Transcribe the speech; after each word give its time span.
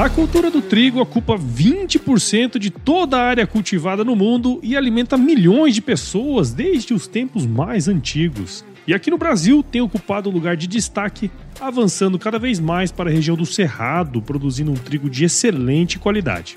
A 0.00 0.08
cultura 0.08 0.50
do 0.50 0.62
trigo 0.62 0.98
ocupa 0.98 1.36
20% 1.36 2.58
de 2.58 2.70
toda 2.70 3.18
a 3.18 3.22
área 3.22 3.46
cultivada 3.46 4.02
no 4.02 4.16
mundo 4.16 4.58
e 4.62 4.74
alimenta 4.74 5.18
milhões 5.18 5.74
de 5.74 5.82
pessoas 5.82 6.54
desde 6.54 6.94
os 6.94 7.06
tempos 7.06 7.44
mais 7.44 7.86
antigos. 7.86 8.64
E 8.86 8.94
aqui 8.94 9.10
no 9.10 9.18
Brasil 9.18 9.62
tem 9.62 9.82
ocupado 9.82 10.30
lugar 10.30 10.56
de 10.56 10.66
destaque, 10.66 11.30
avançando 11.60 12.18
cada 12.18 12.38
vez 12.38 12.58
mais 12.58 12.90
para 12.90 13.10
a 13.10 13.12
região 13.12 13.36
do 13.36 13.44
Cerrado, 13.44 14.22
produzindo 14.22 14.70
um 14.70 14.74
trigo 14.74 15.10
de 15.10 15.26
excelente 15.26 15.98
qualidade. 15.98 16.56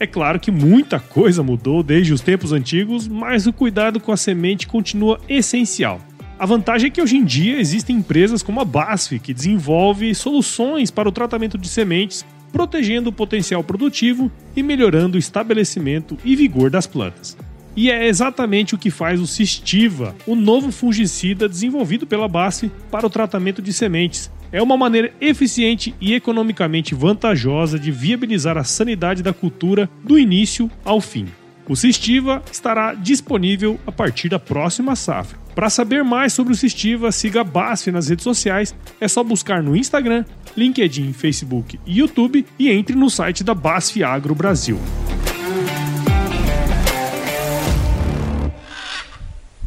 É 0.00 0.06
claro 0.06 0.40
que 0.40 0.50
muita 0.50 0.98
coisa 0.98 1.42
mudou 1.42 1.82
desde 1.82 2.14
os 2.14 2.22
tempos 2.22 2.50
antigos, 2.50 3.06
mas 3.06 3.46
o 3.46 3.52
cuidado 3.52 4.00
com 4.00 4.10
a 4.10 4.16
semente 4.16 4.66
continua 4.66 5.20
essencial. 5.28 6.00
A 6.38 6.46
vantagem 6.46 6.86
é 6.88 6.90
que 6.90 7.02
hoje 7.02 7.18
em 7.18 7.24
dia 7.26 7.60
existem 7.60 7.96
empresas 7.96 8.42
como 8.42 8.58
a 8.58 8.64
BASF 8.64 9.18
que 9.18 9.34
desenvolve 9.34 10.14
soluções 10.14 10.90
para 10.90 11.10
o 11.10 11.12
tratamento 11.12 11.58
de 11.58 11.68
sementes 11.68 12.24
protegendo 12.54 13.10
o 13.10 13.12
potencial 13.12 13.64
produtivo 13.64 14.30
e 14.54 14.62
melhorando 14.62 15.16
o 15.16 15.18
estabelecimento 15.18 16.16
e 16.24 16.36
vigor 16.36 16.70
das 16.70 16.86
plantas. 16.86 17.36
E 17.76 17.90
é 17.90 18.06
exatamente 18.06 18.76
o 18.76 18.78
que 18.78 18.92
faz 18.92 19.20
o 19.20 19.26
Cistiva, 19.26 20.14
o 20.24 20.36
novo 20.36 20.70
fungicida 20.70 21.48
desenvolvido 21.48 22.06
pela 22.06 22.28
BASF 22.28 22.70
para 22.92 23.08
o 23.08 23.10
tratamento 23.10 23.60
de 23.60 23.72
sementes. 23.72 24.30
É 24.52 24.62
uma 24.62 24.76
maneira 24.76 25.12
eficiente 25.20 25.96
e 26.00 26.14
economicamente 26.14 26.94
vantajosa 26.94 27.76
de 27.76 27.90
viabilizar 27.90 28.56
a 28.56 28.62
sanidade 28.62 29.20
da 29.20 29.32
cultura 29.32 29.90
do 30.04 30.16
início 30.16 30.70
ao 30.84 31.00
fim. 31.00 31.26
O 31.66 31.74
Cistiva 31.74 32.42
estará 32.52 32.92
disponível 32.92 33.80
a 33.86 33.92
partir 33.92 34.28
da 34.28 34.38
próxima 34.38 34.94
safra. 34.94 35.38
Para 35.54 35.70
saber 35.70 36.04
mais 36.04 36.34
sobre 36.34 36.52
o 36.52 36.56
Cistiva, 36.56 37.10
siga 37.10 37.40
a 37.40 37.44
BASF 37.44 37.90
nas 37.90 38.08
redes 38.08 38.22
sociais. 38.22 38.74
É 39.00 39.08
só 39.08 39.24
buscar 39.24 39.62
no 39.62 39.74
Instagram, 39.74 40.26
LinkedIn, 40.54 41.14
Facebook 41.14 41.80
e 41.86 42.00
YouTube 42.00 42.44
e 42.58 42.70
entre 42.70 42.94
no 42.94 43.08
site 43.08 43.42
da 43.42 43.54
BASF 43.54 44.04
Agro 44.04 44.34
Brasil. 44.34 44.78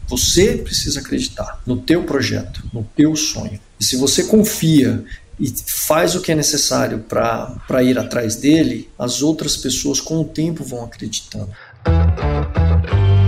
Você 0.08 0.58
precisa 0.58 1.00
acreditar 1.00 1.62
no 1.66 1.78
teu 1.78 2.04
projeto, 2.04 2.64
no 2.72 2.84
teu 2.96 3.16
sonho. 3.16 3.60
E 3.80 3.84
se 3.84 3.98
você 3.98 4.24
confia 4.26 5.04
e 5.40 5.54
faz 5.66 6.16
o 6.16 6.22
que 6.22 6.32
é 6.32 6.36
necessário 6.36 7.00
para 7.00 7.84
ir 7.84 7.98
atrás 8.00 8.36
dele, 8.36 8.90
as 8.98 9.22
outras 9.22 9.56
pessoas 9.56 10.02
com 10.02 10.20
o 10.20 10.26
tempo 10.26 10.64
vão 10.64 10.84
acreditando. 10.84 11.50
Música 11.88 13.27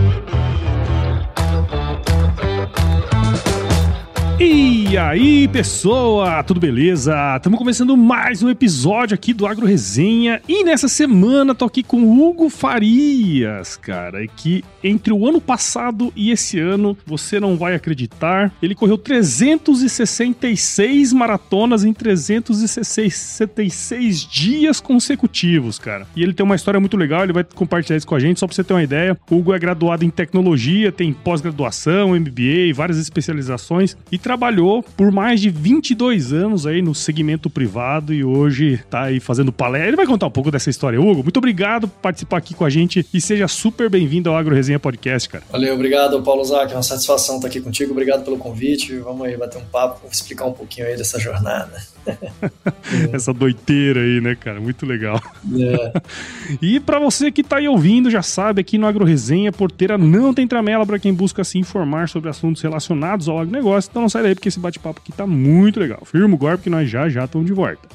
E 4.42 4.98
aí, 4.98 5.50
pessoa, 5.50 6.42
tudo 6.44 6.62
beleza? 6.62 7.14
Estamos 7.36 7.59
começando 7.59 7.98
mais 7.98 8.42
um 8.42 8.50
episódio 8.50 9.14
aqui 9.14 9.34
do 9.34 9.46
Agro 9.46 9.66
Resenha 9.66 10.42
e 10.48 10.64
nessa 10.64 10.88
semana 10.88 11.54
tô 11.54 11.66
aqui 11.66 11.84
com 11.84 12.04
o 12.04 12.26
Hugo 12.26 12.50
Farias, 12.50 13.76
cara, 13.76 14.26
que 14.26 14.64
entre 14.81 15.12
o 15.12 15.28
ano 15.28 15.42
passado 15.42 16.14
e 16.16 16.31
esse 16.31 16.58
ano, 16.58 16.98
você 17.06 17.38
não 17.38 17.58
vai 17.58 17.76
acreditar, 17.76 18.54
ele 18.64 18.73
correu 18.73 18.98
366 18.98 21.12
maratonas 21.12 21.84
em 21.84 21.94
366 21.94 24.26
dias 24.26 24.80
consecutivos, 24.80 25.78
cara. 25.78 26.08
E 26.16 26.24
ele 26.24 26.34
tem 26.34 26.46
uma 26.46 26.56
história 26.56 26.80
muito 26.80 26.96
legal, 26.96 27.24
ele 27.24 27.34
vai 27.34 27.44
compartilhar 27.44 27.98
isso 27.98 28.08
com 28.08 28.16
a 28.16 28.20
gente, 28.20 28.40
só 28.40 28.48
pra 28.48 28.56
você 28.56 28.64
ter 28.64 28.74
uma 28.74 28.84
ideia. 28.84 29.18
O 29.30 29.36
Hugo 29.36 29.53
é 29.53 29.59
graduado 29.59 30.06
em 30.06 30.09
tecnologia, 30.09 30.94
tem 30.94 31.12
pós-graduação, 31.12 32.18
MBA, 32.18 32.74
várias 32.74 32.98
especializações 32.98 33.98
e 34.09 34.18
trabalhou 34.30 34.83
por 34.95 35.11
mais 35.11 35.41
de 35.41 35.49
22 35.49 36.31
anos 36.31 36.67
aí 36.67 36.83
no 36.83 36.94
segmento 36.94 37.49
privado 37.49 38.13
e 38.13 38.23
hoje 38.23 38.80
tá 38.88 39.05
aí 39.05 39.19
fazendo 39.19 39.52
palestra. 39.52 39.88
Ele 39.88 39.97
vai 39.97 40.05
contar 40.05 40.27
um 40.27 40.31
pouco 40.31 40.52
dessa 40.52 40.69
história. 40.69 41.02
Hugo, 41.02 41.23
muito 41.23 41.38
obrigado 41.38 41.88
por 41.88 41.99
participar 41.99 42.38
aqui 42.38 42.53
com 42.53 42.63
a 42.63 42.69
gente 42.69 43.03
e 43.11 43.19
seja 43.19 43.47
super 43.47 43.89
bem-vindo 43.89 44.30
ao 44.30 44.38
Agro 44.38 44.53
Resenha 44.53 44.80
Podcast, 44.80 45.28
cara. 45.28 45.44
Valeu, 45.51 45.73
obrigado, 45.73 46.22
Paulo 46.22 46.45
Zac. 46.45 46.72
É 46.72 46.75
uma 46.75 46.84
satisfação 46.84 47.38
estar 47.38 47.47
aqui 47.47 47.59
contigo. 47.59 47.91
Obrigado 47.91 48.23
pelo 48.23 48.38
convite. 48.38 48.95
Vamos 48.97 49.25
aí 49.25 49.35
bater 49.35 49.57
um 49.57 49.66
papo, 49.66 50.07
explicar 50.12 50.45
um 50.45 50.53
pouquinho 50.53 50.85
aí 50.85 50.95
dessa 50.95 51.18
jornada. 51.18 51.81
Essa 53.14 53.34
doiteira 53.34 54.02
aí, 54.02 54.22
né, 54.22 54.36
cara? 54.36 54.60
Muito 54.60 54.86
legal. 54.86 55.22
É. 55.58 56.02
e 56.62 56.80
para 56.80 57.00
você 57.00 57.32
que 57.32 57.44
tá 57.44 57.58
aí 57.58 57.68
ouvindo, 57.68 58.10
já 58.10 58.22
sabe, 58.22 58.62
aqui 58.62 58.78
no 58.78 58.88
Agro 58.88 59.06
Resenha, 59.06 59.52
porteira 59.52 59.98
não 59.98 60.34
tem 60.34 60.48
tramela 60.48 60.86
para 60.86 61.00
quem 61.00 61.14
busca 61.14 61.44
se 61.44 61.58
informar 61.58 62.10
sobre 62.10 62.30
assuntos 62.30 62.62
relacionados 62.62 63.28
ao 63.28 63.40
agronegócio. 63.40 63.90
Então 63.90 64.02
não 64.02 64.10
sai 64.10 64.24
daí, 64.24 64.36
porque 64.36 64.50
esse 64.50 64.60
bate-papo 64.60 65.02
aqui 65.02 65.12
tá 65.12 65.26
muito 65.26 65.80
legal. 65.80 66.02
Firma 66.06 66.36
o 66.36 66.38
golpe 66.38 66.64
que 66.64 66.70
nós 66.70 66.90
já 66.90 67.10
já 67.10 67.26
estamos 67.26 67.48
de 67.48 67.54
volta. 67.54 67.88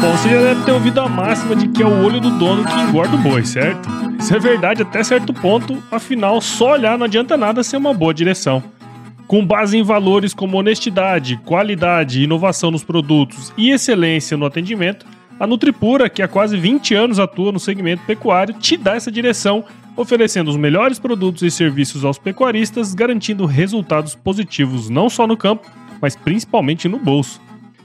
Bom, 0.00 0.12
você 0.12 0.28
já 0.28 0.40
deve 0.40 0.64
ter 0.64 0.72
ouvido 0.72 1.00
a 1.00 1.08
máxima 1.08 1.56
de 1.56 1.68
que 1.68 1.82
é 1.82 1.86
o 1.86 2.04
olho 2.04 2.20
do 2.20 2.30
dono 2.38 2.64
que 2.64 2.80
engorda 2.80 3.16
o 3.16 3.18
boi, 3.18 3.44
certo? 3.44 4.05
Isso 4.18 4.34
é 4.34 4.38
verdade 4.38 4.82
até 4.82 5.04
certo 5.04 5.32
ponto, 5.32 5.82
afinal, 5.90 6.40
só 6.40 6.72
olhar 6.72 6.98
não 6.98 7.04
adianta 7.04 7.36
nada 7.36 7.62
ser 7.62 7.76
uma 7.76 7.94
boa 7.94 8.12
direção. 8.12 8.62
Com 9.26 9.44
base 9.44 9.76
em 9.76 9.82
valores 9.82 10.32
como 10.32 10.56
honestidade, 10.56 11.36
qualidade, 11.44 12.22
inovação 12.22 12.70
nos 12.70 12.84
produtos 12.84 13.52
e 13.56 13.70
excelência 13.70 14.36
no 14.36 14.46
atendimento, 14.46 15.06
a 15.38 15.46
Nutripura, 15.46 16.08
que 16.08 16.22
há 16.22 16.28
quase 16.28 16.56
20 16.56 16.94
anos 16.94 17.18
atua 17.18 17.52
no 17.52 17.60
segmento 17.60 18.02
pecuário, 18.06 18.54
te 18.54 18.76
dá 18.76 18.94
essa 18.94 19.12
direção, 19.12 19.64
oferecendo 19.94 20.48
os 20.48 20.56
melhores 20.56 20.98
produtos 20.98 21.42
e 21.42 21.50
serviços 21.50 22.04
aos 22.04 22.18
pecuaristas, 22.18 22.94
garantindo 22.94 23.44
resultados 23.44 24.14
positivos 24.14 24.88
não 24.88 25.10
só 25.10 25.26
no 25.26 25.36
campo, 25.36 25.70
mas 26.00 26.16
principalmente 26.16 26.88
no 26.88 26.98
bolso. 26.98 27.45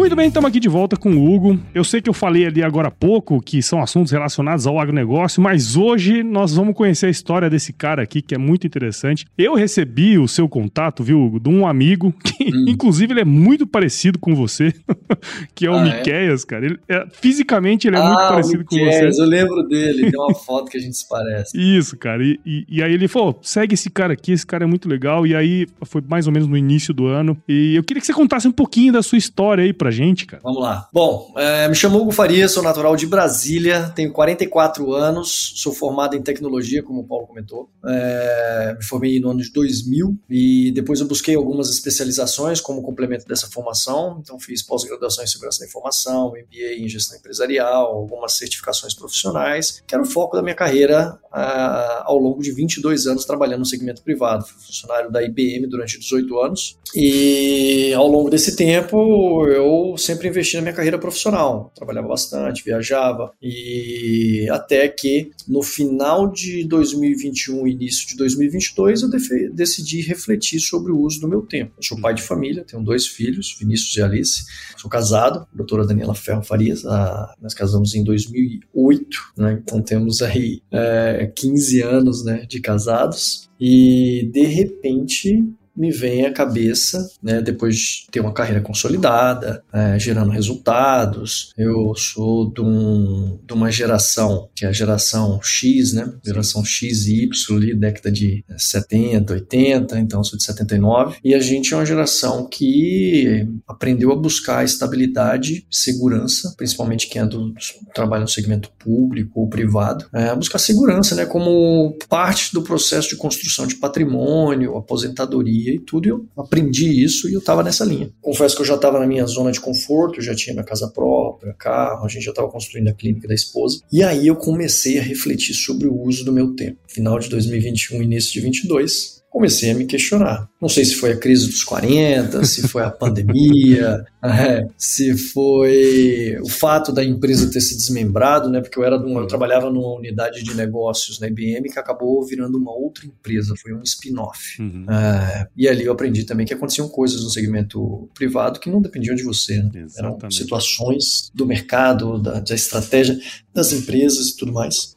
Muito 0.00 0.16
bem, 0.16 0.28
estamos 0.28 0.48
aqui 0.48 0.58
de 0.58 0.68
volta 0.68 0.96
com 0.96 1.12
o 1.12 1.30
Hugo. 1.30 1.60
Eu 1.74 1.84
sei 1.84 2.00
que 2.00 2.08
eu 2.08 2.14
falei 2.14 2.46
ali 2.46 2.62
agora 2.62 2.88
há 2.88 2.90
pouco 2.90 3.38
que 3.38 3.62
são 3.62 3.82
assuntos 3.82 4.10
relacionados 4.10 4.66
ao 4.66 4.80
agronegócio, 4.80 5.42
mas 5.42 5.76
hoje 5.76 6.22
nós 6.22 6.54
vamos 6.54 6.74
conhecer 6.74 7.04
a 7.04 7.10
história 7.10 7.50
desse 7.50 7.70
cara 7.70 8.02
aqui 8.02 8.22
que 8.22 8.34
é 8.34 8.38
muito 8.38 8.66
interessante. 8.66 9.26
Eu 9.36 9.54
recebi 9.54 10.18
o 10.18 10.26
seu 10.26 10.48
contato, 10.48 11.04
viu, 11.04 11.20
Hugo, 11.20 11.38
de 11.38 11.50
um 11.50 11.66
amigo 11.66 12.14
que, 12.24 12.44
hum. 12.44 12.64
inclusive, 12.66 13.12
ele 13.12 13.20
é 13.20 13.26
muito 13.26 13.66
parecido 13.66 14.18
com 14.18 14.34
você, 14.34 14.72
que 15.54 15.66
é 15.66 15.70
o 15.70 15.74
ah, 15.74 15.86
é? 15.86 15.98
Miqueias, 15.98 16.46
cara. 16.46 16.64
Ele, 16.64 16.78
é, 16.88 17.06
fisicamente 17.12 17.86
ele 17.86 17.96
é 17.96 18.00
ah, 18.00 18.06
muito 18.06 18.20
parecido 18.20 18.64
com 18.64 18.76
você. 18.76 19.10
Eu 19.20 19.26
lembro 19.26 19.62
dele, 19.64 20.10
tem 20.10 20.18
uma 20.18 20.34
foto 20.34 20.70
que 20.70 20.78
a 20.78 20.80
gente 20.80 20.96
se 20.96 21.06
parece. 21.06 21.58
Isso, 21.60 21.94
cara. 21.98 22.24
E, 22.24 22.40
e, 22.46 22.64
e 22.70 22.82
aí 22.82 22.94
ele 22.94 23.06
falou: 23.06 23.38
segue 23.42 23.74
esse 23.74 23.90
cara 23.90 24.14
aqui, 24.14 24.32
esse 24.32 24.46
cara 24.46 24.64
é 24.64 24.66
muito 24.66 24.88
legal. 24.88 25.26
E 25.26 25.36
aí 25.36 25.66
foi 25.82 26.02
mais 26.08 26.26
ou 26.26 26.32
menos 26.32 26.48
no 26.48 26.56
início 26.56 26.94
do 26.94 27.04
ano. 27.04 27.36
E 27.46 27.76
eu 27.76 27.84
queria 27.84 28.00
que 28.00 28.06
você 28.06 28.14
contasse 28.14 28.48
um 28.48 28.52
pouquinho 28.52 28.94
da 28.94 29.02
sua 29.02 29.18
história 29.18 29.62
aí 29.62 29.74
pra 29.74 29.89
gente, 29.90 30.26
cara. 30.26 30.42
Vamos 30.42 30.60
lá. 30.60 30.88
Bom, 30.92 31.32
é, 31.36 31.68
me 31.68 31.74
chamo 31.74 31.98
Hugo 31.98 32.12
Faria, 32.12 32.48
sou 32.48 32.62
natural 32.62 32.96
de 32.96 33.06
Brasília, 33.06 33.92
tenho 33.94 34.12
44 34.12 34.92
anos, 34.92 35.54
sou 35.56 35.72
formado 35.72 36.16
em 36.16 36.22
tecnologia, 36.22 36.82
como 36.82 37.00
o 37.00 37.06
Paulo 37.06 37.26
comentou. 37.26 37.68
É, 37.86 38.74
me 38.76 38.84
formei 38.84 39.20
no 39.20 39.30
ano 39.30 39.40
de 39.40 39.52
2000 39.52 40.18
e 40.28 40.72
depois 40.72 41.00
eu 41.00 41.06
busquei 41.06 41.34
algumas 41.34 41.70
especializações 41.70 42.60
como 42.60 42.82
complemento 42.82 43.26
dessa 43.26 43.48
formação. 43.48 44.18
Então 44.22 44.38
fiz 44.38 44.62
pós-graduação 44.62 45.24
em 45.24 45.26
segurança 45.26 45.60
da 45.60 45.66
informação, 45.66 46.28
MBA 46.28 46.74
em 46.78 46.88
gestão 46.88 47.16
empresarial, 47.16 47.86
algumas 47.86 48.32
certificações 48.34 48.94
profissionais, 48.94 49.82
que 49.86 49.94
era 49.94 50.02
o 50.02 50.06
foco 50.06 50.36
da 50.36 50.42
minha 50.42 50.54
carreira 50.54 51.18
uh, 51.32 52.02
ao 52.04 52.18
longo 52.18 52.42
de 52.42 52.52
22 52.52 53.06
anos 53.06 53.24
trabalhando 53.24 53.60
no 53.60 53.66
segmento 53.66 54.02
privado. 54.02 54.44
Fui 54.44 54.60
funcionário 54.66 55.10
da 55.10 55.22
IBM 55.22 55.66
durante 55.66 55.98
18 55.98 56.40
anos 56.40 56.78
e 56.94 57.92
ao 57.94 58.08
longo 58.08 58.30
desse 58.30 58.56
tempo 58.56 59.46
eu 59.46 59.69
eu 59.70 59.96
sempre 59.96 60.28
investi 60.28 60.56
na 60.56 60.62
minha 60.62 60.74
carreira 60.74 60.98
profissional. 60.98 61.72
Trabalhava 61.74 62.08
bastante, 62.08 62.64
viajava 62.64 63.32
e 63.40 64.48
até 64.50 64.88
que 64.88 65.30
no 65.46 65.62
final 65.62 66.30
de 66.30 66.64
2021, 66.64 67.66
início 67.66 68.08
de 68.08 68.16
2022, 68.16 69.02
eu 69.02 69.10
decidi 69.52 70.00
refletir 70.02 70.60
sobre 70.60 70.92
o 70.92 70.98
uso 70.98 71.20
do 71.20 71.28
meu 71.28 71.42
tempo. 71.42 71.72
Eu 71.76 71.82
sou 71.82 72.00
pai 72.00 72.14
de 72.14 72.22
família, 72.22 72.64
tenho 72.64 72.82
dois 72.82 73.06
filhos, 73.06 73.56
Vinícius 73.58 73.96
e 73.96 74.02
Alice. 74.02 74.44
Sou 74.76 74.90
casado, 74.90 75.46
doutora 75.52 75.86
Daniela 75.86 76.14
Ferro 76.14 76.42
Farias. 76.42 76.84
Ah, 76.84 77.34
nós 77.40 77.54
casamos 77.54 77.94
em 77.94 78.02
2008, 78.02 79.18
né? 79.36 79.60
Então 79.62 79.82
temos 79.82 80.22
aí 80.22 80.62
é, 80.72 81.30
15 81.34 81.82
anos 81.82 82.24
né, 82.24 82.46
de 82.48 82.60
casados. 82.60 83.48
E 83.60 84.30
de 84.32 84.44
repente 84.44 85.44
me 85.76 85.90
vem 85.90 86.26
à 86.26 86.32
cabeça, 86.32 87.10
né, 87.22 87.40
depois 87.40 87.76
de 87.76 88.06
ter 88.10 88.20
uma 88.20 88.32
carreira 88.32 88.60
consolidada, 88.60 89.62
é, 89.72 89.98
gerando 89.98 90.30
resultados. 90.30 91.52
Eu 91.56 91.94
sou 91.94 92.50
de, 92.52 92.60
um, 92.60 93.38
de, 93.46 93.54
uma 93.54 93.70
geração, 93.70 94.48
que 94.54 94.64
é 94.64 94.68
a 94.68 94.72
geração 94.72 95.40
X, 95.42 95.92
né, 95.92 96.12
geração 96.24 96.64
X 96.64 97.06
e 97.06 97.24
Y, 97.24 97.56
ali, 97.56 97.74
década 97.74 98.10
de 98.10 98.44
70, 98.56 99.32
80, 99.32 99.98
então 99.98 100.24
sou 100.24 100.36
de 100.36 100.44
79, 100.44 101.18
e 101.24 101.34
a 101.34 101.40
gente 101.40 101.72
é 101.72 101.76
uma 101.76 101.86
geração 101.86 102.46
que 102.46 103.46
aprendeu 103.66 104.12
a 104.12 104.16
buscar 104.16 104.64
estabilidade, 104.64 105.66
segurança, 105.70 106.52
principalmente 106.56 107.08
quem 107.08 107.22
é 107.22 107.26
do, 107.26 107.54
trabalha 107.94 108.22
no 108.22 108.28
segmento 108.28 108.70
público 108.78 109.40
ou 109.40 109.48
privado, 109.48 110.06
é, 110.12 110.34
buscar 110.34 110.58
segurança, 110.58 111.14
né, 111.14 111.24
como 111.24 111.96
parte 112.08 112.52
do 112.52 112.62
processo 112.62 113.08
de 113.08 113.16
construção 113.16 113.66
de 113.66 113.76
patrimônio, 113.76 114.76
aposentadoria 114.76 115.59
e 115.68 115.78
tudo, 115.78 116.08
eu 116.08 116.26
aprendi 116.36 117.02
isso 117.02 117.28
e 117.28 117.34
eu 117.34 117.40
estava 117.40 117.62
nessa 117.62 117.84
linha. 117.84 118.10
Confesso 118.20 118.56
que 118.56 118.62
eu 118.62 118.66
já 118.66 118.74
estava 118.76 118.98
na 118.98 119.06
minha 119.06 119.26
zona 119.26 119.52
de 119.52 119.60
conforto, 119.60 120.20
já 120.20 120.34
tinha 120.34 120.54
minha 120.54 120.64
casa 120.64 120.88
própria, 120.88 121.54
carro, 121.54 122.04
a 122.04 122.08
gente 122.08 122.24
já 122.24 122.30
estava 122.30 122.48
construindo 122.48 122.88
a 122.88 122.94
clínica 122.94 123.28
da 123.28 123.34
esposa. 123.34 123.80
E 123.92 124.02
aí 124.02 124.26
eu 124.26 124.36
comecei 124.36 124.98
a 124.98 125.02
refletir 125.02 125.54
sobre 125.54 125.86
o 125.86 126.00
uso 126.02 126.24
do 126.24 126.32
meu 126.32 126.54
tempo. 126.54 126.78
Final 126.88 127.18
de 127.18 127.28
2021, 127.28 128.02
início 128.02 128.32
de 128.32 128.40
22, 128.40 129.22
comecei 129.30 129.70
a 129.70 129.74
me 129.74 129.86
questionar. 129.86 130.49
Não 130.60 130.68
sei 130.68 130.84
se 130.84 130.96
foi 130.96 131.12
a 131.12 131.16
crise 131.16 131.46
dos 131.46 131.64
40, 131.64 132.44
se 132.44 132.68
foi 132.68 132.82
a 132.82 132.90
pandemia, 132.90 134.04
é, 134.22 134.68
se 134.76 135.16
foi 135.16 136.36
o 136.42 136.48
fato 136.48 136.92
da 136.92 137.02
empresa 137.02 137.50
ter 137.50 137.62
se 137.62 137.76
desmembrado, 137.76 138.50
né? 138.50 138.60
Porque 138.60 138.78
eu 138.78 138.84
era 138.84 138.98
uma, 138.98 139.20
eu 139.20 139.26
trabalhava 139.26 139.70
numa 139.70 139.96
unidade 139.96 140.42
de 140.42 140.54
negócios 140.54 141.18
na 141.18 141.28
IBM 141.28 141.70
que 141.70 141.78
acabou 141.78 142.22
virando 142.26 142.58
uma 142.58 142.72
outra 142.72 143.06
empresa, 143.06 143.54
foi 143.56 143.72
um 143.72 143.82
spin-off. 143.82 144.60
Uhum. 144.60 144.84
É, 144.90 145.48
e 145.56 145.66
ali 145.66 145.84
eu 145.84 145.92
aprendi 145.92 146.24
também 146.24 146.44
que 146.44 146.52
aconteciam 146.52 146.88
coisas 146.88 147.22
no 147.22 147.30
segmento 147.30 148.08
privado 148.14 148.60
que 148.60 148.68
não 148.68 148.82
dependiam 148.82 149.16
de 149.16 149.22
você, 149.22 149.62
né? 149.62 149.86
Eram 149.96 150.18
situações 150.30 151.30
do 151.34 151.46
mercado, 151.46 152.18
da, 152.18 152.40
da 152.40 152.54
estratégia 152.54 153.18
das 153.54 153.72
empresas 153.72 154.28
e 154.28 154.36
tudo 154.36 154.52
mais. 154.52 154.94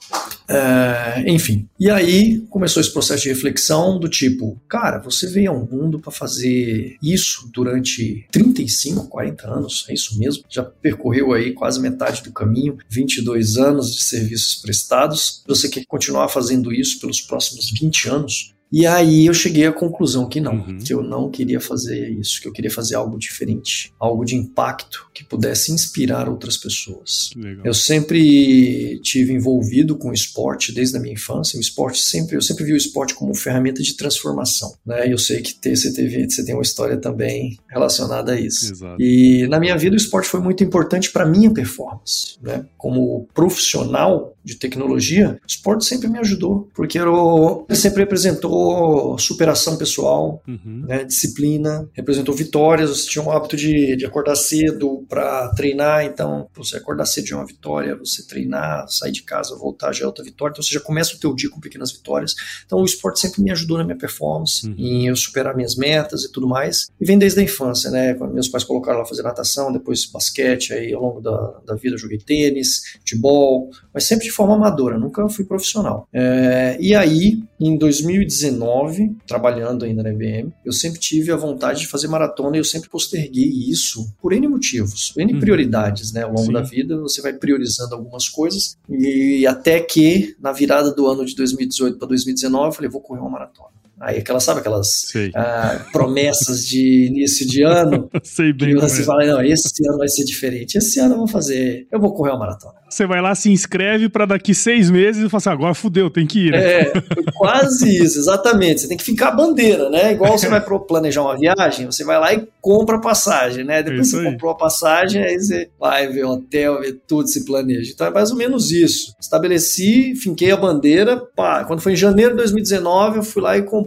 É, 0.47 1.23
enfim, 1.27 1.67
e 1.79 1.89
aí 1.89 2.41
começou 2.49 2.81
esse 2.81 2.91
processo 2.91 3.23
de 3.23 3.29
reflexão 3.29 3.97
do 3.97 4.09
tipo, 4.09 4.59
cara, 4.67 4.99
você 4.99 5.25
veio 5.27 5.52
ao 5.53 5.65
mundo 5.65 5.99
para 5.99 6.11
fazer 6.11 6.97
isso 7.01 7.49
durante 7.53 8.25
35, 8.31 9.07
40 9.07 9.47
anos, 9.47 9.85
é 9.89 9.93
isso 9.93 10.17
mesmo? 10.17 10.43
Já 10.49 10.63
percorreu 10.63 11.33
aí 11.33 11.53
quase 11.53 11.79
metade 11.79 12.23
do 12.23 12.31
caminho, 12.31 12.77
22 12.89 13.57
anos 13.57 13.93
de 13.93 14.03
serviços 14.03 14.55
prestados, 14.55 15.43
você 15.47 15.69
quer 15.69 15.85
continuar 15.85 16.27
fazendo 16.29 16.73
isso 16.73 16.99
pelos 16.99 17.21
próximos 17.21 17.71
20 17.71 18.09
anos? 18.09 18.52
E 18.73 18.87
aí 18.87 19.27
eu 19.27 19.35
cheguei 19.35 19.67
à 19.67 19.71
conclusão 19.71 20.27
que 20.27 20.41
não, 20.41 20.55
uhum. 20.55 20.79
que 20.79 20.91
eu 20.91 21.03
não 21.03 21.29
queria 21.29 21.61
fazer 21.61 22.09
isso, 22.09 22.41
que 22.41 22.47
eu 22.47 22.51
queria 22.51 22.71
fazer 22.71 22.95
algo 22.95 23.19
diferente, 23.19 23.93
algo 23.99 24.25
de 24.25 24.35
impacto 24.35 25.07
que 25.13 25.23
pudesse 25.23 25.71
inspirar 25.71 26.27
outras 26.27 26.57
pessoas. 26.57 27.29
Legal. 27.35 27.63
Eu 27.63 27.73
sempre 27.75 28.99
tive 29.03 29.31
envolvido 29.31 29.95
com 29.95 30.09
o 30.09 30.13
esporte 30.13 30.73
desde 30.73 30.97
a 30.97 30.99
minha 30.99 31.13
infância. 31.13 31.55
O 31.55 31.61
esporte 31.61 31.99
sempre, 31.99 32.35
eu 32.35 32.41
sempre 32.41 32.63
vi 32.63 32.73
o 32.73 32.77
esporte 32.77 33.13
como 33.13 33.35
ferramenta 33.35 33.83
de 33.83 33.95
transformação, 33.95 34.73
né? 34.83 35.11
Eu 35.11 35.19
sei 35.19 35.43
que 35.43 35.53
você 35.75 35.93
teve, 35.93 36.27
você 36.27 36.43
tem 36.43 36.55
uma 36.55 36.63
história 36.63 36.97
também 36.97 37.59
relacionada 37.69 38.33
a 38.33 38.39
isso. 38.39 38.73
Exato. 38.73 38.99
E 38.99 39.45
na 39.49 39.59
minha 39.59 39.77
vida 39.77 39.93
o 39.93 39.97
esporte 39.97 40.27
foi 40.27 40.39
muito 40.39 40.63
importante 40.63 41.11
para 41.11 41.27
minha 41.27 41.53
performance, 41.53 42.39
né? 42.41 42.65
Como 42.75 43.27
profissional 43.35 44.32
de 44.43 44.55
tecnologia, 44.55 45.39
o 45.41 45.47
esporte 45.47 45.85
sempre 45.85 46.07
me 46.07 46.19
ajudou, 46.19 46.69
porque 46.73 46.97
ele 46.97 47.75
sempre 47.75 48.01
representou 48.01 49.17
superação 49.17 49.77
pessoal, 49.77 50.41
uhum. 50.47 50.85
né, 50.87 51.03
disciplina, 51.03 51.89
representou 51.93 52.35
vitórias. 52.35 52.89
Você 52.89 53.09
tinha 53.09 53.23
o 53.23 53.31
hábito 53.31 53.55
de, 53.55 53.95
de 53.95 54.05
acordar 54.05 54.35
cedo 54.35 55.05
para 55.07 55.49
treinar, 55.49 56.03
então 56.03 56.47
você 56.55 56.77
acordar 56.77 57.05
cedo 57.05 57.23
é 57.31 57.35
uma 57.35 57.45
vitória, 57.45 57.95
você 57.95 58.25
treinar, 58.27 58.85
sair 58.89 59.11
de 59.11 59.23
casa, 59.23 59.55
voltar 59.55 59.93
já 59.93 60.03
é 60.03 60.07
outra 60.07 60.23
vitória. 60.23 60.51
Então 60.51 60.63
você 60.63 60.73
já 60.73 60.79
começa 60.79 61.15
o 61.15 61.19
teu 61.19 61.33
dia 61.33 61.49
com 61.49 61.59
pequenas 61.59 61.91
vitórias. 61.91 62.35
Então 62.65 62.79
o 62.79 62.85
esporte 62.85 63.19
sempre 63.19 63.41
me 63.41 63.51
ajudou 63.51 63.77
na 63.77 63.83
minha 63.83 63.97
performance, 63.97 64.67
uhum. 64.67 64.75
em 64.77 65.07
eu 65.07 65.15
superar 65.15 65.55
minhas 65.55 65.75
metas 65.75 66.23
e 66.23 66.31
tudo 66.31 66.47
mais. 66.47 66.87
E 66.99 67.05
vem 67.05 67.17
desde 67.17 67.39
a 67.39 67.43
infância, 67.43 67.89
né? 67.89 68.13
Quando 68.13 68.33
meus 68.33 68.49
pais 68.49 68.63
colocaram 68.63 68.99
lá 68.99 69.05
fazer 69.05 69.23
natação, 69.23 69.71
depois 69.71 70.05
basquete, 70.05 70.73
aí 70.73 70.93
ao 70.93 71.01
longo 71.01 71.21
da, 71.21 71.61
da 71.65 71.75
vida 71.75 71.95
eu 71.95 71.99
joguei 71.99 72.17
tênis, 72.17 72.81
futebol, 72.99 73.69
mas 73.93 74.05
sempre 74.05 74.25
de 74.25 74.32
forma 74.33 74.55
amadora, 74.55 74.97
nunca 74.97 75.27
fui 75.29 75.45
profissional. 75.45 76.07
É, 76.11 76.77
e 76.79 76.95
aí, 76.95 77.43
em 77.59 77.77
2019, 77.77 79.15
trabalhando 79.27 79.85
ainda 79.85 80.03
na 80.03 80.11
IBM, 80.11 80.51
eu 80.65 80.71
sempre 80.71 80.99
tive 80.99 81.31
a 81.31 81.35
vontade 81.35 81.81
de 81.81 81.87
fazer 81.87 82.07
maratona 82.07 82.57
e 82.57 82.59
eu 82.59 82.63
sempre 82.63 82.89
posterguei 82.89 83.47
isso 83.69 84.13
por 84.21 84.33
N 84.33 84.47
motivos, 84.47 85.13
N 85.17 85.33
uhum. 85.33 85.39
prioridades, 85.39 86.11
né? 86.11 86.23
Ao 86.23 86.29
longo 86.29 86.45
Sim. 86.45 86.53
da 86.53 86.61
vida, 86.61 86.97
você 86.99 87.21
vai 87.21 87.33
priorizando 87.33 87.95
algumas 87.95 88.27
coisas 88.29 88.77
e 88.89 89.45
até 89.47 89.79
que, 89.79 90.35
na 90.39 90.51
virada 90.51 90.93
do 90.93 91.07
ano 91.07 91.25
de 91.25 91.35
2018 91.35 91.97
para 91.97 92.07
2019, 92.07 92.67
eu 92.67 92.71
falei, 92.71 92.89
vou 92.89 93.01
correr 93.01 93.19
uma 93.19 93.29
maratona. 93.29 93.82
Aí 93.99 94.17
aquelas, 94.17 94.43
sabe 94.43 94.59
aquelas 94.59 95.13
ah, 95.35 95.85
promessas 95.91 96.65
de 96.65 97.07
início 97.07 97.47
de 97.47 97.63
ano? 97.63 98.09
Sei 98.23 98.51
bem. 98.51 98.75
Que 98.75 98.81
você 98.81 99.03
fala, 99.03 99.25
não, 99.25 99.41
esse 99.41 99.87
ano 99.87 99.97
vai 99.97 100.07
ser 100.07 100.25
diferente. 100.25 100.77
Esse 100.77 100.99
ano 100.99 101.13
eu 101.13 101.17
vou 101.19 101.27
fazer, 101.27 101.87
eu 101.91 101.99
vou 101.99 102.13
correr 102.13 102.31
uma 102.31 102.39
maratona. 102.39 102.73
Você 102.89 103.07
vai 103.07 103.21
lá, 103.21 103.33
se 103.33 103.51
inscreve 103.51 104.07
para 104.07 104.25
daqui 104.25 104.53
seis 104.53 104.91
meses 104.91 105.23
e 105.23 105.29
fala 105.29 105.39
assim, 105.39 105.49
agora 105.49 105.73
fudeu, 105.73 106.11
tem 106.11 106.27
que 106.27 106.47
ir. 106.47 106.51
Né? 106.51 106.81
É, 106.81 106.93
quase 107.33 108.03
isso, 108.03 108.19
exatamente. 108.19 108.81
Você 108.81 108.87
tem 108.87 108.97
que 108.97 109.03
ficar 109.03 109.29
a 109.29 109.31
bandeira, 109.31 109.89
né? 109.89 110.11
Igual 110.11 110.37
você 110.37 110.47
vai 110.49 110.61
planejar 110.61 111.23
uma 111.23 111.35
viagem, 111.35 111.87
você 111.87 112.03
vai 112.03 112.19
lá 112.19 112.33
e 112.33 112.47
compra 112.61 112.97
a 112.97 113.01
passagem, 113.01 113.63
né? 113.63 113.81
Depois 113.81 114.07
isso 114.07 114.17
você 114.17 114.27
aí. 114.27 114.31
comprou 114.31 114.51
a 114.51 114.55
passagem, 114.55 115.23
aí 115.23 115.39
você 115.39 115.69
vai 115.79 116.07
ver 116.07 116.23
hotel, 116.25 116.81
ver 116.81 117.01
tudo, 117.07 117.27
se 117.27 117.45
planeja. 117.45 117.91
Então 117.91 118.05
é 118.05 118.11
mais 118.11 118.29
ou 118.29 118.37
menos 118.37 118.71
isso. 118.71 119.15
Estabeleci, 119.19 120.15
finquei 120.15 120.51
a 120.51 120.57
bandeira, 120.57 121.17
pá. 121.35 121.63
Quando 121.65 121.81
foi 121.81 121.93
em 121.93 121.97
janeiro 121.97 122.31
de 122.31 122.37
2019, 122.37 123.17
eu 123.17 123.23
fui 123.23 123.41
lá 123.41 123.57
e 123.57 123.63
comprei, 123.63 123.82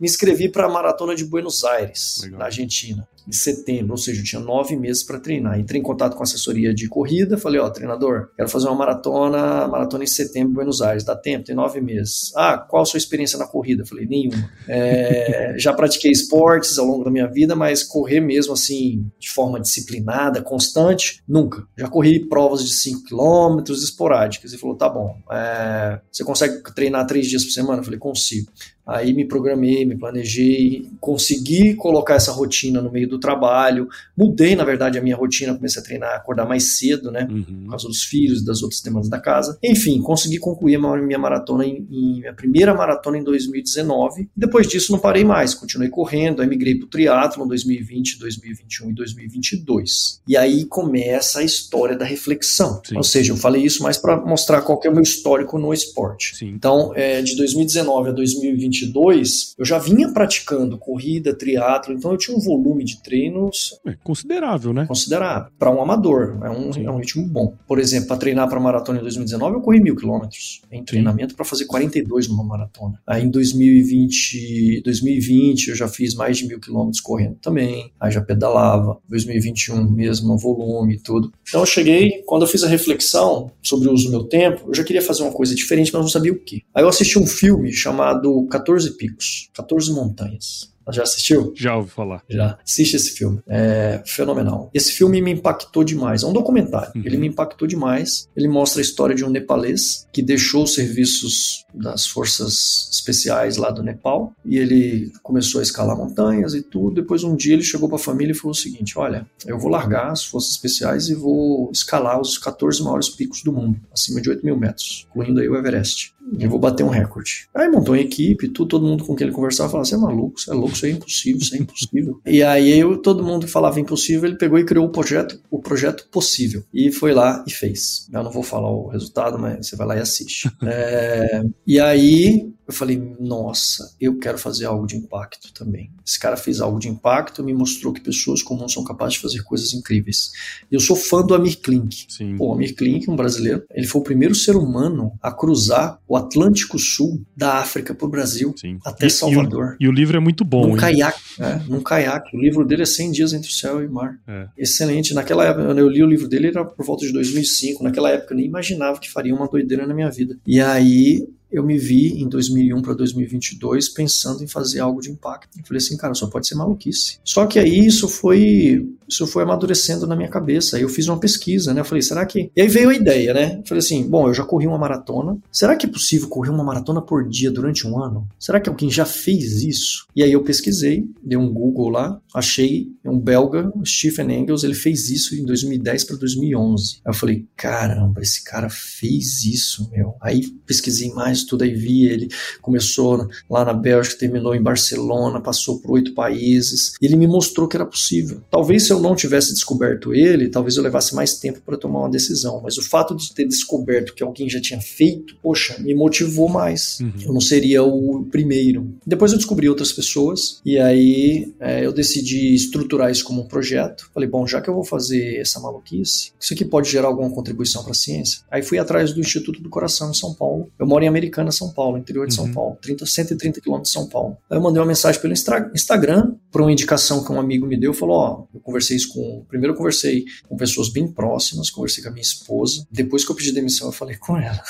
me 0.00 0.06
inscrevi 0.06 0.48
para 0.48 0.66
a 0.66 0.68
Maratona 0.68 1.14
de 1.14 1.24
Buenos 1.24 1.64
Aires, 1.64 2.20
Legal. 2.22 2.38
na 2.38 2.44
Argentina 2.46 3.08
de 3.26 3.36
setembro, 3.36 3.92
ou 3.92 3.98
seja, 3.98 4.20
eu 4.20 4.24
tinha 4.24 4.40
nove 4.40 4.76
meses 4.76 5.02
para 5.02 5.18
treinar. 5.18 5.58
Entrei 5.58 5.80
em 5.80 5.82
contato 5.82 6.14
com 6.14 6.22
a 6.22 6.24
assessoria 6.24 6.72
de 6.72 6.88
corrida, 6.88 7.36
falei, 7.36 7.60
ó, 7.60 7.68
treinador, 7.68 8.30
quero 8.36 8.48
fazer 8.48 8.68
uma 8.68 8.76
maratona, 8.76 9.66
maratona 9.66 10.04
em 10.04 10.06
setembro 10.06 10.50
em 10.50 10.54
Buenos 10.54 10.80
Aires, 10.80 11.02
dá 11.02 11.16
tempo? 11.16 11.44
Tem 11.44 11.54
nove 11.54 11.80
meses. 11.80 12.32
Ah, 12.36 12.56
qual 12.56 12.82
a 12.82 12.86
sua 12.86 12.98
experiência 12.98 13.38
na 13.38 13.46
corrida? 13.46 13.84
falei, 13.84 14.06
nenhuma. 14.06 14.48
É, 14.68 15.54
já 15.58 15.72
pratiquei 15.72 16.10
esportes 16.10 16.78
ao 16.78 16.86
longo 16.86 17.04
da 17.04 17.10
minha 17.10 17.26
vida, 17.26 17.56
mas 17.56 17.82
correr 17.82 18.20
mesmo 18.20 18.52
assim, 18.52 19.10
de 19.18 19.30
forma 19.30 19.60
disciplinada, 19.60 20.40
constante, 20.40 21.22
nunca. 21.26 21.66
Já 21.76 21.88
corri 21.88 22.28
provas 22.28 22.64
de 22.64 22.74
5 22.74 23.04
quilômetros 23.04 23.82
esporádicas. 23.82 24.52
E 24.52 24.58
falou, 24.58 24.76
tá 24.76 24.88
bom, 24.88 25.16
é, 25.32 26.00
você 26.12 26.22
consegue 26.22 26.62
treinar 26.74 27.06
três 27.06 27.26
dias 27.26 27.44
por 27.44 27.50
semana? 27.50 27.82
falei, 27.82 27.98
consigo. 27.98 28.50
Aí 28.86 29.12
me 29.12 29.24
programei, 29.24 29.84
me 29.84 29.98
planejei, 29.98 30.88
consegui 31.00 31.74
colocar 31.74 32.14
essa 32.14 32.30
rotina 32.30 32.80
no 32.80 32.92
meio 32.92 33.08
do 33.08 33.18
trabalho. 33.18 33.88
Mudei, 34.16 34.54
na 34.54 34.62
verdade, 34.62 34.96
a 34.96 35.02
minha 35.02 35.16
rotina, 35.16 35.54
comecei 35.54 35.82
a 35.82 35.84
treinar, 35.84 36.14
acordar 36.14 36.46
mais 36.46 36.78
cedo, 36.78 37.10
né? 37.10 37.26
Uhum. 37.28 37.62
Por 37.64 37.70
causa 37.70 37.88
dos 37.88 38.04
filhos 38.04 38.42
e 38.42 38.44
das 38.44 38.62
outras 38.62 38.80
demandas 38.80 39.08
da 39.08 39.18
casa. 39.18 39.58
Enfim, 39.60 40.00
consegui 40.00 40.38
concluir 40.38 40.76
a 40.76 40.96
minha 40.98 41.18
maratona 41.18 41.66
em, 41.66 41.84
em 41.90 42.20
minha 42.20 42.32
primeira 42.32 42.72
maratona 42.74 43.18
em 43.18 43.24
2019. 43.24 44.28
Depois 44.36 44.68
disso, 44.68 44.92
não 44.92 45.00
parei 45.00 45.24
mais, 45.24 45.52
continuei 45.52 45.88
correndo, 45.88 46.40
aí 46.40 46.48
migrei 46.48 46.76
para 46.76 46.86
o 46.86 46.88
triatlo 46.88 47.44
em 47.44 47.48
2020, 47.48 48.20
2021 48.20 48.90
e 48.90 48.94
2022. 48.94 50.22
E 50.28 50.36
aí 50.36 50.64
começa 50.64 51.40
a 51.40 51.42
história 51.42 51.96
da 51.96 52.04
reflexão. 52.04 52.80
Sim. 52.84 52.96
Ou 52.96 53.02
seja, 53.02 53.32
eu 53.32 53.36
falei 53.36 53.64
isso 53.64 53.82
mais 53.82 53.98
para 53.98 54.16
mostrar 54.16 54.62
qual 54.62 54.80
é 54.84 54.88
o 54.88 54.92
meu 54.92 55.02
histórico 55.02 55.58
no 55.58 55.74
esporte. 55.74 56.36
Sim. 56.36 56.50
Então, 56.50 56.92
é, 56.94 57.20
de 57.20 57.34
2019 57.34 58.10
a 58.10 58.12
2020 58.12 58.75
2022, 58.84 59.54
eu 59.58 59.64
já 59.64 59.78
vinha 59.78 60.12
praticando 60.12 60.76
corrida, 60.76 61.34
triatlo, 61.34 61.94
então 61.94 62.12
eu 62.12 62.18
tinha 62.18 62.36
um 62.36 62.40
volume 62.40 62.84
de 62.84 63.02
treinos 63.02 63.78
é 63.86 63.94
considerável, 64.02 64.72
né? 64.72 64.86
Considerável. 64.86 65.50
Para 65.58 65.70
um 65.70 65.80
amador, 65.80 66.38
é 66.42 66.50
um, 66.50 66.70
é 66.86 66.90
um 66.90 66.98
ritmo 66.98 67.26
bom. 67.26 67.54
Por 67.66 67.78
exemplo, 67.78 68.08
para 68.08 68.16
treinar 68.16 68.48
para 68.48 68.60
maratona 68.60 68.98
em 68.98 69.02
2019, 69.02 69.56
eu 69.56 69.60
corri 69.60 69.80
mil 69.80 69.96
quilômetros 69.96 70.62
em 70.70 70.84
treinamento 70.84 71.34
para 71.34 71.44
fazer 71.44 71.66
42 71.66 72.28
numa 72.28 72.44
maratona. 72.44 73.00
Aí 73.06 73.24
em 73.24 73.30
2020, 73.30 74.82
2020 74.84 75.68
eu 75.68 75.76
já 75.76 75.88
fiz 75.88 76.14
mais 76.14 76.38
de 76.38 76.46
mil 76.46 76.60
quilômetros 76.60 77.00
correndo 77.00 77.36
também, 77.40 77.92
aí 78.00 78.10
já 78.10 78.20
pedalava. 78.20 78.98
2021 79.08 79.90
mesmo, 79.90 80.36
volume 80.36 80.94
e 80.94 80.98
tudo. 80.98 81.32
Então 81.48 81.60
eu 81.60 81.66
cheguei, 81.66 82.22
quando 82.26 82.42
eu 82.42 82.48
fiz 82.48 82.62
a 82.64 82.68
reflexão 82.68 83.50
sobre 83.62 83.88
o 83.88 83.92
uso 83.92 84.06
do 84.06 84.10
meu 84.10 84.24
tempo, 84.24 84.64
eu 84.68 84.74
já 84.74 84.84
queria 84.84 85.02
fazer 85.02 85.22
uma 85.22 85.32
coisa 85.32 85.54
diferente, 85.54 85.92
mas 85.92 86.02
não 86.02 86.08
sabia 86.08 86.32
o 86.32 86.38
que. 86.38 86.62
Aí 86.74 86.82
eu 86.82 86.88
assisti 86.88 87.18
um 87.18 87.26
filme 87.26 87.72
chamado 87.72 88.46
14 88.66 88.96
Picos, 88.96 89.48
14 89.54 89.92
Montanhas. 89.92 90.75
Já 90.92 91.02
assistiu? 91.02 91.52
Já 91.56 91.76
ouvi 91.76 91.90
falar. 91.90 92.22
Já. 92.28 92.58
Assiste 92.64 92.94
esse 92.94 93.10
filme. 93.12 93.40
É 93.48 94.02
fenomenal. 94.06 94.70
Esse 94.72 94.92
filme 94.92 95.20
me 95.20 95.32
impactou 95.32 95.84
demais. 95.84 96.22
É 96.22 96.26
um 96.26 96.32
documentário. 96.32 96.92
Uhum. 96.94 97.02
Ele 97.04 97.16
me 97.16 97.28
impactou 97.28 97.66
demais. 97.66 98.28
Ele 98.36 98.48
mostra 98.48 98.80
a 98.80 98.82
história 98.82 99.14
de 99.14 99.24
um 99.24 99.30
nepalês 99.30 100.06
que 100.12 100.22
deixou 100.22 100.64
os 100.64 100.74
serviços 100.74 101.64
das 101.74 102.06
forças 102.06 102.88
especiais 102.90 103.56
lá 103.56 103.70
do 103.70 103.82
Nepal 103.82 104.32
e 104.44 104.58
ele 104.58 105.12
começou 105.22 105.60
a 105.60 105.62
escalar 105.62 105.96
montanhas 105.96 106.54
e 106.54 106.62
tudo. 106.62 106.94
Depois 106.94 107.22
um 107.22 107.36
dia 107.36 107.54
ele 107.54 107.62
chegou 107.62 107.88
para 107.88 107.96
a 107.96 108.00
família 108.00 108.32
e 108.32 108.36
falou 108.36 108.52
o 108.52 108.54
seguinte: 108.54 108.98
"Olha, 108.98 109.26
eu 109.46 109.58
vou 109.58 109.70
largar 109.70 110.10
as 110.10 110.24
forças 110.24 110.52
especiais 110.52 111.08
e 111.08 111.14
vou 111.14 111.70
escalar 111.70 112.20
os 112.20 112.38
14 112.38 112.82
maiores 112.82 113.08
picos 113.08 113.42
do 113.42 113.52
mundo, 113.52 113.78
acima 113.92 114.20
de 114.20 114.30
8 114.30 114.44
mil 114.44 114.56
metros, 114.56 115.06
incluindo 115.10 115.40
aí 115.40 115.48
o 115.48 115.56
Everest." 115.56 116.16
eu 116.38 116.50
vou 116.50 116.58
bater 116.58 116.82
um 116.82 116.88
recorde. 116.88 117.48
Aí 117.54 117.68
montou 117.68 117.94
uma 117.94 118.00
equipe, 118.00 118.48
tudo, 118.48 118.68
todo 118.68 118.86
mundo 118.86 119.04
com 119.04 119.14
quem 119.14 119.26
ele 119.26 119.34
conversava 119.34 119.70
falava: 119.70 119.88
você 119.88 119.94
é 119.94 119.98
maluco, 119.98 120.40
você 120.40 120.50
é 120.50 120.54
louco, 120.54 120.75
isso 120.76 120.86
é 120.86 120.90
impossível, 120.90 121.40
isso 121.40 121.54
é 121.54 121.58
impossível. 121.58 122.20
e 122.26 122.42
aí 122.42 122.78
eu, 122.78 122.96
todo 122.98 123.24
mundo 123.24 123.46
que 123.46 123.52
falava 123.52 123.80
impossível, 123.80 124.28
ele 124.28 124.38
pegou 124.38 124.58
e 124.58 124.64
criou 124.64 124.86
o 124.86 124.90
projeto, 124.90 125.40
o 125.50 125.60
projeto 125.60 126.08
possível. 126.10 126.62
E 126.72 126.92
foi 126.92 127.12
lá 127.12 127.44
e 127.46 127.52
fez. 127.52 128.08
Eu 128.12 128.22
não 128.22 128.30
vou 128.30 128.42
falar 128.42 128.70
o 128.70 128.88
resultado, 128.88 129.38
mas 129.38 129.66
você 129.66 129.76
vai 129.76 129.86
lá 129.86 129.96
e 129.96 130.00
assiste. 130.00 130.50
é, 130.62 131.42
e 131.66 131.80
aí 131.80 132.52
eu 132.66 132.74
falei, 132.74 133.00
nossa, 133.20 133.94
eu 134.00 134.18
quero 134.18 134.38
fazer 134.38 134.64
algo 134.64 134.86
de 134.86 134.96
impacto 134.96 135.52
também. 135.52 135.90
Esse 136.04 136.18
cara 136.18 136.36
fez 136.36 136.60
algo 136.60 136.78
de 136.78 136.88
impacto, 136.88 137.42
me 137.42 137.54
mostrou 137.54 137.92
que 137.92 138.00
pessoas 138.00 138.42
comuns 138.42 138.72
são 138.72 138.82
capazes 138.82 139.14
de 139.14 139.20
fazer 139.20 139.42
coisas 139.42 139.72
incríveis. 139.72 140.32
Eu 140.70 140.80
sou 140.80 140.96
fã 140.96 141.24
do 141.24 141.34
Amir 141.34 141.60
Klink. 141.60 142.06
Sim. 142.08 142.36
Pô, 142.36 142.52
Amir 142.52 142.74
Klink, 142.74 143.08
um 143.08 143.14
brasileiro, 143.14 143.62
ele 143.72 143.86
foi 143.86 144.00
o 144.00 144.04
primeiro 144.04 144.34
ser 144.34 144.56
humano 144.56 145.12
a 145.22 145.30
cruzar 145.30 146.00
o 146.08 146.16
Atlântico 146.16 146.78
Sul 146.78 147.22
da 147.36 147.58
África 147.58 147.94
para 147.94 148.06
o 148.06 148.10
Brasil, 148.10 148.54
Sim. 148.56 148.78
até 148.84 149.06
e, 149.06 149.10
Salvador. 149.10 149.76
E 149.78 149.86
o, 149.86 149.86
e 149.86 149.88
o, 149.88 149.92
livro 149.92 150.16
é 150.16 150.20
muito 150.20 150.44
bom. 150.44 150.66
Num 150.66 150.76
caiaque, 150.76 151.20
né? 151.38 151.64
Num 151.68 151.80
caiaque. 151.80 152.36
O 152.36 152.40
livro 152.40 152.64
dele 152.64 152.82
é 152.82 152.86
100 152.86 153.12
dias 153.12 153.32
entre 153.32 153.48
o 153.48 153.52
céu 153.52 153.80
e 153.80 153.86
o 153.86 153.92
mar. 153.92 154.18
É. 154.26 154.48
Excelente. 154.58 155.14
Naquela 155.14 155.44
época, 155.44 155.62
eu 155.78 155.88
li 155.88 156.02
o 156.02 156.06
livro 156.06 156.28
dele, 156.28 156.48
era 156.48 156.64
por 156.64 156.84
volta 156.84 157.06
de 157.06 157.12
2005. 157.12 157.84
Naquela 157.84 158.10
época 158.10 158.34
eu 158.34 158.36
nem 158.36 158.46
imaginava 158.46 158.98
que 158.98 159.10
faria 159.10 159.34
uma 159.34 159.46
doideira 159.46 159.86
na 159.86 159.94
minha 159.94 160.10
vida. 160.10 160.36
E 160.46 160.60
aí 160.60 161.28
eu 161.50 161.64
me 161.64 161.78
vi 161.78 162.20
em 162.20 162.28
2001 162.28 162.82
para 162.82 162.94
2022 162.94 163.88
pensando 163.90 164.42
em 164.42 164.46
fazer 164.46 164.80
algo 164.80 165.00
de 165.00 165.10
impacto. 165.10 165.58
Eu 165.58 165.64
falei 165.64 165.78
assim, 165.78 165.96
cara, 165.96 166.14
só 166.14 166.26
pode 166.26 166.46
ser 166.46 166.54
maluquice. 166.54 167.18
Só 167.24 167.46
que 167.46 167.58
aí 167.58 167.86
isso 167.86 168.08
foi 168.08 168.88
isso 169.08 169.26
foi 169.26 169.42
amadurecendo 169.42 170.06
na 170.06 170.16
minha 170.16 170.28
cabeça. 170.28 170.76
Aí 170.76 170.82
eu 170.82 170.88
fiz 170.88 171.08
uma 171.08 171.18
pesquisa, 171.18 171.72
né? 171.72 171.80
Eu 171.80 171.84
falei, 171.84 172.02
será 172.02 172.24
que. 172.26 172.50
E 172.54 172.60
aí 172.60 172.68
veio 172.68 172.90
a 172.90 172.94
ideia, 172.94 173.32
né? 173.32 173.56
Eu 173.58 173.66
falei 173.66 173.78
assim, 173.78 174.08
bom, 174.08 174.28
eu 174.28 174.34
já 174.34 174.44
corri 174.44 174.66
uma 174.66 174.78
maratona. 174.78 175.38
Será 175.50 175.76
que 175.76 175.86
é 175.86 175.88
possível 175.88 176.28
correr 176.28 176.50
uma 176.50 176.64
maratona 176.64 177.00
por 177.00 177.28
dia 177.28 177.50
durante 177.50 177.86
um 177.86 178.02
ano? 178.02 178.26
Será 178.38 178.60
que 178.60 178.68
alguém 178.68 178.90
já 178.90 179.04
fez 179.04 179.62
isso? 179.62 180.06
E 180.14 180.22
aí 180.22 180.32
eu 180.32 180.42
pesquisei, 180.42 181.04
dei 181.22 181.38
um 181.38 181.52
Google 181.52 181.90
lá, 181.90 182.20
achei 182.34 182.88
um 183.04 183.18
belga, 183.18 183.72
Stephen 183.84 184.30
Engels, 184.32 184.64
ele 184.64 184.74
fez 184.74 185.10
isso 185.10 185.34
em 185.34 185.44
2010 185.44 186.04
para 186.04 186.16
2011. 186.16 187.00
Aí 187.04 187.10
eu 187.10 187.14
falei, 187.14 187.46
caramba, 187.56 188.20
esse 188.20 188.44
cara 188.44 188.68
fez 188.68 189.44
isso, 189.44 189.88
meu. 189.90 190.14
Aí 190.20 190.46
pesquisei 190.66 191.10
mais 191.10 191.44
tudo, 191.44 191.62
aí 191.62 191.74
vi 191.74 192.06
ele 192.06 192.28
começou 192.60 193.28
lá 193.48 193.64
na 193.64 193.72
Bélgica, 193.72 194.18
terminou 194.18 194.54
em 194.54 194.62
Barcelona, 194.62 195.40
passou 195.40 195.80
por 195.80 195.92
oito 195.92 196.14
países. 196.14 196.94
Ele 197.00 197.16
me 197.16 197.26
mostrou 197.26 197.68
que 197.68 197.76
era 197.76 197.86
possível. 197.86 198.42
Talvez 198.50 198.86
se 198.86 198.92
eu 198.92 198.95
não 199.00 199.14
tivesse 199.14 199.52
descoberto 199.52 200.14
ele, 200.14 200.48
talvez 200.48 200.76
eu 200.76 200.82
levasse 200.82 201.14
mais 201.14 201.38
tempo 201.38 201.60
para 201.64 201.76
tomar 201.76 202.00
uma 202.00 202.10
decisão. 202.10 202.60
Mas 202.62 202.78
o 202.78 202.82
fato 202.82 203.14
de 203.14 203.32
ter 203.34 203.46
descoberto 203.46 204.14
que 204.14 204.22
alguém 204.22 204.48
já 204.48 204.60
tinha 204.60 204.80
feito, 204.80 205.36
poxa, 205.42 205.76
me 205.78 205.94
motivou 205.94 206.48
mais. 206.48 206.98
Uhum. 207.00 207.12
Eu 207.22 207.32
não 207.32 207.40
seria 207.40 207.82
o 207.82 208.24
primeiro. 208.30 208.94
Depois 209.06 209.32
eu 209.32 209.38
descobri 209.38 209.68
outras 209.68 209.92
pessoas 209.92 210.60
e 210.64 210.78
aí 210.78 211.52
é, 211.60 211.84
eu 211.84 211.92
decidi 211.92 212.54
estruturar 212.54 213.10
isso 213.10 213.24
como 213.24 213.42
um 213.42 213.48
projeto. 213.48 214.10
Falei, 214.12 214.28
bom, 214.28 214.46
já 214.46 214.60
que 214.60 214.68
eu 214.68 214.74
vou 214.74 214.84
fazer 214.84 215.36
essa 215.36 215.60
maluquice, 215.60 216.32
isso 216.38 216.54
aqui 216.54 216.64
pode 216.64 216.90
gerar 216.90 217.08
alguma 217.08 217.30
contribuição 217.30 217.82
para 217.82 217.92
a 217.92 217.94
ciência. 217.94 218.40
Aí 218.50 218.62
fui 218.62 218.78
atrás 218.78 219.12
do 219.12 219.20
Instituto 219.20 219.60
do 219.62 219.68
Coração 219.68 220.10
em 220.10 220.14
São 220.14 220.34
Paulo. 220.34 220.70
Eu 220.78 220.86
moro 220.86 221.04
em 221.04 221.08
Americana, 221.08 221.50
São 221.50 221.72
Paulo, 221.72 221.98
interior 221.98 222.26
de 222.26 222.38
uhum. 222.38 222.44
São 222.44 222.52
Paulo, 222.52 222.78
30, 222.80 223.06
130 223.06 223.60
quilômetros 223.60 223.92
de 223.92 223.98
São 223.98 224.08
Paulo. 224.08 224.36
Aí 224.50 224.56
eu 224.56 224.62
mandei 224.62 224.80
uma 224.80 224.86
mensagem 224.86 225.20
pelo 225.20 225.32
Instagram 225.32 226.34
para 226.52 226.62
uma 226.62 226.72
indicação 226.72 227.24
que 227.24 227.32
um 227.32 227.40
amigo 227.40 227.66
me 227.66 227.76
deu. 227.78 227.92
Falou, 227.92 228.16
ó, 228.16 228.44
eu 228.54 228.60
conversei 228.60 228.85
conversei 228.86 228.96
isso 228.96 229.08
com. 229.12 229.44
Primeiro 229.48 229.74
eu 229.74 229.76
conversei 229.76 230.24
com 230.48 230.56
pessoas 230.56 230.88
bem 230.88 231.08
próximas, 231.08 231.70
conversei 231.70 232.02
com 232.02 232.10
a 232.10 232.12
minha 232.12 232.22
esposa. 232.22 232.86
Depois 232.90 233.24
que 233.24 233.32
eu 233.32 233.36
pedi 233.36 233.52
demissão, 233.52 233.88
eu 233.88 233.92
falei 233.92 234.16
com 234.16 234.36
ela. 234.36 234.62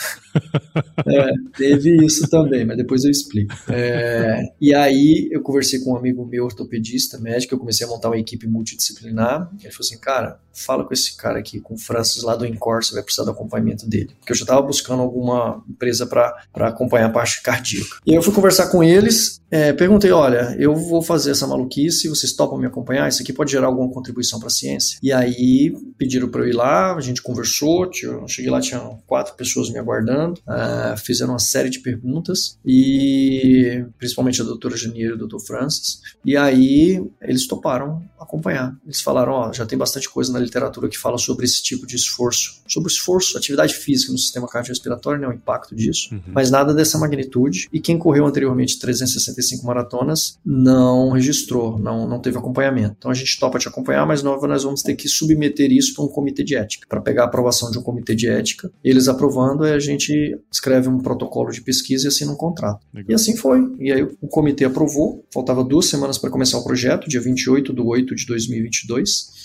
é, 1.07 1.33
teve 1.57 2.05
isso 2.05 2.29
também, 2.29 2.65
mas 2.65 2.77
depois 2.77 3.05
eu 3.05 3.11
explico. 3.11 3.55
É, 3.69 4.43
e 4.61 4.75
aí 4.75 5.29
eu 5.31 5.43
conversei 5.43 5.81
com 5.81 5.93
um 5.93 5.97
amigo 5.97 6.25
meu, 6.27 6.45
ortopedista, 6.45 7.19
médico, 7.19 7.55
eu 7.55 7.59
comecei 7.59 7.87
a 7.87 7.91
montar 7.91 8.09
uma 8.09 8.19
equipe 8.19 8.47
multidisciplinar. 8.47 9.51
Ele 9.61 9.71
falou 9.71 9.87
assim, 9.87 9.99
cara, 9.99 10.41
fala 10.57 10.85
com 10.85 10.93
esse 10.93 11.17
cara 11.17 11.39
aqui, 11.39 11.61
com 11.61 11.75
o 11.75 11.79
Francis 11.79 12.23
lá 12.23 12.35
do 12.35 12.47
Incor, 12.47 12.83
você 12.83 12.95
vai 12.95 13.03
precisar 13.03 13.25
do 13.25 13.31
acompanhamento 13.31 13.87
dele. 13.87 14.11
Porque 14.19 14.33
eu 14.33 14.37
já 14.37 14.45
estava 14.45 14.63
buscando 14.63 15.03
alguma 15.03 15.63
empresa 15.69 16.07
para 16.07 16.35
acompanhar 16.55 17.07
a 17.07 17.13
parte 17.13 17.43
cardíaca. 17.43 17.97
E 18.07 18.15
eu 18.15 18.23
fui 18.23 18.33
conversar 18.33 18.69
com 18.69 18.83
eles, 18.83 19.41
é, 19.51 19.73
perguntei, 19.73 20.11
olha, 20.11 20.57
eu 20.59 20.75
vou 20.75 21.03
fazer 21.03 21.31
essa 21.31 21.47
maluquice, 21.47 22.09
vocês 22.09 22.33
topam 22.33 22.59
me 22.59 22.67
acompanhar? 22.67 23.09
Isso 23.09 23.23
aqui 23.23 23.33
pode 23.33 23.53
gerar 23.53 23.67
alguma 23.67 23.93
contribuição 23.93 24.39
para 24.39 24.49
a 24.49 24.51
ciência? 24.51 24.99
E 25.03 25.13
aí 25.13 25.77
pediram 25.99 26.29
para 26.29 26.41
eu 26.41 26.49
ir 26.49 26.55
lá, 26.55 26.95
a 26.95 27.01
gente 27.01 27.23
conversou, 27.23 27.91
eu 28.03 28.27
cheguei 28.27 28.51
lá, 28.51 28.61
tinha 28.61 28.81
quatro 29.07 29.35
pessoas 29.35 29.71
me 29.71 29.79
aguardando, 29.79 30.41
uh, 30.47 30.97
fizeram 30.97 31.33
uma 31.33 31.39
série 31.39 31.71
de 31.71 31.81
perguntas, 31.81 32.59
e 32.65 33.85
principalmente 33.99 34.41
a 34.41 34.45
doutora 34.45 34.77
Janeiro 34.77 35.13
e 35.13 35.15
o 35.15 35.19
doutor 35.19 35.41
Francis, 35.41 36.01
e 36.25 36.37
aí 36.37 37.05
eles 37.23 37.47
toparam 37.47 38.03
acompanhar. 38.19 38.77
Eles 38.85 39.01
falaram, 39.01 39.33
ó, 39.33 39.53
já 39.53 39.65
tem 39.65 39.79
bastante 39.79 40.09
coisa 40.09 40.33
na 40.33 40.39
literatura 40.47 40.89
que 40.89 40.99
fala 40.99 41.19
sobre 41.19 41.45
esse 41.45 41.63
tipo 41.63 41.87
de 41.87 41.97
esforço, 41.97 42.63
sobre 42.67 42.89
o 42.89 42.93
esforço, 42.93 43.37
atividade 43.37 43.75
física 43.75 44.13
no 44.13 44.19
sistema 44.19 44.49
cardiorrespiratório, 44.49 45.21
né, 45.21 45.29
o 45.29 45.33
impacto 45.33 45.75
disso, 45.75 46.15
uhum. 46.15 46.21
mas 46.33 46.51
nada 46.51 46.73
dessa 46.73 46.99
magnitude. 46.99 47.69
E 47.73 47.81
quem 47.81 47.99
correu 47.99 48.27
anteriormente 48.27 48.79
365 48.79 49.67
maratonas 49.67 50.39
não 50.45 51.11
registrou, 51.11 51.79
não, 51.79 52.09
não 52.09 52.21
teve 52.21 52.39
acompanhamento. 52.39 52.97
Então 52.99 53.11
a 53.11 53.15
gente 53.15 53.39
topa 53.39 53.59
te 53.59 53.69
acompanhar, 53.69 54.07
mas 54.07 54.23
nós, 54.23 54.41
nós 54.43 54.63
vamos 54.63 54.83
ter 54.83 54.95
que 54.95 55.09
submeter 55.09 55.71
isso 55.71 55.95
para 55.95 56.05
um 56.05 56.09
comitê 56.09 56.43
de 56.43 56.57
ética, 56.57 56.87
para 56.89 57.01
pegar 57.01 57.23
a 57.23 57.27
aprovação 57.27 57.71
de 57.71 57.79
um 57.79 57.83
comitê 57.83 58.15
de 58.15 58.29
ética. 58.29 58.71
Eles 58.83 59.09
aprovando, 59.09 59.65
a 59.65 59.79
gente 59.79 60.39
escreve 60.51 60.89
um 60.89 60.99
protocolo 60.99 61.51
de 61.51 61.61
pesquisa 61.61 62.07
e 62.07 62.09
assina 62.09 62.33
um 62.33 62.37
contrato. 62.37 62.87
Legal. 62.95 63.11
E 63.11 63.15
assim 63.15 63.37
foi. 63.37 63.61
E 63.79 63.93
aí 63.93 64.03
o 64.03 64.29
comitê 64.29 64.65
aprovou, 64.65 65.25
faltava 65.33 65.65
duas 65.65 65.87
semanas 65.87 66.19
para 66.19 66.31
começar 66.31 66.59
o 66.59 66.65
projeto, 66.65 67.09
dia 67.09 67.21
28 67.21 67.73
de 67.73 67.81
8 67.81 68.15
de 68.15 68.27
2022. 68.27 69.37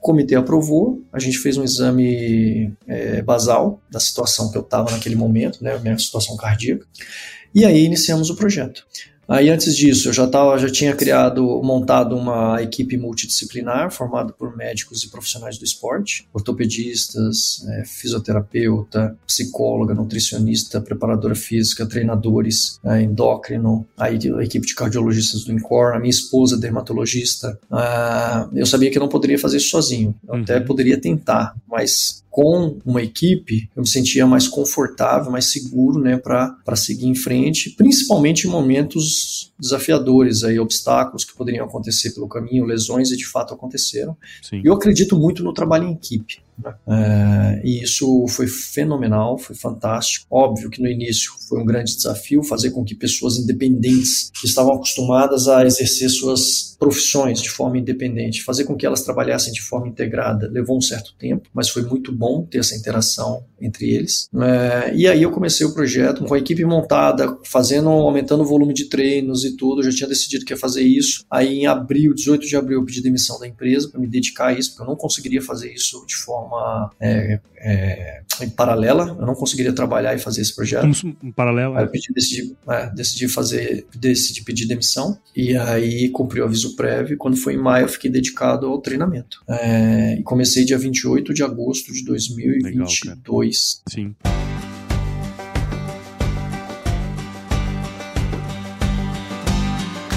O 0.00 0.02
comitê 0.02 0.34
aprovou, 0.34 1.02
a 1.12 1.18
gente 1.18 1.36
fez 1.36 1.58
um 1.58 1.62
exame 1.62 2.72
é, 2.88 3.20
basal 3.20 3.82
da 3.90 4.00
situação 4.00 4.50
que 4.50 4.56
eu 4.56 4.62
estava 4.62 4.90
naquele 4.90 5.14
momento, 5.14 5.62
né, 5.62 5.78
minha 5.78 5.98
situação 5.98 6.38
cardíaca, 6.38 6.86
e 7.54 7.66
aí 7.66 7.84
iniciamos 7.84 8.30
o 8.30 8.34
projeto. 8.34 8.86
Aí 9.30 9.48
antes 9.48 9.76
disso, 9.76 10.08
eu 10.08 10.12
já 10.12 10.26
tava, 10.26 10.58
já 10.58 10.68
tinha 10.68 10.92
criado, 10.92 11.62
montado 11.62 12.16
uma 12.16 12.60
equipe 12.60 12.96
multidisciplinar 12.96 13.92
formada 13.92 14.32
por 14.32 14.56
médicos 14.56 15.04
e 15.04 15.08
profissionais 15.08 15.56
do 15.56 15.64
esporte, 15.64 16.26
ortopedistas, 16.34 17.64
é, 17.68 17.84
fisioterapeuta, 17.84 19.16
psicóloga, 19.24 19.94
nutricionista, 19.94 20.80
preparadora 20.80 21.36
física, 21.36 21.86
treinadores, 21.86 22.80
é, 22.84 23.02
endócrino, 23.02 23.86
aí 23.96 24.18
a 24.36 24.42
equipe 24.42 24.66
de 24.66 24.74
cardiologistas 24.74 25.44
do 25.44 25.52
INCOR, 25.52 25.94
a 25.94 26.00
minha 26.00 26.10
esposa 26.10 26.58
dermatologista. 26.58 27.56
Ah, 27.70 28.48
eu 28.52 28.66
sabia 28.66 28.90
que 28.90 28.98
eu 28.98 29.02
não 29.02 29.08
poderia 29.08 29.38
fazer 29.38 29.58
isso 29.58 29.70
sozinho. 29.70 30.12
Eu 30.26 30.34
uhum. 30.34 30.42
até 30.42 30.58
poderia 30.58 31.00
tentar, 31.00 31.54
mas 31.68 32.24
com 32.30 32.78
uma 32.86 33.02
equipe, 33.02 33.68
eu 33.74 33.82
me 33.82 33.88
sentia 33.88 34.26
mais 34.26 34.46
confortável, 34.46 35.32
mais 35.32 35.46
seguro, 35.46 36.00
né, 36.00 36.16
para 36.16 36.76
seguir 36.76 37.06
em 37.06 37.14
frente, 37.14 37.70
principalmente 37.70 38.46
em 38.46 38.50
momentos 38.50 39.52
desafiadores, 39.58 40.44
aí, 40.44 40.58
obstáculos 40.58 41.24
que 41.24 41.34
poderiam 41.34 41.66
acontecer 41.66 42.12
pelo 42.12 42.28
caminho, 42.28 42.64
lesões, 42.64 43.10
e 43.10 43.16
de 43.16 43.26
fato 43.26 43.52
aconteceram. 43.52 44.16
Sim. 44.42 44.62
Eu 44.64 44.72
acredito 44.72 45.18
muito 45.18 45.42
no 45.42 45.52
trabalho 45.52 45.88
em 45.88 45.92
equipe. 45.92 46.38
Né? 46.62 46.74
É, 46.86 47.62
e 47.64 47.82
isso 47.82 48.26
foi 48.28 48.46
fenomenal, 48.46 49.36
foi 49.36 49.56
fantástico. 49.56 50.26
Óbvio 50.30 50.70
que 50.70 50.80
no 50.80 50.88
início 50.88 51.32
foi 51.48 51.60
um 51.60 51.64
grande 51.64 51.96
desafio 51.96 52.42
fazer 52.42 52.70
com 52.70 52.84
que 52.84 52.94
pessoas 52.94 53.36
independentes 53.36 54.30
que 54.40 54.46
estavam 54.46 54.74
acostumadas 54.74 55.48
a 55.48 55.64
exercer 55.66 56.08
suas 56.10 56.69
profissões 56.80 57.42
de 57.42 57.50
forma 57.50 57.76
independente, 57.76 58.42
fazer 58.42 58.64
com 58.64 58.74
que 58.74 58.86
elas 58.86 59.02
trabalhassem 59.02 59.52
de 59.52 59.60
forma 59.60 59.86
integrada, 59.86 60.48
levou 60.50 60.78
um 60.78 60.80
certo 60.80 61.14
tempo, 61.18 61.48
mas 61.52 61.68
foi 61.68 61.82
muito 61.82 62.10
bom 62.10 62.46
ter 62.46 62.58
essa 62.58 62.74
interação 62.74 63.44
entre 63.60 63.90
eles. 63.90 64.28
É, 64.34 64.94
e 64.94 65.06
aí 65.06 65.22
eu 65.22 65.30
comecei 65.30 65.66
o 65.66 65.74
projeto 65.74 66.24
com 66.24 66.32
a 66.32 66.38
equipe 66.38 66.64
montada, 66.64 67.36
fazendo, 67.44 67.90
aumentando 67.90 68.42
o 68.42 68.46
volume 68.46 68.72
de 68.72 68.86
treinos 68.86 69.44
e 69.44 69.54
tudo. 69.56 69.80
Eu 69.80 69.90
já 69.90 69.98
tinha 69.98 70.08
decidido 70.08 70.44
que 70.44 70.54
ia 70.54 70.56
fazer 70.56 70.82
isso. 70.82 71.24
Aí 71.30 71.60
em 71.60 71.66
abril, 71.66 72.14
18 72.14 72.46
de 72.46 72.56
abril, 72.56 72.78
eu 72.78 72.84
pedi 72.84 73.02
demissão 73.02 73.38
da 73.38 73.46
empresa 73.46 73.90
para 73.90 74.00
me 74.00 74.06
dedicar 74.06 74.46
a 74.46 74.52
isso, 74.54 74.70
porque 74.70 74.82
eu 74.82 74.86
não 74.86 74.96
conseguiria 74.96 75.42
fazer 75.42 75.70
isso 75.70 76.02
de 76.06 76.16
forma 76.16 76.90
é, 76.98 77.40
é, 77.58 78.22
em 78.40 78.48
paralela. 78.48 79.16
Eu 79.18 79.26
não 79.26 79.34
conseguiria 79.34 79.72
trabalhar 79.72 80.14
e 80.14 80.18
fazer 80.18 80.40
esse 80.40 80.54
projeto. 80.54 80.86
Em 81.22 81.32
paralelo? 81.32 81.76
Aí 81.76 81.84
eu 81.84 81.88
pedi, 81.90 82.12
decidi, 82.14 82.56
é, 82.68 82.90
decidi 82.90 83.28
fazer, 83.28 83.86
decidi 83.94 84.42
pedir 84.42 84.66
demissão 84.66 85.18
e 85.36 85.56
aí 85.56 86.08
cumpri 86.08 86.40
o 86.40 86.44
aviso 86.44 86.69
prévio. 86.74 87.16
Quando 87.16 87.36
foi 87.36 87.54
em 87.54 87.58
maio, 87.58 87.84
eu 87.84 87.88
fiquei 87.88 88.10
dedicado 88.10 88.66
ao 88.66 88.80
treinamento. 88.80 89.42
É, 89.48 90.16
e 90.18 90.22
comecei 90.22 90.64
dia 90.64 90.78
28 90.78 91.32
de 91.34 91.42
agosto 91.42 91.92
de 91.92 92.04
2022. 92.04 93.02
Legal, 93.04 93.16
Sim. 93.88 94.14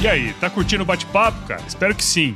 E 0.01 0.07
aí, 0.07 0.33
tá 0.33 0.50
curtindo 0.50 0.83
o 0.83 0.86
bate-papo, 0.86 1.48
cara? 1.48 1.63
Espero 1.65 1.95
que 1.95 2.03
sim. 2.03 2.36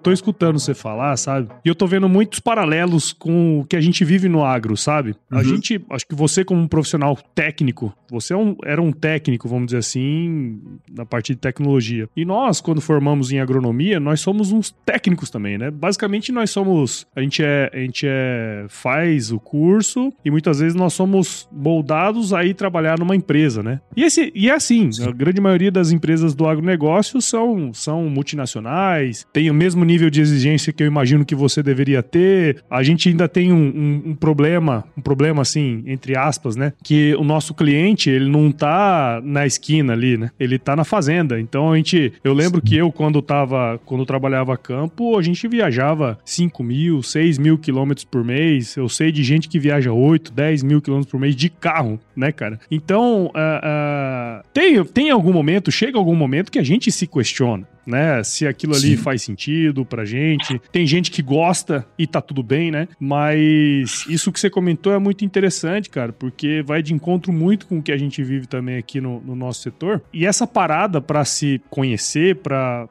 Tô 0.00 0.12
escutando 0.12 0.58
você 0.58 0.74
falar, 0.74 1.16
sabe? 1.16 1.48
E 1.64 1.68
eu 1.68 1.74
tô 1.74 1.86
vendo 1.86 2.08
muitos 2.08 2.38
paralelos 2.38 3.12
com 3.12 3.60
o 3.60 3.64
que 3.64 3.76
a 3.76 3.80
gente 3.80 4.04
vive 4.04 4.28
no 4.28 4.44
agro, 4.44 4.76
sabe? 4.76 5.14
Uhum. 5.30 5.38
A 5.38 5.42
gente, 5.42 5.84
acho 5.90 6.06
que 6.06 6.14
você 6.14 6.44
como 6.44 6.60
um 6.60 6.68
profissional 6.68 7.16
técnico, 7.34 7.92
você 8.10 8.34
é 8.34 8.36
um, 8.36 8.56
era 8.64 8.80
um 8.80 8.92
técnico, 8.92 9.48
vamos 9.48 9.66
dizer 9.66 9.78
assim, 9.78 10.60
na 10.90 11.04
parte 11.04 11.34
de 11.34 11.40
tecnologia. 11.40 12.08
E 12.16 12.24
nós, 12.24 12.60
quando 12.60 12.80
formamos 12.80 13.32
em 13.32 13.40
agronomia, 13.40 13.98
nós 13.98 14.20
somos 14.20 14.52
uns 14.52 14.70
técnicos 14.84 15.30
também, 15.30 15.58
né? 15.58 15.70
Basicamente 15.70 16.32
nós 16.32 16.50
somos, 16.50 17.06
a 17.14 17.20
gente 17.20 17.42
é, 17.42 17.70
a 17.72 17.78
gente 17.78 18.06
é 18.06 18.66
faz 18.68 19.32
o 19.32 19.38
curso 19.38 20.12
e 20.24 20.30
muitas 20.30 20.58
vezes 20.60 20.74
nós 20.74 20.92
somos 20.92 21.48
moldados 21.50 22.32
a 22.32 22.44
ir 22.44 22.54
trabalhar 22.54 22.98
numa 22.98 23.16
empresa, 23.16 23.62
né? 23.62 23.80
E 23.96 24.04
esse 24.04 24.30
e 24.34 24.48
é 24.48 24.54
assim, 24.54 24.92
Sim. 24.92 25.08
a 25.08 25.12
grande 25.12 25.40
maioria 25.40 25.70
das 25.70 25.90
empresas 25.90 26.34
do 26.34 26.46
agronegócio 26.46 27.20
são 27.20 27.72
são 27.72 28.04
multinacionais, 28.04 29.26
têm 29.32 29.50
o 29.50 29.54
mesmo 29.54 29.70
mesmo 29.70 29.84
nível 29.90 30.10
de 30.10 30.20
exigência 30.20 30.72
que 30.72 30.82
eu 30.82 30.86
imagino 30.86 31.24
que 31.24 31.34
você 31.34 31.62
deveria 31.62 32.02
ter. 32.02 32.62
A 32.70 32.82
gente 32.82 33.08
ainda 33.08 33.28
tem 33.28 33.52
um, 33.52 33.56
um, 33.56 34.02
um 34.10 34.14
problema, 34.14 34.84
um 34.96 35.00
problema 35.00 35.42
assim, 35.42 35.82
entre 35.86 36.16
aspas, 36.16 36.56
né? 36.56 36.72
Que 36.82 37.14
o 37.16 37.24
nosso 37.24 37.54
cliente, 37.54 38.08
ele 38.08 38.28
não 38.28 38.52
tá 38.52 39.20
na 39.24 39.46
esquina 39.46 39.92
ali, 39.92 40.16
né? 40.16 40.30
Ele 40.38 40.58
tá 40.58 40.76
na 40.76 40.84
fazenda. 40.84 41.40
Então 41.40 41.72
a 41.72 41.76
gente, 41.76 42.12
eu 42.22 42.32
lembro 42.32 42.60
Sim. 42.60 42.66
que 42.66 42.76
eu, 42.76 42.92
quando 42.92 43.20
tava, 43.20 43.80
quando 43.84 44.06
trabalhava 44.06 44.56
campo, 44.56 45.18
a 45.18 45.22
gente 45.22 45.46
viajava 45.48 46.18
5 46.24 46.62
mil, 46.62 47.02
6 47.02 47.38
mil 47.38 47.58
quilômetros 47.58 48.04
por 48.04 48.24
mês. 48.24 48.76
Eu 48.76 48.88
sei 48.88 49.10
de 49.10 49.22
gente 49.22 49.48
que 49.48 49.58
viaja 49.58 49.92
8, 49.92 50.32
10 50.32 50.62
mil 50.62 50.80
quilômetros 50.80 51.10
por 51.10 51.20
mês 51.20 51.34
de 51.34 51.48
carro, 51.48 51.98
né, 52.14 52.30
cara? 52.30 52.60
Então, 52.70 53.26
uh, 53.26 53.28
uh, 53.28 54.44
tem, 54.52 54.82
tem 54.84 55.10
algum 55.10 55.32
momento, 55.32 55.72
chega 55.72 55.98
algum 55.98 56.14
momento 56.14 56.50
que 56.52 56.58
a 56.58 56.62
gente 56.62 56.92
se 56.92 57.06
questiona 57.06 57.66
né? 57.86 58.22
Se 58.22 58.46
aquilo 58.46 58.74
ali 58.74 58.90
Sim. 58.90 58.96
faz 58.96 59.22
sentido 59.22 59.79
pra 59.84 60.04
gente. 60.04 60.60
Tem 60.72 60.86
gente 60.86 61.10
que 61.10 61.22
gosta 61.22 61.86
e 61.98 62.06
tá 62.06 62.20
tudo 62.20 62.42
bem, 62.42 62.70
né? 62.70 62.88
Mas 62.98 64.04
isso 64.08 64.32
que 64.32 64.40
você 64.40 64.50
comentou 64.50 64.92
é 64.92 64.98
muito 64.98 65.24
interessante, 65.24 65.90
cara, 65.90 66.12
porque 66.12 66.62
vai 66.62 66.82
de 66.82 66.94
encontro 66.94 67.32
muito 67.32 67.66
com 67.66 67.78
o 67.78 67.82
que 67.82 67.92
a 67.92 67.96
gente 67.96 68.22
vive 68.22 68.46
também 68.46 68.76
aqui 68.76 69.00
no, 69.00 69.20
no 69.20 69.34
nosso 69.34 69.62
setor. 69.62 70.02
E 70.12 70.26
essa 70.26 70.46
parada 70.46 71.00
para 71.00 71.24
se 71.24 71.60
conhecer, 71.70 72.36
para 72.36 72.88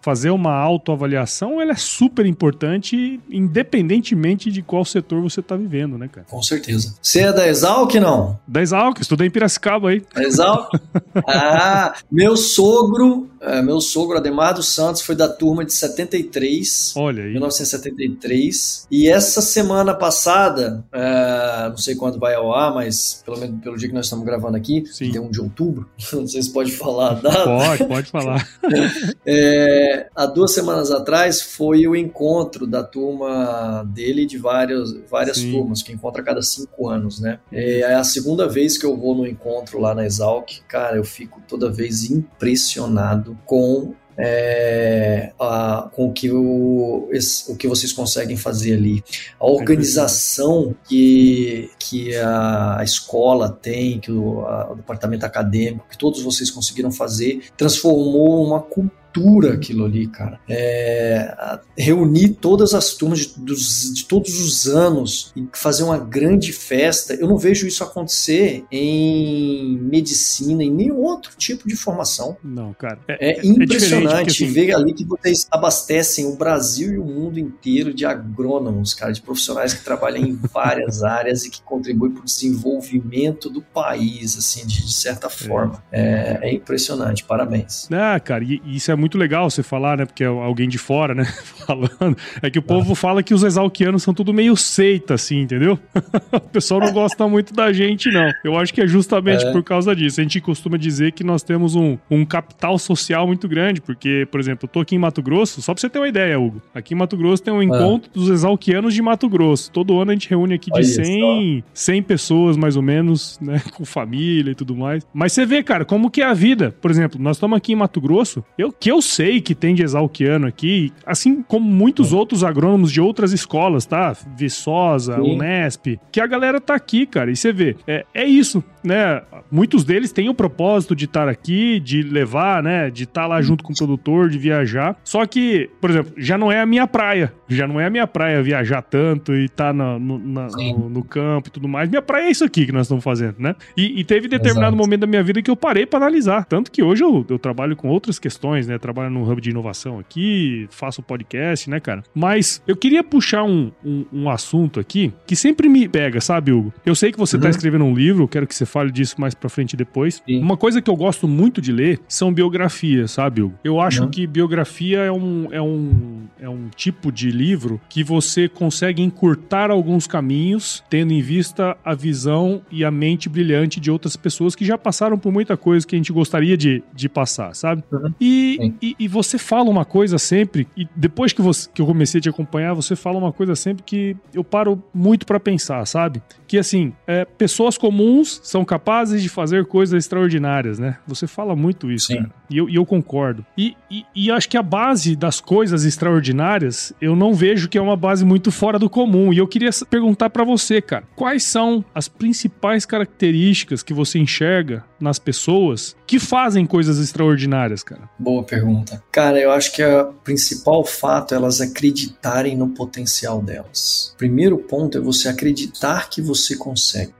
fazer 0.00 0.30
uma 0.30 0.52
autoavaliação, 0.52 1.60
ela 1.60 1.72
é 1.72 1.76
super 1.76 2.26
importante, 2.26 3.20
independentemente 3.30 4.50
de 4.50 4.62
qual 4.62 4.84
setor 4.84 5.22
você 5.22 5.40
tá 5.40 5.56
vivendo, 5.56 5.96
né, 5.96 6.08
cara? 6.08 6.26
Com 6.28 6.42
certeza. 6.42 6.94
Você 7.00 7.20
é 7.20 7.32
da 7.32 7.48
Exalc, 7.48 7.94
não? 7.94 8.38
Da 8.46 8.60
Exalc, 8.60 9.00
estudei 9.00 9.28
em 9.28 9.30
Piracicaba 9.30 9.90
aí. 9.90 10.02
Exalc? 10.16 10.68
ah, 11.26 11.94
meu 12.10 12.36
sogro 12.36 13.28
é, 13.44 13.62
meu 13.62 13.80
sogro, 13.80 14.16
Ademar 14.16 14.54
dos 14.54 14.68
Santos, 14.68 15.02
foi 15.02 15.14
da 15.14 15.28
turma 15.28 15.64
de 15.64 15.72
73. 15.72 16.94
Olha 16.96 17.24
aí. 17.24 17.32
1973. 17.32 18.86
E 18.90 19.08
essa 19.08 19.42
semana 19.42 19.94
passada, 19.94 20.84
é, 20.92 21.68
não 21.68 21.76
sei 21.76 21.94
quando 21.94 22.18
vai 22.18 22.34
ao 22.34 22.54
ar, 22.54 22.72
mas 22.74 23.22
pelo 23.24 23.38
menos 23.38 23.60
pelo 23.60 23.76
dia 23.76 23.88
que 23.88 23.94
nós 23.94 24.06
estamos 24.06 24.24
gravando 24.24 24.56
aqui, 24.56 24.84
Sim. 24.86 25.10
tem 25.10 25.20
um 25.20 25.30
de 25.30 25.40
outubro, 25.40 25.88
não 26.12 26.26
sei 26.26 26.42
se 26.42 26.52
pode 26.52 26.72
falar. 26.72 27.20
Pode, 27.20 27.84
pode 27.84 28.10
falar. 28.10 28.48
é, 29.26 30.08
há 30.14 30.26
duas 30.26 30.52
semanas 30.52 30.90
atrás 30.90 31.42
foi 31.42 31.86
o 31.86 31.94
encontro 31.94 32.66
da 32.66 32.82
turma 32.82 33.84
dele 33.92 34.24
de 34.26 34.38
várias, 34.38 34.92
várias 35.10 35.42
turmas, 35.42 35.82
que 35.82 35.92
encontra 35.92 36.22
a 36.22 36.24
cada 36.24 36.42
cinco 36.42 36.88
anos, 36.88 37.20
né? 37.20 37.38
É, 37.52 37.80
é 37.80 37.94
a 37.94 38.04
segunda 38.04 38.48
vez 38.48 38.78
que 38.78 38.86
eu 38.86 38.96
vou 38.96 39.14
no 39.14 39.26
encontro 39.26 39.80
lá 39.80 39.94
na 39.94 40.06
Exalc. 40.06 40.60
Cara, 40.68 40.96
eu 40.96 41.04
fico 41.04 41.42
toda 41.46 41.70
vez 41.70 42.10
impressionado 42.10 43.33
com 43.44 43.94
é, 44.16 45.32
a, 45.40 45.88
com 45.92 46.08
o 46.08 46.12
que, 46.12 46.30
o, 46.30 47.08
o 47.48 47.56
que 47.56 47.66
vocês 47.66 47.92
conseguem 47.92 48.36
fazer 48.36 48.74
ali. 48.74 49.02
A 49.38 49.46
organização 49.46 50.74
que, 50.88 51.70
que 51.78 52.16
a 52.16 52.80
escola 52.82 53.50
tem, 53.50 53.98
que 53.98 54.12
o, 54.12 54.40
a, 54.46 54.72
o 54.72 54.76
departamento 54.76 55.26
acadêmico, 55.26 55.86
que 55.90 55.98
todos 55.98 56.22
vocês 56.22 56.50
conseguiram 56.50 56.92
fazer, 56.92 57.42
transformou 57.56 58.44
uma 58.46 58.60
cultura 58.60 59.03
cultura 59.14 59.54
aquilo 59.54 59.84
ali, 59.84 60.08
cara. 60.08 60.40
É, 60.48 61.60
reunir 61.78 62.30
todas 62.30 62.74
as 62.74 62.94
turmas 62.94 63.20
de, 63.20 63.38
dos, 63.38 63.94
de 63.94 64.04
todos 64.04 64.40
os 64.40 64.66
anos 64.66 65.32
e 65.36 65.46
fazer 65.52 65.84
uma 65.84 65.98
grande 65.98 66.52
festa. 66.52 67.14
Eu 67.14 67.28
não 67.28 67.38
vejo 67.38 67.66
isso 67.66 67.84
acontecer 67.84 68.64
em 68.70 69.78
medicina, 69.78 70.64
em 70.64 70.70
nenhum 70.70 71.00
outro 71.00 71.32
tipo 71.36 71.68
de 71.68 71.76
formação. 71.76 72.36
Não, 72.42 72.74
cara. 72.74 72.98
É, 73.06 73.30
é, 73.30 73.38
é 73.38 73.46
impressionante 73.46 74.42
assim... 74.44 74.52
ver 74.52 74.74
ali 74.74 74.92
que 74.92 75.04
vocês 75.04 75.46
abastecem 75.50 76.26
o 76.26 76.36
Brasil 76.36 76.94
e 76.94 76.98
o 76.98 77.04
mundo 77.04 77.38
inteiro 77.38 77.94
de 77.94 78.04
agrônomos, 78.04 78.94
cara, 78.94 79.12
de 79.12 79.22
profissionais 79.22 79.72
que 79.72 79.84
trabalham 79.84 80.24
em 80.24 80.34
várias 80.52 81.02
áreas 81.02 81.44
e 81.44 81.50
que 81.50 81.62
contribuem 81.62 82.12
para 82.12 82.22
o 82.22 82.24
desenvolvimento 82.24 83.48
do 83.48 83.62
país, 83.62 84.36
assim, 84.36 84.66
de, 84.66 84.84
de 84.84 84.92
certa 84.92 85.28
é. 85.28 85.30
forma. 85.30 85.82
É. 85.92 86.38
é, 86.42 86.52
impressionante. 86.52 87.24
Parabéns. 87.24 87.88
Ah, 87.92 88.18
cara, 88.18 88.44
isso 88.44 88.90
é 88.90 88.96
muito 88.96 89.03
muito 89.04 89.18
legal 89.18 89.50
você 89.50 89.62
falar, 89.62 89.98
né? 89.98 90.06
Porque 90.06 90.24
é 90.24 90.26
alguém 90.26 90.66
de 90.66 90.78
fora, 90.78 91.14
né? 91.14 91.24
Falando. 91.66 92.16
É 92.40 92.50
que 92.50 92.58
o 92.58 92.62
povo 92.62 92.92
ah. 92.92 92.96
fala 92.96 93.22
que 93.22 93.34
os 93.34 93.42
exalquianos 93.42 94.02
são 94.02 94.14
tudo 94.14 94.32
meio 94.32 94.56
seita, 94.56 95.14
assim, 95.14 95.40
entendeu? 95.40 95.78
o 96.32 96.40
pessoal 96.40 96.80
não 96.80 96.92
gosta 96.92 97.28
muito 97.28 97.52
da 97.52 97.72
gente, 97.72 98.10
não. 98.10 98.32
Eu 98.42 98.58
acho 98.58 98.72
que 98.72 98.80
é 98.80 98.86
justamente 98.86 99.44
é. 99.44 99.52
por 99.52 99.62
causa 99.62 99.94
disso. 99.94 100.20
A 100.20 100.22
gente 100.22 100.40
costuma 100.40 100.78
dizer 100.78 101.12
que 101.12 101.22
nós 101.22 101.42
temos 101.42 101.74
um, 101.74 101.98
um 102.10 102.24
capital 102.24 102.78
social 102.78 103.26
muito 103.26 103.46
grande, 103.46 103.80
porque, 103.80 104.26
por 104.30 104.40
exemplo, 104.40 104.64
eu 104.64 104.68
tô 104.68 104.80
aqui 104.80 104.94
em 104.94 104.98
Mato 104.98 105.22
Grosso, 105.22 105.60
só 105.60 105.74
pra 105.74 105.80
você 105.80 105.90
ter 105.90 105.98
uma 105.98 106.08
ideia, 106.08 106.40
Hugo. 106.40 106.62
Aqui 106.74 106.94
em 106.94 106.96
Mato 106.96 107.16
Grosso 107.16 107.42
tem 107.42 107.52
um 107.52 107.60
ah. 107.60 107.64
encontro 107.64 108.10
dos 108.10 108.30
exalquianos 108.30 108.94
de 108.94 109.02
Mato 109.02 109.28
Grosso. 109.28 109.70
Todo 109.70 110.00
ano 110.00 110.12
a 110.12 110.14
gente 110.14 110.30
reúne 110.30 110.54
aqui 110.54 110.70
de 110.70 110.82
100, 110.82 111.62
100 111.74 112.02
pessoas, 112.02 112.56
mais 112.56 112.74
ou 112.74 112.82
menos, 112.82 113.38
né? 113.40 113.60
Com 113.76 113.84
família 113.84 114.52
e 114.52 114.54
tudo 114.54 114.74
mais. 114.74 115.06
Mas 115.12 115.32
você 115.32 115.44
vê, 115.44 115.62
cara, 115.62 115.84
como 115.84 116.10
que 116.10 116.22
é 116.22 116.24
a 116.24 116.34
vida. 116.34 116.74
Por 116.80 116.90
exemplo, 116.90 117.20
nós 117.20 117.36
estamos 117.36 117.56
aqui 117.56 117.72
em 117.72 117.76
Mato 117.76 118.00
Grosso, 118.00 118.42
eu, 118.56 118.72
que 118.72 118.90
eu 118.90 118.93
sei 119.00 119.40
que 119.40 119.54
tem 119.54 119.74
de 119.74 119.82
exalquiano 119.82 120.46
aqui, 120.46 120.92
assim 121.06 121.42
como 121.42 121.68
muitos 121.70 122.12
é. 122.12 122.16
outros 122.16 122.44
agrônomos 122.44 122.92
de 122.92 123.00
outras 123.00 123.32
escolas, 123.32 123.86
tá? 123.86 124.16
Viçosa, 124.36 125.16
Sim. 125.16 125.34
Unesp, 125.34 125.98
que 126.10 126.20
a 126.20 126.26
galera 126.26 126.60
tá 126.60 126.74
aqui, 126.74 127.06
cara. 127.06 127.30
E 127.30 127.36
você 127.36 127.52
vê, 127.52 127.76
é, 127.86 128.04
é 128.14 128.24
isso, 128.24 128.62
né? 128.84 129.22
Muitos 129.50 129.84
deles 129.84 130.12
têm 130.12 130.28
o 130.28 130.34
propósito 130.34 130.94
de 130.94 131.06
estar 131.06 131.28
aqui, 131.28 131.80
de 131.80 132.02
levar, 132.02 132.62
né? 132.62 132.90
De 132.90 133.04
estar 133.04 133.26
lá 133.26 133.40
junto 133.40 133.64
com 133.64 133.72
o 133.72 133.76
produtor, 133.76 134.28
de 134.28 134.38
viajar. 134.38 134.96
Só 135.02 135.24
que, 135.26 135.70
por 135.80 135.90
exemplo, 135.90 136.12
já 136.16 136.36
não 136.36 136.52
é 136.52 136.60
a 136.60 136.66
minha 136.66 136.86
praia. 136.86 137.32
Já 137.48 137.66
não 137.66 137.80
é 137.80 137.86
a 137.86 137.90
minha 137.90 138.06
praia 138.06 138.42
viajar 138.42 138.82
tanto 138.82 139.34
e 139.34 139.46
estar 139.46 139.66
tá 139.66 139.72
no, 139.72 139.98
no, 139.98 140.18
no, 140.18 140.88
no, 140.88 141.04
campo 141.04 141.48
e 141.48 141.50
tudo 141.50 141.68
mais. 141.68 141.88
Minha 141.88 142.02
praia 142.02 142.26
é 142.26 142.30
isso 142.30 142.44
aqui 142.44 142.66
que 142.66 142.72
nós 142.72 142.86
estamos 142.86 143.04
fazendo, 143.04 143.36
né? 143.38 143.54
E, 143.76 144.00
e 144.00 144.04
teve 144.04 144.28
determinado 144.28 144.74
Exato. 144.74 144.76
momento 144.76 145.00
da 145.00 145.06
minha 145.06 145.22
vida 145.22 145.40
que 145.40 145.50
eu 145.50 145.56
parei 145.56 145.86
para 145.86 145.98
analisar. 145.98 146.44
Tanto 146.44 146.70
que 146.70 146.82
hoje 146.82 147.02
eu, 147.02 147.24
eu 147.28 147.38
trabalho 147.38 147.76
com 147.76 147.88
outras 147.88 148.18
questões, 148.18 148.66
né? 148.66 148.78
Trabalho 148.84 149.08
no 149.08 149.26
hub 149.26 149.40
de 149.40 149.48
inovação 149.48 149.98
aqui, 149.98 150.66
faço 150.68 151.02
podcast, 151.02 151.70
né, 151.70 151.80
cara? 151.80 152.02
Mas 152.14 152.62
eu 152.68 152.76
queria 152.76 153.02
puxar 153.02 153.42
um, 153.42 153.72
um, 153.82 154.04
um 154.12 154.28
assunto 154.28 154.78
aqui 154.78 155.10
que 155.26 155.34
sempre 155.34 155.70
me 155.70 155.88
pega, 155.88 156.20
sabe, 156.20 156.52
Hugo? 156.52 156.70
Eu 156.84 156.94
sei 156.94 157.10
que 157.10 157.16
você 157.16 157.38
tá 157.38 157.44
uhum. 157.44 157.50
escrevendo 157.50 157.84
um 157.86 157.94
livro, 157.94 158.28
quero 158.28 158.46
que 158.46 158.54
você 158.54 158.66
fale 158.66 158.92
disso 158.92 159.18
mais 159.18 159.34
pra 159.34 159.48
frente 159.48 159.74
depois. 159.74 160.22
Sim. 160.28 160.38
Uma 160.38 160.58
coisa 160.58 160.82
que 160.82 160.90
eu 160.90 160.96
gosto 160.96 161.26
muito 161.26 161.62
de 161.62 161.72
ler 161.72 161.98
são 162.06 162.30
biografias, 162.30 163.12
sabe, 163.12 163.40
Hugo? 163.40 163.54
Eu 163.64 163.80
acho 163.80 164.02
uhum. 164.02 164.10
que 164.10 164.26
biografia 164.26 164.98
é 164.98 165.10
um, 165.10 165.48
é, 165.50 165.62
um, 165.62 166.24
é 166.38 166.48
um 166.50 166.68
tipo 166.68 167.10
de 167.10 167.30
livro 167.30 167.80
que 167.88 168.04
você 168.04 168.50
consegue 168.50 169.00
encurtar 169.00 169.70
alguns 169.70 170.06
caminhos, 170.06 170.84
tendo 170.90 171.14
em 171.14 171.22
vista 171.22 171.74
a 171.82 171.94
visão 171.94 172.60
e 172.70 172.84
a 172.84 172.90
mente 172.90 173.30
brilhante 173.30 173.80
de 173.80 173.90
outras 173.90 174.14
pessoas 174.14 174.54
que 174.54 174.66
já 174.66 174.76
passaram 174.76 175.18
por 175.18 175.32
muita 175.32 175.56
coisa 175.56 175.86
que 175.86 175.96
a 175.96 175.98
gente 175.98 176.12
gostaria 176.12 176.54
de, 176.54 176.82
de 176.94 177.08
passar, 177.08 177.54
sabe? 177.54 177.82
Uhum. 177.90 178.12
E, 178.20 178.58
e, 178.80 178.96
e, 178.98 179.08
você 179.08 179.38
fala 179.38 179.68
uma 179.70 179.84
coisa 179.84 180.18
sempre, 180.18 180.68
e 180.76 180.86
depois 180.94 181.32
que, 181.32 181.42
você, 181.42 181.68
que 181.72 181.82
eu 181.82 181.86
comecei 181.86 182.18
a 182.18 182.22
te 182.22 182.28
acompanhar, 182.28 182.74
você 182.74 182.94
fala 182.96 183.18
uma 183.18 183.32
coisa 183.32 183.54
sempre 183.54 183.82
que 183.82 184.16
eu 184.32 184.44
paro 184.44 184.82
muito 184.92 185.26
para 185.26 185.40
pensar, 185.40 185.84
sabe? 185.86 186.22
Que 186.46 186.58
assim, 186.58 186.92
é, 187.06 187.24
pessoas 187.24 187.76
comuns 187.76 188.40
são 188.42 188.64
capazes 188.64 189.22
de 189.22 189.28
fazer 189.28 189.66
coisas 189.66 190.04
extraordinárias, 190.04 190.78
né? 190.78 190.98
Você 191.06 191.26
fala 191.26 191.56
muito 191.56 191.90
isso, 191.90 192.08
Sim. 192.08 192.16
cara. 192.16 192.30
E 192.50 192.58
eu, 192.58 192.68
e 192.68 192.74
eu 192.74 192.84
concordo. 192.84 193.44
E, 193.56 193.76
e, 193.90 194.04
e 194.14 194.30
acho 194.30 194.48
que 194.48 194.56
a 194.56 194.62
base 194.62 195.16
das 195.16 195.40
coisas 195.40 195.84
extraordinárias, 195.84 196.92
eu 197.00 197.16
não 197.16 197.34
vejo 197.34 197.68
que 197.68 197.78
é 197.78 197.80
uma 197.80 197.96
base 197.96 198.24
muito 198.24 198.50
fora 198.50 198.78
do 198.78 198.90
comum. 198.90 199.32
E 199.32 199.38
eu 199.38 199.46
queria 199.46 199.70
perguntar 199.88 200.30
para 200.30 200.44
você, 200.44 200.80
cara, 200.80 201.04
quais 201.14 201.44
são 201.44 201.84
as 201.94 202.08
principais 202.08 202.84
características 202.84 203.82
que 203.82 203.94
você 203.94 204.18
enxerga 204.18 204.84
nas 205.00 205.18
pessoas 205.18 205.96
que 206.06 206.18
fazem 206.18 206.66
coisas 206.66 206.98
extraordinárias, 206.98 207.82
cara? 207.82 208.08
Boa 208.18 208.42
pergunta. 208.42 209.02
Cara, 209.12 209.38
eu 209.38 209.50
acho 209.50 209.72
que 209.72 209.84
o 209.84 210.12
principal 210.24 210.84
fato 210.84 211.34
é 211.34 211.36
elas 211.36 211.60
acreditarem 211.60 212.56
no 212.56 212.68
potencial 212.68 213.42
delas. 213.42 214.12
O 214.14 214.16
primeiro 214.16 214.56
ponto 214.58 214.96
é 214.96 215.00
você 215.00 215.28
acreditar 215.28 216.08
que 216.08 216.22
você 216.22 216.56
consegue. 216.56 217.12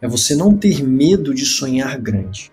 É 0.00 0.08
você 0.08 0.34
não 0.34 0.56
ter 0.56 0.82
medo 0.82 1.34
de 1.34 1.44
sonhar 1.44 1.98
grande. 1.98 2.50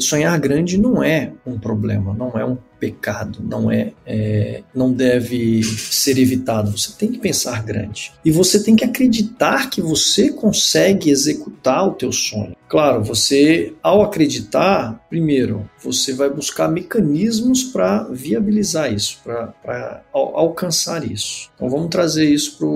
Sonhar 0.00 0.38
grande 0.38 0.78
não 0.78 1.02
é 1.02 1.32
um 1.46 1.58
problema, 1.58 2.14
não 2.14 2.38
é 2.38 2.44
um 2.44 2.58
pecado, 2.86 3.40
não 3.42 3.68
é, 3.68 3.92
é, 4.06 4.62
não 4.72 4.92
deve 4.92 5.62
ser 5.64 6.18
evitado. 6.18 6.70
Você 6.70 6.92
tem 6.96 7.10
que 7.10 7.18
pensar 7.18 7.64
grande 7.64 8.12
e 8.24 8.30
você 8.30 8.62
tem 8.62 8.76
que 8.76 8.84
acreditar 8.84 9.68
que 9.68 9.80
você 9.80 10.30
consegue 10.30 11.10
executar 11.10 11.88
o 11.88 11.94
teu 11.94 12.12
sonho. 12.12 12.54
Claro, 12.68 13.02
você 13.02 13.74
ao 13.82 14.02
acreditar, 14.02 15.06
primeiro, 15.08 15.68
você 15.82 16.12
vai 16.12 16.28
buscar 16.28 16.68
mecanismos 16.68 17.62
para 17.62 18.04
viabilizar 18.10 18.92
isso, 18.92 19.20
para 19.22 20.02
alcançar 20.12 21.08
isso. 21.08 21.48
Então 21.54 21.68
vamos 21.68 21.88
trazer 21.88 22.28
isso 22.28 22.58
para 22.58 22.66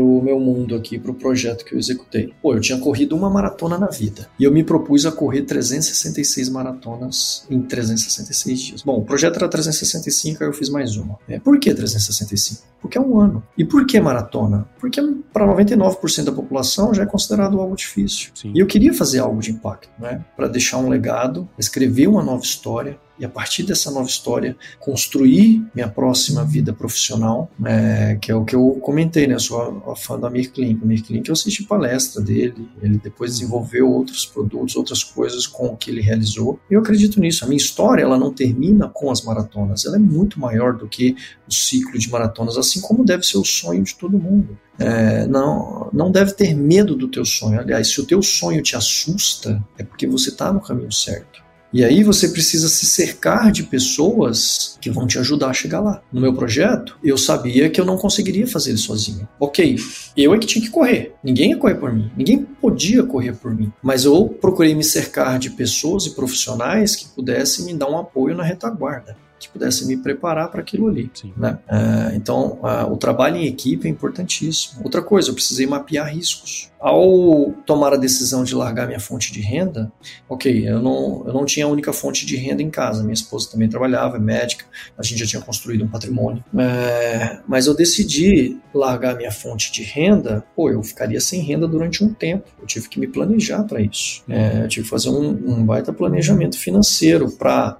o 0.00 0.22
meu 0.22 0.38
mundo 0.38 0.74
aqui, 0.76 0.98
para 0.98 1.10
o 1.10 1.14
projeto 1.14 1.64
que 1.64 1.74
eu 1.74 1.78
executei. 1.78 2.34
Pô, 2.42 2.54
eu 2.54 2.60
tinha 2.60 2.78
corrido 2.78 3.16
uma 3.16 3.30
maratona 3.30 3.78
na 3.78 3.86
vida 3.86 4.28
e 4.38 4.44
eu 4.44 4.52
me 4.52 4.62
propus 4.62 5.06
a 5.06 5.12
correr 5.12 5.42
366 5.42 6.50
maratonas 6.50 7.46
em 7.50 7.62
366 7.62 8.60
dias. 8.60 8.82
Bom, 8.82 9.02
projeto 9.18 9.36
era 9.36 9.48
365, 9.48 10.44
aí 10.44 10.48
eu 10.48 10.52
fiz 10.52 10.70
mais 10.70 10.96
uma. 10.96 11.18
É, 11.28 11.40
por 11.40 11.58
que 11.58 11.74
365? 11.74 12.62
Porque 12.80 12.96
é 12.96 13.00
um 13.00 13.20
ano. 13.20 13.42
E 13.56 13.64
por 13.64 13.84
que 13.84 14.00
maratona? 14.00 14.68
Porque 14.78 15.02
para 15.32 15.44
99% 15.44 16.24
da 16.24 16.30
população 16.30 16.94
já 16.94 17.02
é 17.02 17.06
considerado 17.06 17.60
algo 17.60 17.74
difícil. 17.74 18.30
Sim. 18.34 18.52
E 18.54 18.60
eu 18.60 18.66
queria 18.66 18.94
fazer 18.94 19.18
algo 19.18 19.40
de 19.40 19.50
impacto, 19.50 19.90
né? 19.98 20.24
Para 20.36 20.46
deixar 20.46 20.78
um 20.78 20.88
legado, 20.88 21.48
escrever 21.58 22.06
uma 22.06 22.22
nova 22.22 22.42
história, 22.42 22.96
e 23.18 23.24
a 23.24 23.28
partir 23.28 23.62
dessa 23.62 23.90
nova 23.90 24.08
história 24.08 24.56
construir 24.78 25.64
minha 25.74 25.88
próxima 25.88 26.44
vida 26.44 26.72
profissional, 26.72 27.50
é, 27.64 28.16
que 28.20 28.30
é 28.30 28.34
o 28.34 28.44
que 28.44 28.54
eu 28.54 28.78
comentei, 28.82 29.26
né? 29.26 29.34
Eu 29.34 29.40
sou 29.40 29.94
fã 29.96 30.18
da 30.18 30.30
Mir 30.30 30.50
Klink. 30.52 30.82
O 30.82 30.86
Mir 30.86 31.02
Klink 31.02 31.28
eu 31.28 31.32
assisti 31.32 31.64
palestra 31.64 32.22
dele, 32.22 32.68
ele 32.80 32.98
depois 32.98 33.32
desenvolveu 33.32 33.90
outros 33.90 34.24
produtos, 34.24 34.76
outras 34.76 35.02
coisas 35.02 35.46
com 35.46 35.66
o 35.66 35.76
que 35.76 35.90
ele 35.90 36.00
realizou. 36.00 36.60
Eu 36.70 36.80
acredito 36.80 37.20
nisso. 37.20 37.44
A 37.44 37.48
minha 37.48 37.56
história 37.56 38.02
ela 38.02 38.18
não 38.18 38.32
termina 38.32 38.88
com 38.88 39.10
as 39.10 39.22
maratonas, 39.22 39.84
ela 39.84 39.96
é 39.96 40.00
muito 40.00 40.38
maior 40.38 40.76
do 40.76 40.88
que 40.88 41.16
o 41.48 41.52
ciclo 41.52 41.98
de 41.98 42.10
maratonas, 42.10 42.56
assim 42.56 42.80
como 42.80 43.04
deve 43.04 43.24
ser 43.24 43.38
o 43.38 43.44
sonho 43.44 43.82
de 43.82 43.94
todo 43.96 44.18
mundo. 44.18 44.58
É, 44.78 45.26
não, 45.26 45.90
não 45.92 46.10
deve 46.10 46.32
ter 46.34 46.54
medo 46.54 46.94
do 46.94 47.08
teu 47.08 47.24
sonho. 47.24 47.58
Aliás, 47.58 47.88
se 47.88 48.00
o 48.00 48.06
teu 48.06 48.22
sonho 48.22 48.62
te 48.62 48.76
assusta, 48.76 49.62
é 49.76 49.82
porque 49.82 50.06
você 50.06 50.30
está 50.30 50.52
no 50.52 50.60
caminho 50.60 50.92
certo. 50.92 51.47
E 51.72 51.84
aí 51.84 52.02
você 52.02 52.28
precisa 52.28 52.68
se 52.68 52.86
cercar 52.86 53.52
de 53.52 53.62
pessoas 53.62 54.78
que 54.80 54.90
vão 54.90 55.06
te 55.06 55.18
ajudar 55.18 55.48
a 55.48 55.54
chegar 55.54 55.80
lá. 55.80 56.00
No 56.10 56.20
meu 56.20 56.32
projeto, 56.32 56.96
eu 57.04 57.18
sabia 57.18 57.68
que 57.68 57.80
eu 57.80 57.84
não 57.84 57.98
conseguiria 57.98 58.46
fazer 58.46 58.70
ele 58.70 58.78
sozinho. 58.78 59.28
Ok, 59.38 59.76
eu 60.16 60.34
é 60.34 60.38
que 60.38 60.46
tinha 60.46 60.64
que 60.64 60.70
correr. 60.70 61.14
Ninguém 61.22 61.50
ia 61.50 61.56
correr 61.56 61.74
por 61.74 61.92
mim. 61.92 62.10
Ninguém 62.16 62.38
podia 62.38 63.02
correr 63.02 63.34
por 63.34 63.54
mim. 63.54 63.70
Mas 63.82 64.04
eu 64.04 64.26
procurei 64.40 64.74
me 64.74 64.84
cercar 64.84 65.38
de 65.38 65.50
pessoas 65.50 66.06
e 66.06 66.14
profissionais 66.14 66.96
que 66.96 67.08
pudessem 67.08 67.66
me 67.66 67.74
dar 67.74 67.90
um 67.90 67.98
apoio 67.98 68.34
na 68.34 68.42
retaguarda 68.42 69.16
que 69.38 69.48
pudesse 69.48 69.86
me 69.86 69.96
preparar 69.96 70.50
para 70.50 70.60
aquilo 70.60 70.88
ali. 70.88 71.10
Né? 71.36 71.58
Uh, 71.68 72.14
então, 72.14 72.58
o 72.90 72.96
trabalho 72.96 73.36
em 73.36 73.46
equipe 73.46 73.86
é 73.86 73.90
importantíssimo. 73.90 74.82
Outra 74.84 75.02
coisa, 75.02 75.30
eu 75.30 75.34
precisei 75.34 75.66
mapear 75.66 76.12
riscos. 76.12 76.70
Ao 76.80 77.52
tomar 77.66 77.92
a 77.92 77.96
decisão 77.96 78.44
de 78.44 78.54
largar 78.54 78.86
minha 78.86 79.00
fonte 79.00 79.32
de 79.32 79.40
renda, 79.40 79.90
ok, 80.28 80.68
eu 80.68 80.80
não, 80.80 81.24
eu 81.26 81.32
não 81.32 81.44
tinha 81.44 81.66
a 81.66 81.68
única 81.68 81.92
fonte 81.92 82.24
de 82.24 82.36
renda 82.36 82.62
em 82.62 82.70
casa, 82.70 83.02
minha 83.02 83.14
esposa 83.14 83.50
também 83.50 83.68
trabalhava, 83.68 84.16
é 84.16 84.20
médica, 84.20 84.64
a 84.96 85.02
gente 85.02 85.18
já 85.18 85.26
tinha 85.26 85.42
construído 85.42 85.84
um 85.84 85.88
patrimônio, 85.88 86.44
é, 86.56 87.40
mas 87.48 87.66
eu 87.66 87.74
decidi 87.74 88.56
largar 88.72 89.16
minha 89.16 89.32
fonte 89.32 89.72
de 89.72 89.82
renda, 89.82 90.44
pô, 90.54 90.70
eu 90.70 90.80
ficaria 90.82 91.20
sem 91.20 91.40
renda 91.40 91.66
durante 91.66 92.04
um 92.04 92.14
tempo, 92.14 92.46
eu 92.60 92.66
tive 92.66 92.88
que 92.88 93.00
me 93.00 93.08
planejar 93.08 93.64
para 93.64 93.80
isso, 93.80 94.22
é, 94.28 94.62
eu 94.62 94.68
tive 94.68 94.84
que 94.84 94.90
fazer 94.90 95.08
um, 95.08 95.30
um 95.30 95.64
baita 95.64 95.92
planejamento 95.92 96.56
financeiro 96.56 97.28
para 97.32 97.76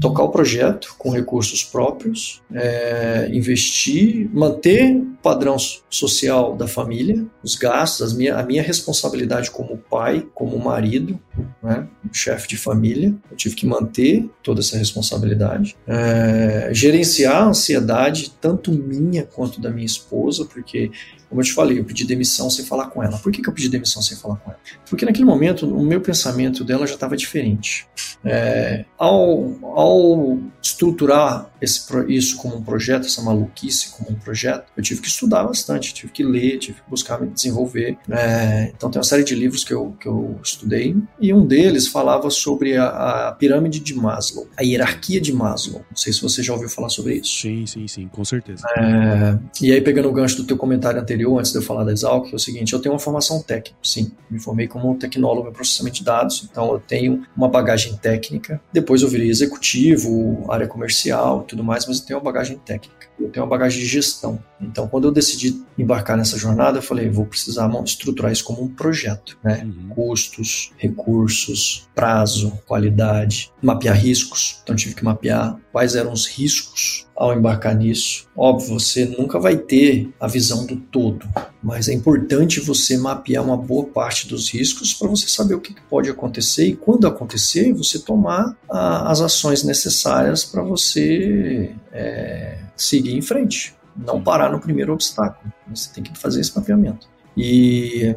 tocar 0.00 0.22
o 0.22 0.28
projeto 0.28 0.94
com 0.98 1.10
recursos 1.10 1.64
próprios, 1.64 2.42
é, 2.52 3.28
investir, 3.32 4.28
manter 4.32 4.94
o 4.96 5.16
padrão 5.22 5.56
social 5.88 6.54
da 6.54 6.68
família, 6.68 7.24
os 7.42 7.54
gastos, 7.54 8.02
as 8.02 8.12
minhas 8.14 8.38
a 8.38 8.42
minha 8.42 8.62
responsabilidade 8.62 9.50
como 9.50 9.78
pai, 9.78 10.26
como 10.34 10.58
marido, 10.58 11.18
né, 11.62 11.86
chefe 12.12 12.48
de 12.48 12.56
família, 12.56 13.14
eu 13.30 13.36
tive 13.36 13.54
que 13.54 13.66
manter 13.66 14.28
toda 14.42 14.60
essa 14.60 14.76
responsabilidade, 14.76 15.76
é, 15.86 16.70
gerenciar 16.72 17.42
a 17.42 17.48
ansiedade, 17.48 18.32
tanto 18.40 18.70
minha 18.72 19.24
quanto 19.24 19.60
da 19.60 19.70
minha 19.70 19.86
esposa, 19.86 20.44
porque 20.44 20.90
como 21.34 21.42
eu 21.42 21.46
te 21.46 21.52
falei, 21.52 21.80
eu 21.80 21.84
pedi 21.84 22.04
demissão 22.04 22.48
sem 22.48 22.64
falar 22.64 22.86
com 22.86 23.02
ela. 23.02 23.18
Por 23.18 23.32
que, 23.32 23.42
que 23.42 23.48
eu 23.48 23.52
pedi 23.52 23.68
demissão 23.68 24.00
sem 24.00 24.16
falar 24.16 24.36
com 24.36 24.52
ela? 24.52 24.60
Porque 24.88 25.04
naquele 25.04 25.24
momento 25.24 25.66
o 25.66 25.84
meu 25.84 26.00
pensamento 26.00 26.62
dela 26.62 26.86
já 26.86 26.94
estava 26.94 27.16
diferente. 27.16 27.88
É, 28.24 28.84
ao, 28.96 29.52
ao 29.62 30.38
estruturar 30.62 31.50
esse, 31.60 31.84
isso 32.08 32.36
como 32.36 32.56
um 32.56 32.62
projeto, 32.62 33.06
essa 33.06 33.20
maluquice 33.20 33.90
como 33.92 34.12
um 34.12 34.14
projeto, 34.14 34.64
eu 34.76 34.82
tive 34.82 35.00
que 35.00 35.08
estudar 35.08 35.44
bastante, 35.44 35.92
tive 35.92 36.12
que 36.12 36.22
ler, 36.22 36.58
tive 36.58 36.80
que 36.80 36.88
buscar 36.88 37.20
me 37.20 37.28
desenvolver. 37.28 37.98
É, 38.08 38.72
então 38.74 38.90
tem 38.90 38.98
uma 38.98 39.04
série 39.04 39.24
de 39.24 39.34
livros 39.34 39.64
que 39.64 39.74
eu, 39.74 39.94
que 40.00 40.06
eu 40.06 40.38
estudei 40.42 40.96
e 41.20 41.34
um 41.34 41.44
deles 41.44 41.88
falava 41.88 42.30
sobre 42.30 42.76
a, 42.76 43.28
a 43.28 43.32
pirâmide 43.32 43.80
de 43.80 43.94
Maslow, 43.94 44.46
a 44.56 44.62
hierarquia 44.62 45.20
de 45.20 45.32
Maslow. 45.32 45.84
Não 45.90 45.96
sei 45.96 46.12
se 46.12 46.22
você 46.22 46.42
já 46.42 46.52
ouviu 46.52 46.68
falar 46.68 46.88
sobre 46.88 47.16
isso. 47.16 47.42
Sim, 47.42 47.66
sim, 47.66 47.88
sim, 47.88 48.08
com 48.08 48.24
certeza. 48.24 48.64
É, 48.78 49.38
e 49.60 49.72
aí 49.72 49.80
pegando 49.80 50.08
o 50.08 50.12
gancho 50.12 50.36
do 50.36 50.44
teu 50.44 50.56
comentário 50.56 51.00
anterior, 51.00 51.23
antes 51.38 51.52
de 51.52 51.58
eu 51.58 51.62
falar 51.62 51.84
da 51.84 51.92
Exalc, 51.92 52.32
é 52.32 52.36
o 52.36 52.38
seguinte, 52.38 52.72
eu 52.72 52.80
tenho 52.80 52.92
uma 52.94 52.98
formação 52.98 53.42
técnica, 53.42 53.76
sim, 53.82 54.12
me 54.30 54.38
formei 54.38 54.68
como 54.68 54.94
tecnólogo 54.96 55.48
em 55.48 55.52
processamento 55.52 55.96
de 55.96 56.04
dados, 56.04 56.46
então 56.48 56.72
eu 56.72 56.78
tenho 56.78 57.24
uma 57.36 57.48
bagagem 57.48 57.96
técnica, 57.96 58.60
depois 58.72 59.02
eu 59.02 59.08
virei 59.08 59.28
executivo, 59.28 60.44
área 60.50 60.66
comercial 60.66 61.42
e 61.42 61.48
tudo 61.48 61.64
mais, 61.64 61.86
mas 61.86 62.00
eu 62.00 62.06
tenho 62.06 62.18
uma 62.18 62.24
bagagem 62.24 62.58
técnica, 62.58 63.08
eu 63.18 63.28
tenho 63.28 63.44
uma 63.44 63.50
bagagem 63.50 63.80
de 63.80 63.86
gestão. 63.86 64.38
Então, 64.60 64.88
quando 64.88 65.06
eu 65.06 65.12
decidi 65.12 65.62
embarcar 65.78 66.16
nessa 66.16 66.36
jornada, 66.36 66.78
eu 66.78 66.82
falei, 66.82 67.08
vou 67.08 67.26
precisar 67.26 67.70
estruturar 67.84 68.32
isso 68.32 68.44
como 68.44 68.62
um 68.62 68.68
projeto, 68.68 69.38
né? 69.42 69.62
Uhum. 69.64 69.88
Custos, 69.90 70.72
recursos, 70.76 71.88
prazo, 71.94 72.58
qualidade, 72.66 73.52
mapear 73.62 73.96
riscos. 73.96 74.60
Então, 74.62 74.74
tive 74.74 74.94
que 74.94 75.04
mapear 75.04 75.58
quais 75.70 75.94
eram 75.94 76.12
os 76.12 76.26
riscos 76.26 77.03
ao 77.16 77.32
embarcar 77.32 77.74
nisso. 77.76 78.26
Óbvio, 78.36 78.78
você 78.78 79.04
nunca 79.06 79.38
vai 79.38 79.56
ter 79.56 80.12
a 80.18 80.26
visão 80.26 80.66
do 80.66 80.76
todo, 80.76 81.26
mas 81.62 81.88
é 81.88 81.92
importante 81.92 82.60
você 82.60 82.96
mapear 82.96 83.44
uma 83.44 83.56
boa 83.56 83.84
parte 83.84 84.28
dos 84.28 84.50
riscos 84.50 84.92
para 84.92 85.08
você 85.08 85.28
saber 85.28 85.54
o 85.54 85.60
que 85.60 85.74
pode 85.88 86.10
acontecer 86.10 86.66
e 86.66 86.76
quando 86.76 87.06
acontecer, 87.06 87.72
você 87.72 87.98
tomar 87.98 88.56
a, 88.68 89.10
as 89.10 89.20
ações 89.20 89.62
necessárias 89.62 90.44
para 90.44 90.62
você 90.62 91.72
é, 91.92 92.58
seguir 92.76 93.16
em 93.16 93.22
frente, 93.22 93.74
não 93.96 94.20
parar 94.20 94.50
no 94.50 94.60
primeiro 94.60 94.92
obstáculo. 94.92 95.52
Você 95.72 95.90
tem 95.94 96.02
que 96.02 96.18
fazer 96.18 96.40
esse 96.40 96.56
mapeamento. 96.56 97.08
E, 97.36 98.14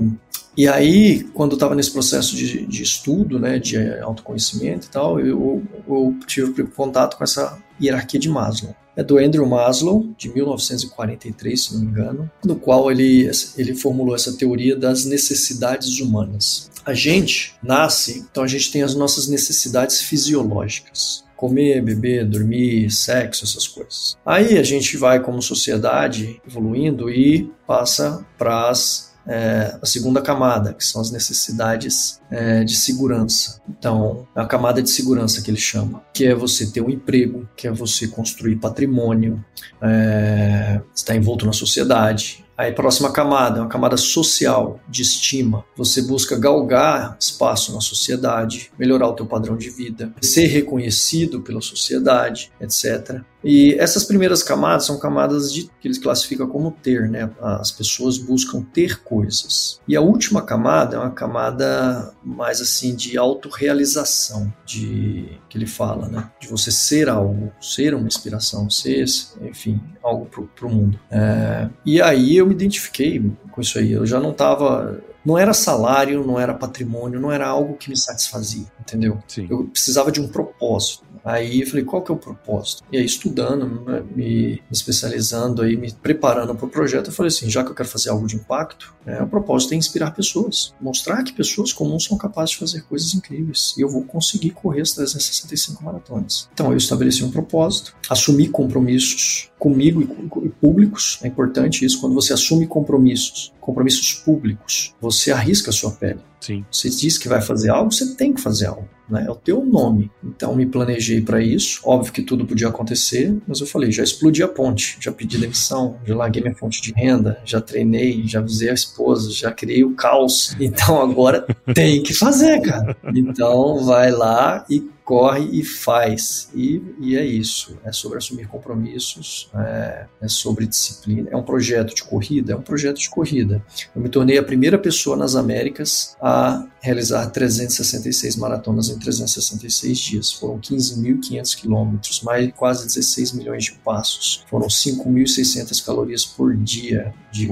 e 0.56 0.68
aí, 0.68 1.24
quando 1.34 1.52
eu 1.52 1.56
estava 1.56 1.76
nesse 1.76 1.92
processo 1.92 2.36
de, 2.36 2.66
de, 2.66 2.84
estudo, 2.84 3.40
né, 3.40 3.60
de 3.60 3.78
autoconhecimento 4.00 4.88
e 4.88 4.90
tal, 4.90 5.20
eu, 5.20 5.64
eu 5.88 6.16
tive 6.26 6.64
contato 6.66 7.18
com 7.18 7.24
essa 7.24 7.58
hierarquia 7.82 8.20
de 8.20 8.30
Maslow 8.30 8.76
é 8.98 9.04
do 9.04 9.20
Andrew 9.20 9.46
Maslow, 9.46 10.12
de 10.18 10.28
1943, 10.34 11.64
se 11.64 11.74
não 11.76 11.82
me 11.82 11.88
engano, 11.88 12.32
no 12.44 12.56
qual 12.56 12.92
ele, 12.92 13.30
ele 13.56 13.76
formulou 13.76 14.16
essa 14.16 14.36
teoria 14.36 14.76
das 14.76 15.06
necessidades 15.06 16.00
humanas. 16.00 16.72
A 16.84 16.96
gente 16.96 17.54
nasce, 17.62 18.26
então 18.32 18.44
a 18.44 18.48
gente 18.48 18.72
tem 18.72 18.82
as 18.82 18.96
nossas 18.96 19.28
necessidades 19.28 20.02
fisiológicas 20.02 21.28
comer, 21.36 21.84
beber, 21.84 22.26
dormir, 22.26 22.90
sexo, 22.90 23.46
essas 23.46 23.68
coisas. 23.68 24.18
Aí 24.26 24.58
a 24.58 24.64
gente 24.64 24.98
vai 24.98 25.22
como 25.22 25.40
sociedade 25.40 26.42
evoluindo 26.48 27.12
e 27.12 27.48
passa 27.68 28.26
para 28.40 28.70
as 28.70 29.14
é, 29.28 29.78
a 29.82 29.86
segunda 29.86 30.22
camada, 30.22 30.74
que 30.74 30.84
são 30.84 31.02
as 31.02 31.12
necessidades 31.12 32.20
é, 32.32 32.64
de 32.64 32.76
segurança. 32.76 33.62
Então, 33.70 34.28
a 34.34 34.46
camada 34.46 34.82
de 34.82 34.90
segurança 34.90 35.42
que 35.42 35.52
ele 35.52 35.60
chama, 35.60 36.02
que 36.14 36.26
é 36.26 36.34
você 36.34 36.68
ter 36.68 36.82
um 36.82 36.90
emprego, 36.90 37.48
que 37.56 37.68
é 37.68 37.72
você 37.72 38.08
construir 38.08 38.56
patrimônio, 38.56 39.44
é, 39.82 40.82
estar 40.96 41.16
envolto 41.16 41.46
na 41.46 41.54
sociedade, 41.54 42.46
Aí, 42.58 42.72
próxima 42.72 43.12
camada, 43.12 43.60
é 43.60 43.62
uma 43.62 43.70
camada 43.70 43.96
social, 43.98 44.80
de 44.90 45.04
estima. 45.04 45.64
Você 45.76 46.02
busca 46.02 46.36
galgar 46.36 47.16
espaço 47.20 47.72
na 47.72 47.80
sociedade, 47.80 48.72
melhorar 48.80 49.10
o 49.10 49.14
teu 49.14 49.28
padrão 49.28 49.56
de 49.56 49.70
vida, 49.70 50.12
ser 50.24 50.48
reconhecido 50.48 51.42
pela 51.42 51.62
sociedade, 51.62 52.52
etc. 52.60 53.22
E 53.44 53.76
essas 53.76 54.04
primeiras 54.04 54.42
camadas 54.42 54.86
são 54.86 55.00
camadas 55.00 55.54
de, 55.54 55.70
que 55.80 55.88
eles 55.88 55.98
classificam 55.98 56.48
como 56.48 56.72
ter, 56.72 57.10
né? 57.10 57.30
As 57.42 57.72
pessoas 57.72 58.18
buscam 58.18 58.62
ter 58.62 59.02
coisas. 59.04 59.80
E 59.88 59.96
a 59.96 60.02
última 60.02 60.42
camada 60.42 60.98
é 60.98 61.00
uma 61.00 61.12
camada 61.12 62.14
mais 62.24 62.62
assim 62.62 62.96
de 62.96 63.18
autorrealização, 63.18 64.52
de 64.66 65.30
que 65.50 65.58
ele 65.58 65.68
fala, 65.68 66.08
né? 66.08 66.30
De 66.40 66.48
você 66.48 66.72
ser 66.72 67.10
algo, 67.10 67.52
ser 67.62 67.94
uma 67.94 68.08
inspiração, 68.08 68.70
ser, 68.70 69.06
enfim, 69.42 69.80
algo 70.02 70.26
para 70.26 70.66
o 70.66 70.70
mundo. 70.70 71.00
É, 71.10 71.70
e 71.86 72.02
aí 72.02 72.38
eu 72.38 72.48
me 72.48 72.54
identifiquei 72.54 73.24
com 73.52 73.62
isso 73.62 73.78
aí. 73.78 73.92
Eu 73.92 74.06
já 74.06 74.20
não 74.20 74.32
estava 74.32 75.00
não 75.28 75.38
era 75.38 75.54
salário, 75.54 76.26
não 76.26 76.40
era 76.40 76.54
patrimônio, 76.54 77.20
não 77.20 77.30
era 77.30 77.46
algo 77.46 77.76
que 77.76 77.90
me 77.90 77.98
satisfazia, 77.98 78.66
entendeu? 78.80 79.22
Sim. 79.28 79.46
Eu 79.50 79.66
precisava 79.66 80.10
de 80.10 80.22
um 80.22 80.28
propósito. 80.30 81.06
Aí 81.26 81.60
eu 81.60 81.68
falei, 81.68 81.84
qual 81.84 82.02
que 82.02 82.10
é 82.10 82.16
o 82.16 82.18
propósito? 82.18 82.82
E 82.90 82.98
aí 82.98 83.04
estudando, 83.04 83.84
né, 83.86 84.02
me, 84.16 84.52
me 84.52 84.62
especializando 84.72 85.62
aí, 85.62 85.76
me 85.76 85.92
preparando 85.92 86.56
para 86.56 86.66
o 86.66 86.70
projeto, 86.70 87.08
eu 87.08 87.12
falei 87.12 87.28
assim, 87.28 87.50
já 87.50 87.62
que 87.66 87.70
eu 87.70 87.76
quero 87.76 87.90
fazer 87.90 88.10
algo 88.10 88.26
de 88.26 88.38
impacto, 88.38 88.96
né, 89.06 89.22
o 89.22 89.28
propósito 89.28 89.74
é 89.74 89.76
inspirar 89.76 90.12
pessoas, 90.12 90.74
mostrar 90.80 91.22
que 91.24 91.34
pessoas 91.34 91.74
comuns 91.74 92.06
são 92.06 92.18
capazes 92.18 92.52
de 92.52 92.60
fazer 92.60 92.82
coisas 92.84 93.14
incríveis 93.14 93.76
e 93.78 93.82
eu 93.82 93.90
vou 93.90 94.06
conseguir 94.06 94.52
correr 94.52 94.80
as 94.80 94.94
365 94.94 95.84
maratonas. 95.84 96.48
Então 96.54 96.72
eu 96.72 96.78
estabeleci 96.78 97.26
um 97.26 97.32
propósito, 97.32 97.94
assumi 98.10 98.48
compromissos 98.48 99.52
comigo 99.60 100.02
e 100.46 100.50
públicos, 100.50 101.20
é 101.22 101.28
importante 101.28 101.84
isso, 101.84 102.00
quando 102.00 102.14
você 102.14 102.32
assume 102.32 102.66
compromissos, 102.68 103.52
compromissos 103.68 104.14
públicos, 104.14 104.96
você 105.02 105.30
arrisca 105.30 105.72
a 105.72 105.74
sua 105.74 105.92
pele. 105.92 106.22
Sim. 106.40 106.66
Você 106.72 106.90
diz 106.90 107.18
que 107.18 107.28
vai 107.28 107.42
fazer 107.42 107.70
algo, 107.70 107.92
você 107.92 108.16
tem 108.16 108.34
que 108.34 108.42
fazer 108.42 108.68
algo. 108.68 108.88
Né? 109.10 109.26
É 109.28 109.32
o 109.32 109.36
teu 109.36 109.64
nome. 109.64 110.12
Então 110.24 110.56
me 110.56 110.66
planejei 110.66 111.22
para 111.22 111.42
isso. 111.42 111.80
Óbvio 111.84 112.12
que 112.12 112.22
tudo 112.22 112.46
podia 112.46 112.68
acontecer, 112.68 113.36
mas 113.48 113.60
eu 113.60 113.68
falei, 113.68 113.92
já 113.92 114.04
explodi 114.04 114.44
a 114.44 114.48
ponte, 114.48 114.98
já 115.00 115.12
pedi 115.12 115.38
demissão, 115.38 115.98
já 116.06 116.16
larguei 116.16 116.42
minha 116.42 116.56
fonte 116.56 116.82
de 116.82 116.94
renda, 116.94 117.42
já 117.46 117.62
treinei, 117.62 118.28
já 118.28 118.40
avisei 118.40 118.70
a 118.70 118.74
esposa, 118.74 119.32
já 119.32 119.52
criei 119.52 119.84
o 119.84 119.96
caos. 119.96 120.56
Então 120.60 121.02
agora 121.02 121.46
tem 121.74 122.04
que 122.04 122.14
fazer, 122.14 122.62
cara. 122.62 122.96
Então 123.16 123.84
vai 123.86 124.12
lá 124.12 124.66
e 124.70 124.82
corre 125.08 125.50
e 125.54 125.64
faz. 125.64 126.50
E, 126.54 126.82
e 127.00 127.16
é 127.16 127.26
isso. 127.26 127.78
É 127.86 127.94
sobre 127.94 128.18
assumir 128.18 128.46
compromissos, 128.48 129.50
é, 129.56 130.06
é, 130.22 130.28
sobre 130.28 130.68
disciplina. 130.68 131.30
É 131.32 131.38
um 131.38 131.44
projeto 131.44 131.96
de 131.96 132.04
corrida? 132.04 132.52
É 132.52 132.56
um 132.58 132.62
projeto 132.62 132.98
de 132.98 133.10
corrida. 133.10 133.64
Eu 133.96 134.02
me 134.02 134.10
tornei 134.10 134.38
a 134.38 134.44
primeira 134.44 134.78
pessoa 134.78 135.16
nas 135.16 135.34
Américas 135.34 136.18
a 136.28 136.68
realizar 136.82 137.26
366 137.28 138.36
maratonas 138.36 138.90
em 138.90 139.00
366 139.00 139.98
dias. 139.98 140.32
Foram 140.34 140.60
15.500 140.60 141.56
quilômetros, 141.56 142.22
mais 142.22 142.52
quase 142.54 142.86
16 142.86 143.32
milhões 143.32 143.64
de 143.64 143.72
passos. 143.76 144.44
Foram 144.50 144.68
5.600 144.68 145.86
calorias 145.86 146.26
por 146.26 146.54
dia 146.54 147.14
de, 147.32 147.50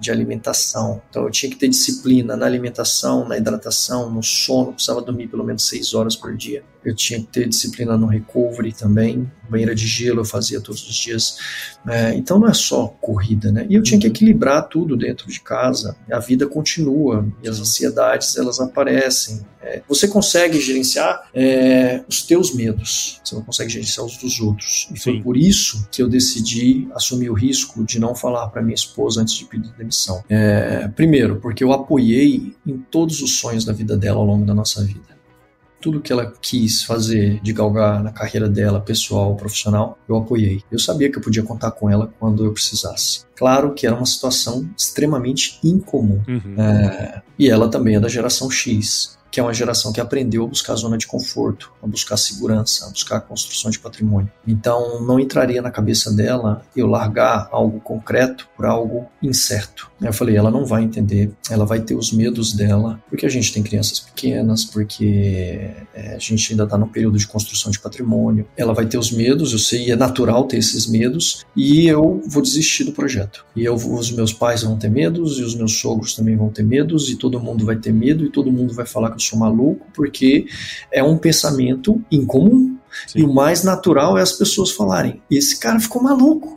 de 0.00 0.10
alimentação. 0.10 1.02
Então 1.10 1.24
eu 1.24 1.30
tinha 1.30 1.50
que 1.50 1.58
ter 1.58 1.68
disciplina 1.68 2.34
na 2.34 2.46
alimentação, 2.46 3.28
na 3.28 3.36
hidratação, 3.36 4.10
no 4.10 4.22
sono. 4.22 4.72
Precisava 4.72 5.02
dormir 5.02 5.28
pelo 5.28 5.44
menos 5.44 5.68
6 5.68 5.92
horas 5.92 6.16
por 6.16 6.34
dia 6.34 6.64
eu 6.84 6.94
tinha 6.94 7.18
que 7.18 7.26
ter 7.26 7.48
disciplina 7.48 7.96
no 7.96 8.06
recovery 8.06 8.72
também, 8.72 9.30
banheira 9.48 9.74
de 9.74 9.86
gelo 9.86 10.20
eu 10.20 10.24
fazia 10.24 10.60
todos 10.60 10.86
os 10.88 10.94
dias. 10.94 11.36
É, 11.86 12.14
então 12.14 12.38
não 12.38 12.48
é 12.48 12.54
só 12.54 12.88
corrida, 13.00 13.52
né? 13.52 13.66
E 13.68 13.74
eu 13.74 13.82
tinha 13.82 14.00
que 14.00 14.06
uhum. 14.06 14.12
equilibrar 14.12 14.68
tudo 14.68 14.96
dentro 14.96 15.28
de 15.28 15.40
casa. 15.40 15.96
A 16.10 16.18
vida 16.18 16.46
continua 16.46 17.26
e 17.42 17.48
as 17.48 17.60
ansiedades 17.60 18.36
elas 18.36 18.60
aparecem. 18.60 19.44
É, 19.62 19.82
você 19.88 20.06
consegue 20.06 20.60
gerenciar 20.60 21.28
é, 21.32 22.02
os 22.06 22.22
teus 22.22 22.54
medos, 22.54 23.20
você 23.24 23.34
não 23.34 23.42
consegue 23.42 23.70
gerenciar 23.70 24.04
os 24.04 24.16
dos 24.18 24.38
outros. 24.40 24.88
E 24.92 24.98
Sim. 24.98 25.02
foi 25.02 25.22
por 25.22 25.36
isso 25.36 25.88
que 25.90 26.02
eu 26.02 26.08
decidi 26.08 26.86
assumir 26.94 27.30
o 27.30 27.34
risco 27.34 27.82
de 27.84 27.98
não 27.98 28.14
falar 28.14 28.48
para 28.48 28.62
minha 28.62 28.74
esposa 28.74 29.22
antes 29.22 29.34
de 29.34 29.46
pedir 29.46 29.72
demissão. 29.72 30.22
É, 30.28 30.88
primeiro, 30.88 31.40
porque 31.40 31.64
eu 31.64 31.72
apoiei 31.72 32.54
em 32.66 32.78
todos 32.90 33.22
os 33.22 33.38
sonhos 33.38 33.64
da 33.64 33.72
vida 33.72 33.96
dela 33.96 34.18
ao 34.18 34.24
longo 34.24 34.44
da 34.44 34.54
nossa 34.54 34.82
vida 34.84 35.13
tudo 35.84 36.00
que 36.00 36.10
ela 36.10 36.32
quis 36.40 36.82
fazer 36.82 37.38
de 37.42 37.52
galgar 37.52 38.02
na 38.02 38.10
carreira 38.10 38.48
dela, 38.48 38.80
pessoal, 38.80 39.36
profissional, 39.36 39.98
eu 40.08 40.16
apoiei. 40.16 40.62
Eu 40.72 40.78
sabia 40.78 41.12
que 41.12 41.18
eu 41.18 41.22
podia 41.22 41.42
contar 41.42 41.72
com 41.72 41.90
ela 41.90 42.10
quando 42.18 42.42
eu 42.42 42.54
precisasse. 42.54 43.26
Claro 43.36 43.74
que 43.74 43.86
era 43.86 43.94
uma 43.94 44.06
situação 44.06 44.66
extremamente 44.78 45.58
incomum. 45.62 46.22
Uhum. 46.26 46.54
É, 46.58 47.22
e 47.38 47.50
ela 47.50 47.68
também 47.68 47.96
é 47.96 48.00
da 48.00 48.08
geração 48.08 48.50
X 48.50 49.18
que 49.34 49.40
é 49.40 49.42
uma 49.42 49.52
geração 49.52 49.92
que 49.92 50.00
aprendeu 50.00 50.44
a 50.44 50.46
buscar 50.46 50.76
zona 50.76 50.96
de 50.96 51.08
conforto, 51.08 51.72
a 51.82 51.88
buscar 51.88 52.16
segurança, 52.16 52.86
a 52.86 52.90
buscar 52.90 53.16
a 53.16 53.20
construção 53.20 53.68
de 53.68 53.80
patrimônio. 53.80 54.30
Então, 54.46 55.04
não 55.04 55.18
entraria 55.18 55.60
na 55.60 55.72
cabeça 55.72 56.12
dela 56.12 56.62
eu 56.76 56.86
largar 56.86 57.48
algo 57.50 57.80
concreto 57.80 58.46
por 58.56 58.64
algo 58.64 59.08
incerto. 59.20 59.90
Eu 60.00 60.12
falei, 60.12 60.36
ela 60.36 60.52
não 60.52 60.64
vai 60.64 60.84
entender, 60.84 61.32
ela 61.50 61.66
vai 61.66 61.80
ter 61.80 61.96
os 61.96 62.12
medos 62.12 62.52
dela, 62.52 63.02
porque 63.08 63.26
a 63.26 63.28
gente 63.28 63.52
tem 63.52 63.60
crianças 63.60 63.98
pequenas, 63.98 64.64
porque 64.64 65.72
é, 65.92 66.14
a 66.14 66.18
gente 66.18 66.52
ainda 66.52 66.62
está 66.62 66.78
no 66.78 66.86
período 66.86 67.18
de 67.18 67.26
construção 67.26 67.72
de 67.72 67.80
patrimônio. 67.80 68.46
Ela 68.56 68.72
vai 68.72 68.86
ter 68.86 68.98
os 68.98 69.10
medos, 69.10 69.52
eu 69.52 69.58
sei, 69.58 69.90
é 69.90 69.96
natural 69.96 70.44
ter 70.44 70.58
esses 70.58 70.86
medos, 70.86 71.44
e 71.56 71.88
eu 71.88 72.22
vou 72.28 72.40
desistir 72.40 72.84
do 72.84 72.92
projeto. 72.92 73.44
E 73.56 73.64
eu, 73.64 73.74
os 73.74 74.12
meus 74.12 74.32
pais 74.32 74.62
vão 74.62 74.76
ter 74.76 74.90
medos, 74.90 75.38
e 75.38 75.42
os 75.42 75.56
meus 75.56 75.76
sogros 75.80 76.14
também 76.14 76.36
vão 76.36 76.50
ter 76.50 76.62
medos, 76.62 77.10
e 77.10 77.16
todo 77.16 77.40
mundo 77.40 77.66
vai 77.66 77.76
ter 77.76 77.92
medo, 77.92 78.24
e 78.24 78.30
todo 78.30 78.52
mundo 78.52 78.72
vai 78.72 78.86
falar 78.86 79.08
que 79.08 79.16
eu 79.16 79.23
sou 79.24 79.38
maluco, 79.38 79.86
porque 79.94 80.46
é 80.92 81.02
um 81.02 81.16
pensamento 81.16 82.02
incomum. 82.10 82.76
Sim. 83.06 83.20
E 83.20 83.22
o 83.24 83.32
mais 83.32 83.64
natural 83.64 84.16
é 84.16 84.22
as 84.22 84.32
pessoas 84.32 84.70
falarem: 84.70 85.20
esse 85.30 85.58
cara 85.58 85.80
ficou 85.80 86.02
maluco. 86.02 86.56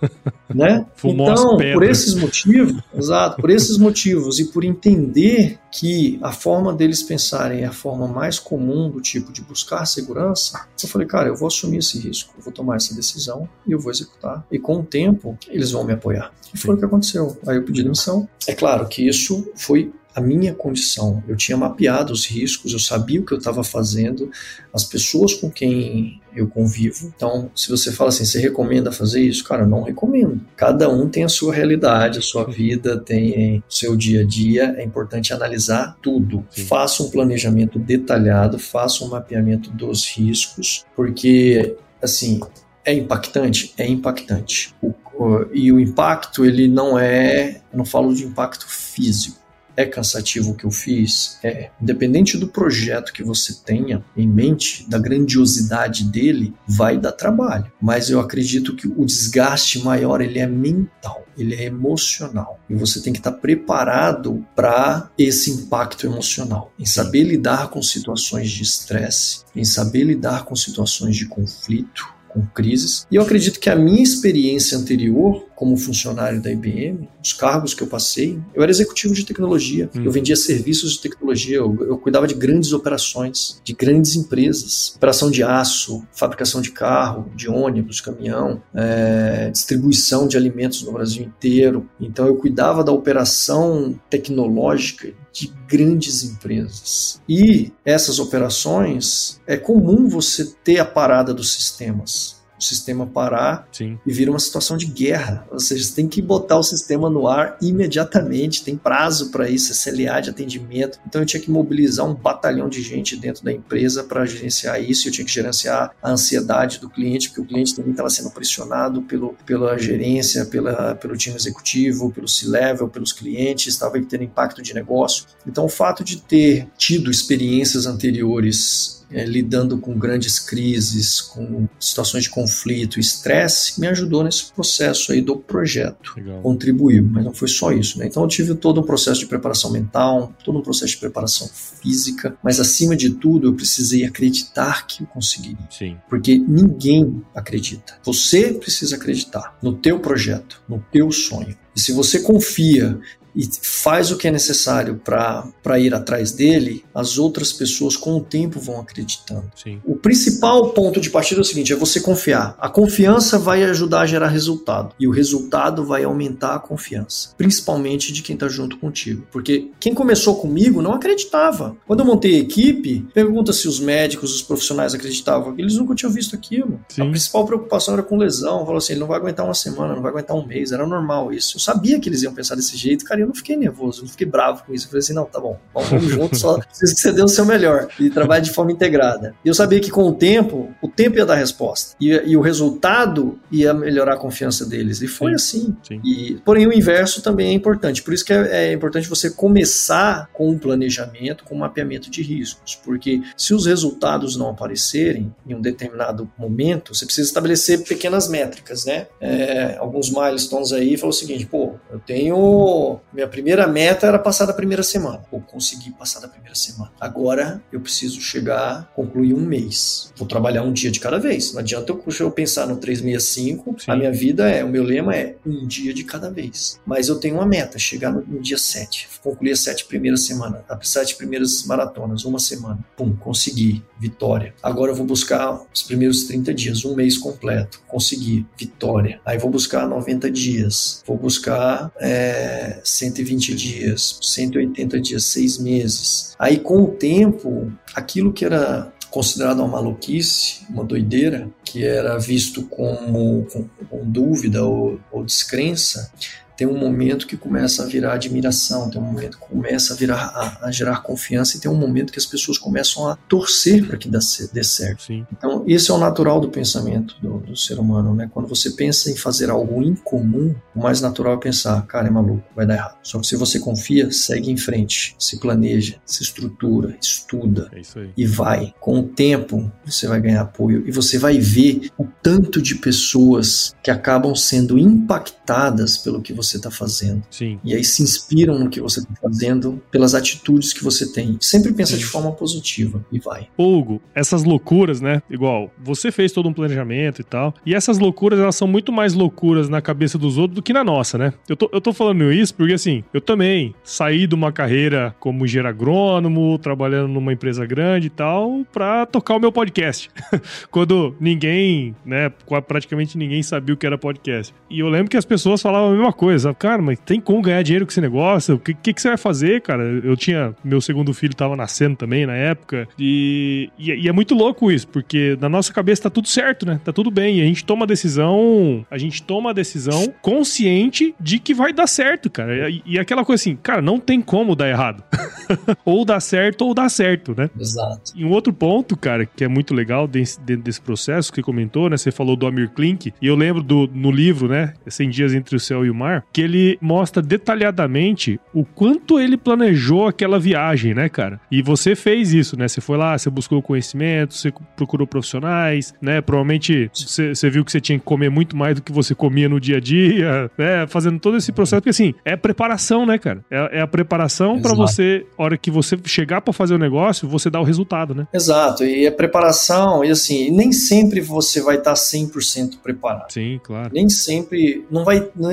né? 0.54 0.86
então, 1.04 1.56
por 1.72 1.82
esses 1.82 2.14
motivos, 2.14 2.82
exato, 2.94 3.40
por 3.40 3.50
esses 3.50 3.76
motivos 3.76 4.38
e 4.38 4.46
por 4.46 4.64
entender 4.64 5.58
que 5.70 6.18
a 6.22 6.32
forma 6.32 6.72
deles 6.72 7.02
pensarem 7.02 7.62
é 7.62 7.66
a 7.66 7.72
forma 7.72 8.08
mais 8.08 8.38
comum 8.38 8.90
do 8.90 9.00
tipo 9.00 9.32
de 9.32 9.42
buscar 9.42 9.84
segurança, 9.86 10.66
eu 10.82 10.88
falei, 10.88 11.06
cara, 11.06 11.28
eu 11.28 11.36
vou 11.36 11.46
assumir 11.46 11.78
esse 11.78 11.98
risco, 11.98 12.34
eu 12.36 12.42
vou 12.42 12.52
tomar 12.52 12.76
essa 12.76 12.94
decisão 12.94 13.48
e 13.66 13.72
eu 13.72 13.78
vou 13.78 13.92
executar. 13.92 14.44
E 14.50 14.58
com 14.58 14.80
o 14.80 14.82
tempo, 14.82 15.38
eles 15.48 15.70
vão 15.70 15.84
me 15.84 15.92
apoiar. 15.92 16.32
E 16.52 16.58
foi 16.58 16.70
Sim. 16.70 16.76
o 16.76 16.78
que 16.78 16.84
aconteceu. 16.84 17.38
Aí 17.46 17.56
eu 17.56 17.64
pedi 17.64 17.82
demissão. 17.82 18.28
É 18.46 18.54
claro 18.54 18.88
que 18.88 19.06
isso 19.06 19.50
foi 19.54 19.92
a 20.20 20.22
minha 20.22 20.54
condição. 20.54 21.22
Eu 21.26 21.36
tinha 21.36 21.56
mapeado 21.56 22.12
os 22.12 22.26
riscos, 22.26 22.72
eu 22.72 22.78
sabia 22.78 23.20
o 23.20 23.24
que 23.24 23.32
eu 23.32 23.38
estava 23.38 23.64
fazendo, 23.64 24.30
as 24.72 24.84
pessoas 24.84 25.34
com 25.34 25.50
quem 25.50 26.20
eu 26.34 26.46
convivo. 26.46 27.12
Então, 27.14 27.50
se 27.56 27.70
você 27.70 27.90
fala 27.90 28.10
assim, 28.10 28.24
você 28.24 28.38
recomenda 28.38 28.92
fazer 28.92 29.20
isso? 29.20 29.42
Cara, 29.42 29.62
eu 29.62 29.68
não 29.68 29.82
recomendo. 29.82 30.40
Cada 30.56 30.88
um 30.88 31.08
tem 31.08 31.24
a 31.24 31.28
sua 31.28 31.52
realidade, 31.52 32.18
a 32.18 32.22
sua 32.22 32.44
vida, 32.44 32.98
tem 32.98 33.58
o 33.58 33.72
seu 33.72 33.96
dia 33.96 34.20
a 34.20 34.24
dia. 34.24 34.74
É 34.78 34.84
importante 34.84 35.32
analisar 35.32 35.96
tudo. 36.00 36.46
Sim. 36.50 36.64
Faça 36.66 37.02
um 37.02 37.10
planejamento 37.10 37.78
detalhado, 37.78 38.58
faça 38.58 39.04
um 39.04 39.08
mapeamento 39.08 39.70
dos 39.70 40.06
riscos, 40.06 40.84
porque, 40.94 41.76
assim, 42.00 42.40
é 42.84 42.92
impactante? 42.92 43.74
É 43.76 43.86
impactante. 43.86 44.74
O, 44.80 44.94
o, 45.14 45.46
e 45.52 45.72
o 45.72 45.80
impacto, 45.80 46.44
ele 46.44 46.68
não 46.68 46.98
é. 46.98 47.60
Eu 47.72 47.78
não 47.78 47.84
falo 47.84 48.14
de 48.14 48.24
impacto 48.24 48.66
físico 48.68 49.39
é 49.80 49.86
cansativo 49.86 50.52
o 50.52 50.54
que 50.54 50.64
eu 50.64 50.70
fiz? 50.70 51.38
É. 51.42 51.70
Independente 51.80 52.36
do 52.36 52.48
projeto 52.48 53.12
que 53.12 53.22
você 53.22 53.54
tenha 53.64 54.04
em 54.16 54.28
mente, 54.28 54.88
da 54.88 54.98
grandiosidade 54.98 56.04
dele, 56.04 56.54
vai 56.66 56.98
dar 56.98 57.12
trabalho. 57.12 57.70
Mas 57.80 58.10
eu 58.10 58.20
acredito 58.20 58.76
que 58.76 58.86
o 58.86 59.04
desgaste 59.04 59.82
maior 59.82 60.20
ele 60.20 60.38
é 60.38 60.46
mental, 60.46 61.24
ele 61.36 61.54
é 61.54 61.64
emocional. 61.64 62.60
E 62.68 62.74
você 62.74 63.00
tem 63.00 63.12
que 63.12 63.18
estar 63.18 63.32
preparado 63.32 64.44
para 64.54 65.10
esse 65.18 65.50
impacto 65.50 66.06
emocional, 66.06 66.72
em 66.78 66.86
saber 66.86 67.24
lidar 67.24 67.68
com 67.68 67.82
situações 67.82 68.50
de 68.50 68.62
estresse, 68.62 69.44
em 69.54 69.64
saber 69.64 70.04
lidar 70.04 70.44
com 70.44 70.54
situações 70.54 71.16
de 71.16 71.26
conflito, 71.26 72.20
com 72.32 72.46
crises. 72.46 73.06
E 73.10 73.16
eu 73.16 73.22
acredito 73.22 73.60
que 73.60 73.68
a 73.68 73.76
minha 73.76 74.02
experiência 74.02 74.78
anterior 74.78 75.46
como 75.60 75.76
funcionário 75.76 76.40
da 76.40 76.50
IBM, 76.50 77.06
os 77.22 77.34
cargos 77.34 77.74
que 77.74 77.82
eu 77.82 77.86
passei, 77.86 78.40
eu 78.54 78.62
era 78.62 78.72
executivo 78.72 79.12
de 79.12 79.26
tecnologia, 79.26 79.90
hum. 79.94 80.04
eu 80.06 80.10
vendia 80.10 80.34
serviços 80.34 80.92
de 80.92 81.00
tecnologia, 81.00 81.58
eu, 81.58 81.76
eu, 81.82 81.98
cuidava 81.98 82.26
de 82.26 82.32
grandes 82.32 82.72
operações, 82.72 83.60
de 83.62 83.74
grandes 83.74 84.16
empresas, 84.16 84.94
operação 84.96 85.30
de 85.30 85.42
aço, 85.42 86.02
fabricação 86.12 86.62
de 86.62 86.70
carro, 86.70 87.30
de 87.36 87.50
ônibus, 87.50 88.00
caminhão, 88.00 88.62
é, 88.74 89.50
distribuição 89.50 90.26
de 90.26 90.38
alimentos 90.38 90.82
no 90.82 90.92
Brasil 90.92 91.24
inteiro. 91.24 91.86
Então 92.00 92.26
eu 92.26 92.36
cuidava 92.36 92.82
da 92.82 92.90
operação 92.90 94.00
tecnológica 94.08 95.12
de 95.30 95.52
grandes 95.68 96.24
empresas. 96.24 97.20
E 97.28 97.70
essas 97.84 98.18
operações 98.18 99.38
é 99.46 99.58
comum 99.58 100.08
você 100.08 100.54
ter 100.64 100.78
a 100.78 100.86
parada 100.86 101.34
dos 101.34 101.52
sistemas 101.52 102.39
o 102.60 102.64
sistema 102.64 103.06
parar 103.06 103.66
Sim. 103.72 103.98
e 104.06 104.12
vira 104.12 104.30
uma 104.30 104.38
situação 104.38 104.76
de 104.76 104.86
guerra. 104.86 105.46
Ou 105.50 105.58
seja, 105.58 105.82
você 105.82 105.94
tem 105.94 106.06
que 106.06 106.20
botar 106.20 106.58
o 106.58 106.62
sistema 106.62 107.08
no 107.08 107.26
ar 107.26 107.56
imediatamente, 107.60 108.62
tem 108.62 108.76
prazo 108.76 109.30
para 109.30 109.48
isso, 109.48 109.72
SLA 109.72 110.20
de 110.20 110.30
atendimento. 110.30 110.98
Então 111.06 111.22
eu 111.22 111.26
tinha 111.26 111.40
que 111.40 111.50
mobilizar 111.50 112.06
um 112.06 112.14
batalhão 112.14 112.68
de 112.68 112.82
gente 112.82 113.16
dentro 113.16 113.42
da 113.42 113.52
empresa 113.52 114.04
para 114.04 114.24
gerenciar 114.26 114.82
isso. 114.82 115.08
Eu 115.08 115.12
tinha 115.12 115.24
que 115.24 115.32
gerenciar 115.32 115.92
a 116.02 116.10
ansiedade 116.10 116.78
do 116.78 116.88
cliente, 116.88 117.28
porque 117.28 117.40
o 117.40 117.46
cliente 117.46 117.74
também 117.74 117.92
estava 117.92 118.10
sendo 118.10 118.30
pressionado 118.30 119.02
pelo, 119.02 119.34
pela 119.46 119.78
gerência, 119.78 120.44
pela, 120.44 120.94
pelo 120.94 121.16
time 121.16 121.36
executivo, 121.36 122.10
pelo 122.12 122.28
C-level, 122.28 122.88
pelos 122.88 123.12
clientes, 123.12 123.68
estava 123.72 124.00
tendo 124.02 124.24
impacto 124.24 124.62
de 124.62 124.74
negócio. 124.74 125.24
Então 125.46 125.64
o 125.64 125.68
fato 125.68 126.04
de 126.04 126.18
ter 126.18 126.68
tido 126.76 127.10
experiências 127.10 127.86
anteriores 127.86 129.00
é, 129.12 129.24
lidando 129.24 129.78
com 129.78 129.98
grandes 129.98 130.38
crises, 130.38 131.20
com 131.20 131.68
situações 131.78 132.24
de 132.24 132.30
conflito, 132.30 132.49
estresse, 132.98 133.80
me 133.80 133.86
ajudou 133.86 134.24
nesse 134.24 134.52
processo 134.52 135.12
aí 135.12 135.20
do 135.20 135.36
projeto. 135.36 136.14
Legal. 136.16 136.40
Contribuiu, 136.40 137.08
mas 137.10 137.24
não 137.24 137.32
foi 137.32 137.48
só 137.48 137.72
isso. 137.72 137.98
Né? 137.98 138.06
Então 138.06 138.22
eu 138.22 138.28
tive 138.28 138.54
todo 138.54 138.80
um 138.80 138.84
processo 138.84 139.20
de 139.20 139.26
preparação 139.26 139.70
mental, 139.70 140.32
todo 140.44 140.58
um 140.58 140.62
processo 140.62 140.92
de 140.92 140.98
preparação 140.98 141.48
física, 141.48 142.36
mas 142.42 142.58
acima 142.58 142.96
de 142.96 143.10
tudo 143.10 143.48
eu 143.48 143.54
precisei 143.54 144.04
acreditar 144.04 144.86
que 144.86 145.02
eu 145.02 145.06
conseguiria. 145.06 145.68
Sim. 145.70 145.96
Porque 146.08 146.38
ninguém 146.38 147.22
acredita. 147.34 147.94
Você 148.02 148.52
precisa 148.52 148.96
acreditar 148.96 149.56
no 149.62 149.74
teu 149.74 150.00
projeto, 150.00 150.62
no 150.68 150.84
teu 150.90 151.10
sonho. 151.12 151.56
E 151.74 151.80
se 151.80 151.92
você 151.92 152.20
confia 152.20 152.98
e 153.34 153.48
faz 153.62 154.10
o 154.10 154.16
que 154.16 154.28
é 154.28 154.30
necessário 154.30 155.00
para 155.04 155.78
ir 155.78 155.94
atrás 155.94 156.32
dele, 156.32 156.84
as 156.94 157.18
outras 157.18 157.52
pessoas 157.52 157.96
com 157.96 158.16
o 158.16 158.20
tempo 158.20 158.58
vão 158.58 158.80
acreditando. 158.80 159.50
Sim. 159.54 159.80
O 159.84 159.96
principal 159.96 160.70
ponto 160.70 161.00
de 161.00 161.10
partida 161.10 161.40
é 161.40 161.42
o 161.42 161.44
seguinte: 161.44 161.72
é 161.72 161.76
você 161.76 162.00
confiar. 162.00 162.56
A 162.58 162.68
confiança 162.68 163.38
vai 163.38 163.62
ajudar 163.64 164.00
a 164.00 164.06
gerar 164.06 164.28
resultado 164.28 164.94
e 164.98 165.06
o 165.06 165.10
resultado 165.10 165.84
vai 165.84 166.04
aumentar 166.04 166.54
a 166.54 166.58
confiança, 166.58 167.30
principalmente 167.36 168.12
de 168.12 168.22
quem 168.22 168.34
está 168.34 168.48
junto 168.48 168.76
contigo. 168.78 169.26
Porque 169.30 169.70
quem 169.78 169.94
começou 169.94 170.36
comigo 170.36 170.82
não 170.82 170.92
acreditava. 170.92 171.76
Quando 171.86 172.00
eu 172.00 172.06
montei 172.06 172.36
a 172.36 172.38
equipe, 172.38 173.06
pergunta 173.14 173.52
se 173.52 173.68
os 173.68 173.78
médicos, 173.78 174.34
os 174.34 174.42
profissionais 174.42 174.94
acreditavam. 174.94 175.54
Eles 175.56 175.76
nunca 175.76 175.94
tinham 175.94 176.12
visto 176.12 176.34
aquilo. 176.34 176.80
Sim. 176.88 177.02
A 177.02 177.10
principal 177.10 177.44
preocupação 177.46 177.94
era 177.94 178.02
com 178.02 178.16
lesão. 178.16 178.64
Falou 178.64 178.78
assim: 178.78 178.94
ele 178.94 179.00
não 179.00 179.06
vai 179.06 179.18
aguentar 179.18 179.46
uma 179.46 179.54
semana, 179.54 179.94
não 179.94 180.02
vai 180.02 180.10
aguentar 180.10 180.36
um 180.36 180.44
mês. 180.44 180.72
Era 180.72 180.86
normal 180.86 181.32
isso. 181.32 181.56
Eu 181.56 181.60
sabia 181.60 182.00
que 182.00 182.08
eles 182.08 182.22
iam 182.22 182.34
pensar 182.34 182.54
desse 182.54 182.76
jeito, 182.76 183.04
cara 183.04 183.19
eu 183.20 183.26
não 183.26 183.34
fiquei 183.34 183.56
nervoso, 183.56 184.02
não 184.02 184.08
fiquei 184.08 184.26
bravo 184.26 184.64
com 184.64 184.74
isso. 184.74 184.86
Eu 184.86 184.90
falei 184.90 185.00
assim, 185.00 185.14
não, 185.14 185.24
tá 185.24 185.40
bom, 185.40 185.58
vamos 185.74 186.04
junto, 186.04 186.36
só 186.36 186.58
preciso 186.58 186.94
que 186.96 187.00
você 187.00 187.12
dê 187.12 187.22
o 187.22 187.28
seu 187.28 187.44
melhor 187.44 187.88
e 187.98 188.10
trabalhe 188.10 188.44
de 188.44 188.52
forma 188.52 188.72
integrada. 188.72 189.34
E 189.44 189.48
eu 189.48 189.54
sabia 189.54 189.80
que 189.80 189.90
com 189.90 190.04
o 190.04 190.14
tempo, 190.14 190.74
o 190.82 190.88
tempo 190.88 191.16
ia 191.16 191.26
dar 191.26 191.36
resposta 191.36 191.96
e, 192.00 192.10
e 192.10 192.36
o 192.36 192.40
resultado 192.40 193.38
ia 193.50 193.72
melhorar 193.74 194.14
a 194.14 194.16
confiança 194.16 194.66
deles. 194.66 195.02
E 195.02 195.08
foi 195.08 195.30
sim, 195.30 195.34
assim. 195.34 195.76
Sim. 195.82 196.00
E, 196.04 196.40
porém, 196.44 196.66
o 196.66 196.72
inverso 196.72 197.22
também 197.22 197.48
é 197.48 197.52
importante. 197.52 198.02
Por 198.02 198.14
isso 198.14 198.24
que 198.24 198.32
é, 198.32 198.68
é 198.68 198.72
importante 198.72 199.08
você 199.08 199.30
começar 199.30 200.28
com 200.32 200.50
um 200.50 200.58
planejamento, 200.58 201.44
com 201.44 201.54
um 201.54 201.58
mapeamento 201.58 202.10
de 202.10 202.22
riscos, 202.22 202.74
porque 202.74 203.20
se 203.36 203.54
os 203.54 203.66
resultados 203.66 204.36
não 204.36 204.50
aparecerem 204.50 205.34
em 205.46 205.54
um 205.54 205.60
determinado 205.60 206.30
momento, 206.38 206.94
você 206.94 207.04
precisa 207.04 207.28
estabelecer 207.28 207.84
pequenas 207.84 208.28
métricas, 208.28 208.84
né? 208.84 209.06
É, 209.20 209.76
alguns 209.78 210.10
milestones 210.10 210.72
aí 210.72 210.96
falam 210.96 211.10
o 211.10 211.12
seguinte, 211.12 211.46
pô, 211.46 211.74
eu 211.90 211.98
tenho 211.98 213.00
minha 213.12 213.28
primeira 213.28 213.66
meta 213.66 214.06
era 214.06 214.18
passar 214.18 214.46
da 214.46 214.52
primeira 214.52 214.82
semana. 214.82 215.22
Vou 215.30 215.40
conseguir 215.40 215.90
passar 215.92 216.20
da 216.20 216.28
primeira 216.28 216.54
semana. 216.54 216.92
Agora 217.00 217.62
eu 217.72 217.80
preciso 217.80 218.20
chegar, 218.20 218.90
concluir 218.94 219.34
um 219.34 219.40
mês. 219.40 220.12
Vou 220.16 220.26
trabalhar 220.26 220.62
um 220.62 220.72
dia 220.72 220.90
de 220.90 221.00
cada 221.00 221.18
vez. 221.18 221.52
Não 221.52 221.60
adianta 221.60 221.92
eu, 221.92 222.02
eu 222.20 222.30
pensar 222.30 222.66
no 222.66 222.76
365. 222.76 223.76
Sim. 223.80 223.90
A 223.90 223.96
minha 223.96 224.12
vida 224.12 224.48
é, 224.48 224.64
o 224.64 224.68
meu 224.68 224.82
lema 224.82 225.14
é 225.14 225.36
um 225.44 225.66
dia 225.66 225.92
de 225.92 226.04
cada 226.04 226.30
vez. 226.30 226.80
Mas 226.86 227.08
eu 227.08 227.18
tenho 227.18 227.36
uma 227.36 227.46
meta, 227.46 227.78
chegar 227.78 228.12
no, 228.12 228.24
no 228.26 228.40
dia 228.40 228.58
7. 228.58 229.08
Concluir 229.22 229.52
as 229.52 229.60
sete 229.60 229.84
primeiras 229.84 230.22
semanas, 230.22 230.62
as 230.68 230.88
sete 230.88 231.16
primeiras 231.16 231.64
maratonas, 231.64 232.24
uma 232.24 232.38
semana. 232.38 232.78
Pum, 232.96 233.14
consegui, 233.16 233.84
vitória. 233.98 234.54
Agora 234.62 234.92
eu 234.92 234.94
vou 234.94 235.04
buscar 235.04 235.60
os 235.72 235.82
primeiros 235.82 236.24
30 236.24 236.54
dias, 236.54 236.84
um 236.84 236.94
mês 236.94 237.18
completo. 237.18 237.82
Consegui, 237.86 238.46
vitória. 238.56 239.20
Aí 239.24 239.36
vou 239.38 239.50
buscar 239.50 239.86
90 239.86 240.30
dias. 240.30 241.02
Vou 241.06 241.18
buscar 241.18 241.92
é, 242.00 242.80
120 243.00 243.54
dias, 243.54 244.18
180 244.20 245.00
dias, 245.00 245.24
seis 245.24 245.58
meses. 245.58 246.34
Aí, 246.38 246.58
com 246.58 246.82
o 246.82 246.88
tempo, 246.88 247.72
aquilo 247.94 248.32
que 248.32 248.44
era 248.44 248.92
considerado 249.10 249.58
uma 249.58 249.68
maluquice, 249.68 250.60
uma 250.68 250.84
doideira, 250.84 251.48
que 251.64 251.84
era 251.84 252.18
visto 252.18 252.62
como 252.64 253.46
com, 253.46 253.68
com 253.88 254.04
dúvida 254.04 254.64
ou, 254.64 255.00
ou 255.10 255.24
descrença, 255.24 256.12
tem 256.60 256.68
um 256.68 256.76
momento 256.76 257.26
que 257.26 257.38
começa 257.38 257.84
a 257.84 257.86
virar 257.86 258.12
admiração, 258.12 258.90
tem 258.90 259.00
um 259.00 259.04
momento 259.06 259.38
que 259.38 259.46
começa 259.46 259.94
a 259.94 259.96
virar 259.96 260.26
a, 260.26 260.66
a 260.66 260.70
gerar 260.70 261.02
confiança 261.02 261.56
e 261.56 261.60
tem 261.60 261.70
um 261.70 261.74
momento 261.74 262.12
que 262.12 262.18
as 262.18 262.26
pessoas 262.26 262.58
começam 262.58 263.08
a 263.08 263.16
torcer 263.16 263.86
para 263.86 263.96
que 263.96 264.10
dê, 264.10 264.18
dê 264.52 264.62
certo. 264.62 265.04
Sim. 265.04 265.26
Então, 265.32 265.64
esse 265.66 265.90
é 265.90 265.94
o 265.94 265.96
natural 265.96 266.38
do 266.38 266.50
pensamento 266.50 267.16
do, 267.18 267.38
do, 267.38 267.56
ser 267.56 267.78
humano, 267.78 268.14
né? 268.14 268.28
Quando 268.30 268.46
você 268.46 268.72
pensa 268.72 269.10
em 269.10 269.16
fazer 269.16 269.48
algo 269.48 269.82
incomum, 269.82 270.54
o 270.76 270.80
mais 270.80 271.00
natural 271.00 271.32
é 271.32 271.38
pensar, 271.38 271.80
cara, 271.86 272.08
é 272.08 272.10
maluco, 272.10 272.44
vai 272.54 272.66
dar 272.66 272.74
errado. 272.74 272.98
Só 273.02 273.18
que 273.18 273.26
se 273.26 273.36
você 273.36 273.58
confia, 273.58 274.12
segue 274.12 274.50
em 274.50 274.58
frente, 274.58 275.16
se 275.18 275.40
planeja, 275.40 275.96
se 276.04 276.22
estrutura, 276.22 276.94
estuda 277.00 277.70
é 277.72 277.80
e 278.14 278.26
vai. 278.26 278.74
Com 278.78 279.00
o 279.00 279.02
tempo, 279.02 279.72
você 279.82 280.06
vai 280.06 280.20
ganhar 280.20 280.42
apoio 280.42 280.86
e 280.86 280.92
você 280.92 281.16
vai 281.16 281.38
ver 281.38 281.88
o 281.96 282.06
tanto 282.22 282.60
de 282.60 282.74
pessoas 282.74 283.74
que 283.82 283.90
acabam 283.90 284.34
sendo 284.34 284.78
impactadas 284.78 285.96
pelo 285.96 286.20
que 286.20 286.34
você 286.34 286.49
está 286.56 286.70
fazendo. 286.70 287.22
Sim. 287.30 287.58
E 287.64 287.74
aí 287.74 287.84
se 287.84 288.02
inspiram 288.02 288.58
no 288.58 288.68
que 288.68 288.80
você 288.80 289.00
está 289.00 289.14
fazendo 289.20 289.80
pelas 289.90 290.14
atitudes 290.14 290.72
que 290.72 290.82
você 290.82 291.12
tem. 291.12 291.36
Sempre 291.40 291.72
pensa 291.72 291.92
Sim. 291.92 291.98
de 291.98 292.06
forma 292.06 292.32
positiva 292.32 293.04
e 293.10 293.18
vai. 293.18 293.48
Hugo, 293.56 294.00
essas 294.14 294.44
loucuras, 294.44 295.00
né? 295.00 295.22
Igual, 295.30 295.70
você 295.82 296.10
fez 296.10 296.32
todo 296.32 296.48
um 296.48 296.52
planejamento 296.52 297.20
e 297.20 297.24
tal. 297.24 297.54
E 297.64 297.74
essas 297.74 297.98
loucuras, 297.98 298.38
elas 298.38 298.56
são 298.56 298.68
muito 298.68 298.92
mais 298.92 299.14
loucuras 299.14 299.68
na 299.68 299.80
cabeça 299.80 300.18
dos 300.18 300.38
outros 300.38 300.56
do 300.56 300.62
que 300.62 300.72
na 300.72 300.84
nossa, 300.84 301.18
né? 301.18 301.32
Eu 301.48 301.56
tô, 301.56 301.68
eu 301.72 301.80
tô 301.80 301.92
falando 301.92 302.32
isso 302.32 302.54
porque, 302.54 302.74
assim, 302.74 303.04
eu 303.12 303.20
também 303.20 303.74
saí 303.82 304.26
de 304.26 304.34
uma 304.34 304.52
carreira 304.52 305.14
como 305.18 305.44
engenheiro 305.44 305.68
agrônomo, 305.68 306.58
trabalhando 306.58 307.08
numa 307.08 307.32
empresa 307.32 307.64
grande 307.66 308.06
e 308.08 308.10
tal, 308.10 308.64
pra 308.72 309.06
tocar 309.06 309.36
o 309.36 309.40
meu 309.40 309.52
podcast. 309.52 310.10
Quando 310.70 311.14
ninguém, 311.20 311.94
né, 312.04 312.30
praticamente 312.66 313.16
ninguém 313.16 313.42
sabia 313.42 313.74
o 313.74 313.78
que 313.78 313.86
era 313.86 313.98
podcast. 313.98 314.54
E 314.68 314.80
eu 314.80 314.88
lembro 314.88 315.10
que 315.10 315.16
as 315.16 315.24
pessoas 315.24 315.60
falavam 315.60 315.90
a 315.90 315.92
mesma 315.92 316.12
coisa. 316.12 316.39
Cara, 316.58 316.82
mas 316.82 316.98
tem 316.98 317.20
como 317.20 317.42
ganhar 317.42 317.62
dinheiro 317.62 317.86
com 317.86 317.90
esse 317.90 318.00
negócio? 318.00 318.54
O 318.56 318.58
que, 318.58 318.74
que, 318.74 318.92
que 318.92 319.00
você 319.00 319.08
vai 319.08 319.16
fazer, 319.16 319.60
cara? 319.62 319.82
Eu 319.82 320.16
tinha. 320.16 320.54
Meu 320.62 320.80
segundo 320.80 321.12
filho 321.12 321.34
tava 321.34 321.56
nascendo 321.56 321.96
também 321.96 322.26
na 322.26 322.34
época. 322.34 322.88
E, 322.98 323.70
e, 323.78 323.90
e, 323.90 324.08
é 324.08 324.12
muito 324.12 324.34
louco 324.34 324.70
isso, 324.70 324.88
porque 324.88 325.36
na 325.40 325.48
nossa 325.48 325.72
cabeça 325.72 326.02
tá 326.02 326.10
tudo 326.10 326.28
certo, 326.28 326.66
né? 326.66 326.80
Tá 326.84 326.92
tudo 326.92 327.10
bem. 327.10 327.38
E 327.38 327.42
a 327.42 327.44
gente 327.44 327.64
toma 327.64 327.84
a 327.84 327.86
decisão. 327.86 328.84
A 328.90 328.98
gente 328.98 329.22
toma 329.22 329.50
a 329.50 329.52
decisão 329.52 330.12
consciente 330.20 331.14
de 331.20 331.38
que 331.38 331.54
vai 331.54 331.72
dar 331.72 331.86
certo, 331.86 332.30
cara. 332.30 332.70
E, 332.70 332.82
e 332.84 332.98
aquela 332.98 333.24
coisa 333.24 333.40
assim, 333.40 333.56
cara, 333.56 333.82
não 333.82 333.98
tem 333.98 334.20
como 334.20 334.54
dar 334.54 334.68
errado. 334.68 335.02
ou 335.84 336.04
dar 336.04 336.20
certo 336.20 336.62
ou 336.62 336.74
dar 336.74 336.88
certo, 336.88 337.34
né? 337.36 337.50
Exato. 337.58 338.12
E 338.14 338.24
um 338.24 338.30
outro 338.30 338.52
ponto, 338.52 338.96
cara, 338.96 339.26
que 339.26 339.44
é 339.44 339.48
muito 339.48 339.74
legal 339.74 340.06
dentro 340.06 340.40
desse 340.62 340.80
processo 340.80 341.32
que 341.32 341.42
comentou, 341.42 341.88
né? 341.88 341.96
Você 341.96 342.10
falou 342.10 342.36
do 342.36 342.46
Amir 342.46 342.70
Klink, 342.70 343.12
e 343.20 343.26
eu 343.26 343.34
lembro 343.34 343.62
do, 343.62 343.88
no 343.92 344.10
livro, 344.10 344.48
né? 344.48 344.74
100 344.86 345.10
Dias 345.10 345.34
Entre 345.34 345.56
o 345.56 345.60
Céu 345.60 345.84
e 345.84 345.90
o 345.90 345.94
Mar, 345.94 346.19
que 346.32 346.40
ele 346.40 346.78
mostra 346.80 347.22
detalhadamente 347.22 348.40
o 348.54 348.64
quanto 348.64 349.18
ele 349.18 349.36
planejou 349.36 350.06
aquela 350.06 350.38
viagem, 350.38 350.94
né, 350.94 351.08
cara? 351.08 351.40
E 351.50 351.62
você 351.62 351.94
fez 351.94 352.32
isso, 352.32 352.58
né? 352.58 352.68
Você 352.68 352.80
foi 352.80 352.96
lá, 352.96 353.16
você 353.16 353.30
buscou 353.30 353.62
conhecimento, 353.62 354.34
você 354.34 354.52
procurou 354.76 355.06
profissionais, 355.06 355.94
né? 356.00 356.20
Provavelmente 356.20 356.90
você, 356.94 357.50
viu 357.50 357.64
que 357.64 357.72
você 357.72 357.80
tinha 357.80 357.98
que 357.98 358.04
comer 358.04 358.30
muito 358.30 358.56
mais 358.56 358.76
do 358.76 358.82
que 358.82 358.92
você 358.92 359.14
comia 359.14 359.48
no 359.48 359.60
dia 359.60 359.76
a 359.76 359.80
dia, 359.80 360.50
né? 360.58 360.86
Fazendo 360.88 361.18
todo 361.18 361.36
esse 361.36 361.52
processo, 361.52 361.80
porque 361.80 361.90
assim, 361.90 362.14
é 362.24 362.36
preparação, 362.36 363.04
né, 363.06 363.18
cara? 363.18 363.44
É, 363.50 363.78
é 363.78 363.80
a 363.80 363.86
preparação 363.86 364.60
para 364.60 364.74
você, 364.74 365.26
hora 365.36 365.56
que 365.56 365.70
você 365.70 365.98
chegar 366.04 366.40
para 366.40 366.52
fazer 366.52 366.74
o 366.74 366.78
negócio, 366.78 367.28
você 367.28 367.50
dar 367.50 367.60
o 367.60 367.64
resultado, 367.64 368.14
né? 368.14 368.26
Exato, 368.32 368.84
e 368.84 369.06
a 369.06 369.12
preparação, 369.12 370.04
e 370.04 370.10
assim, 370.10 370.50
nem 370.50 370.72
sempre 370.72 371.20
você 371.20 371.60
vai 371.60 371.76
estar 371.76 371.94
100% 371.94 372.78
preparado. 372.82 373.32
Sim, 373.32 373.60
claro. 373.62 373.90
Nem 373.92 374.08
sempre, 374.08 374.84
não 374.90 375.04
vai, 375.04 375.28
não, 375.36 375.50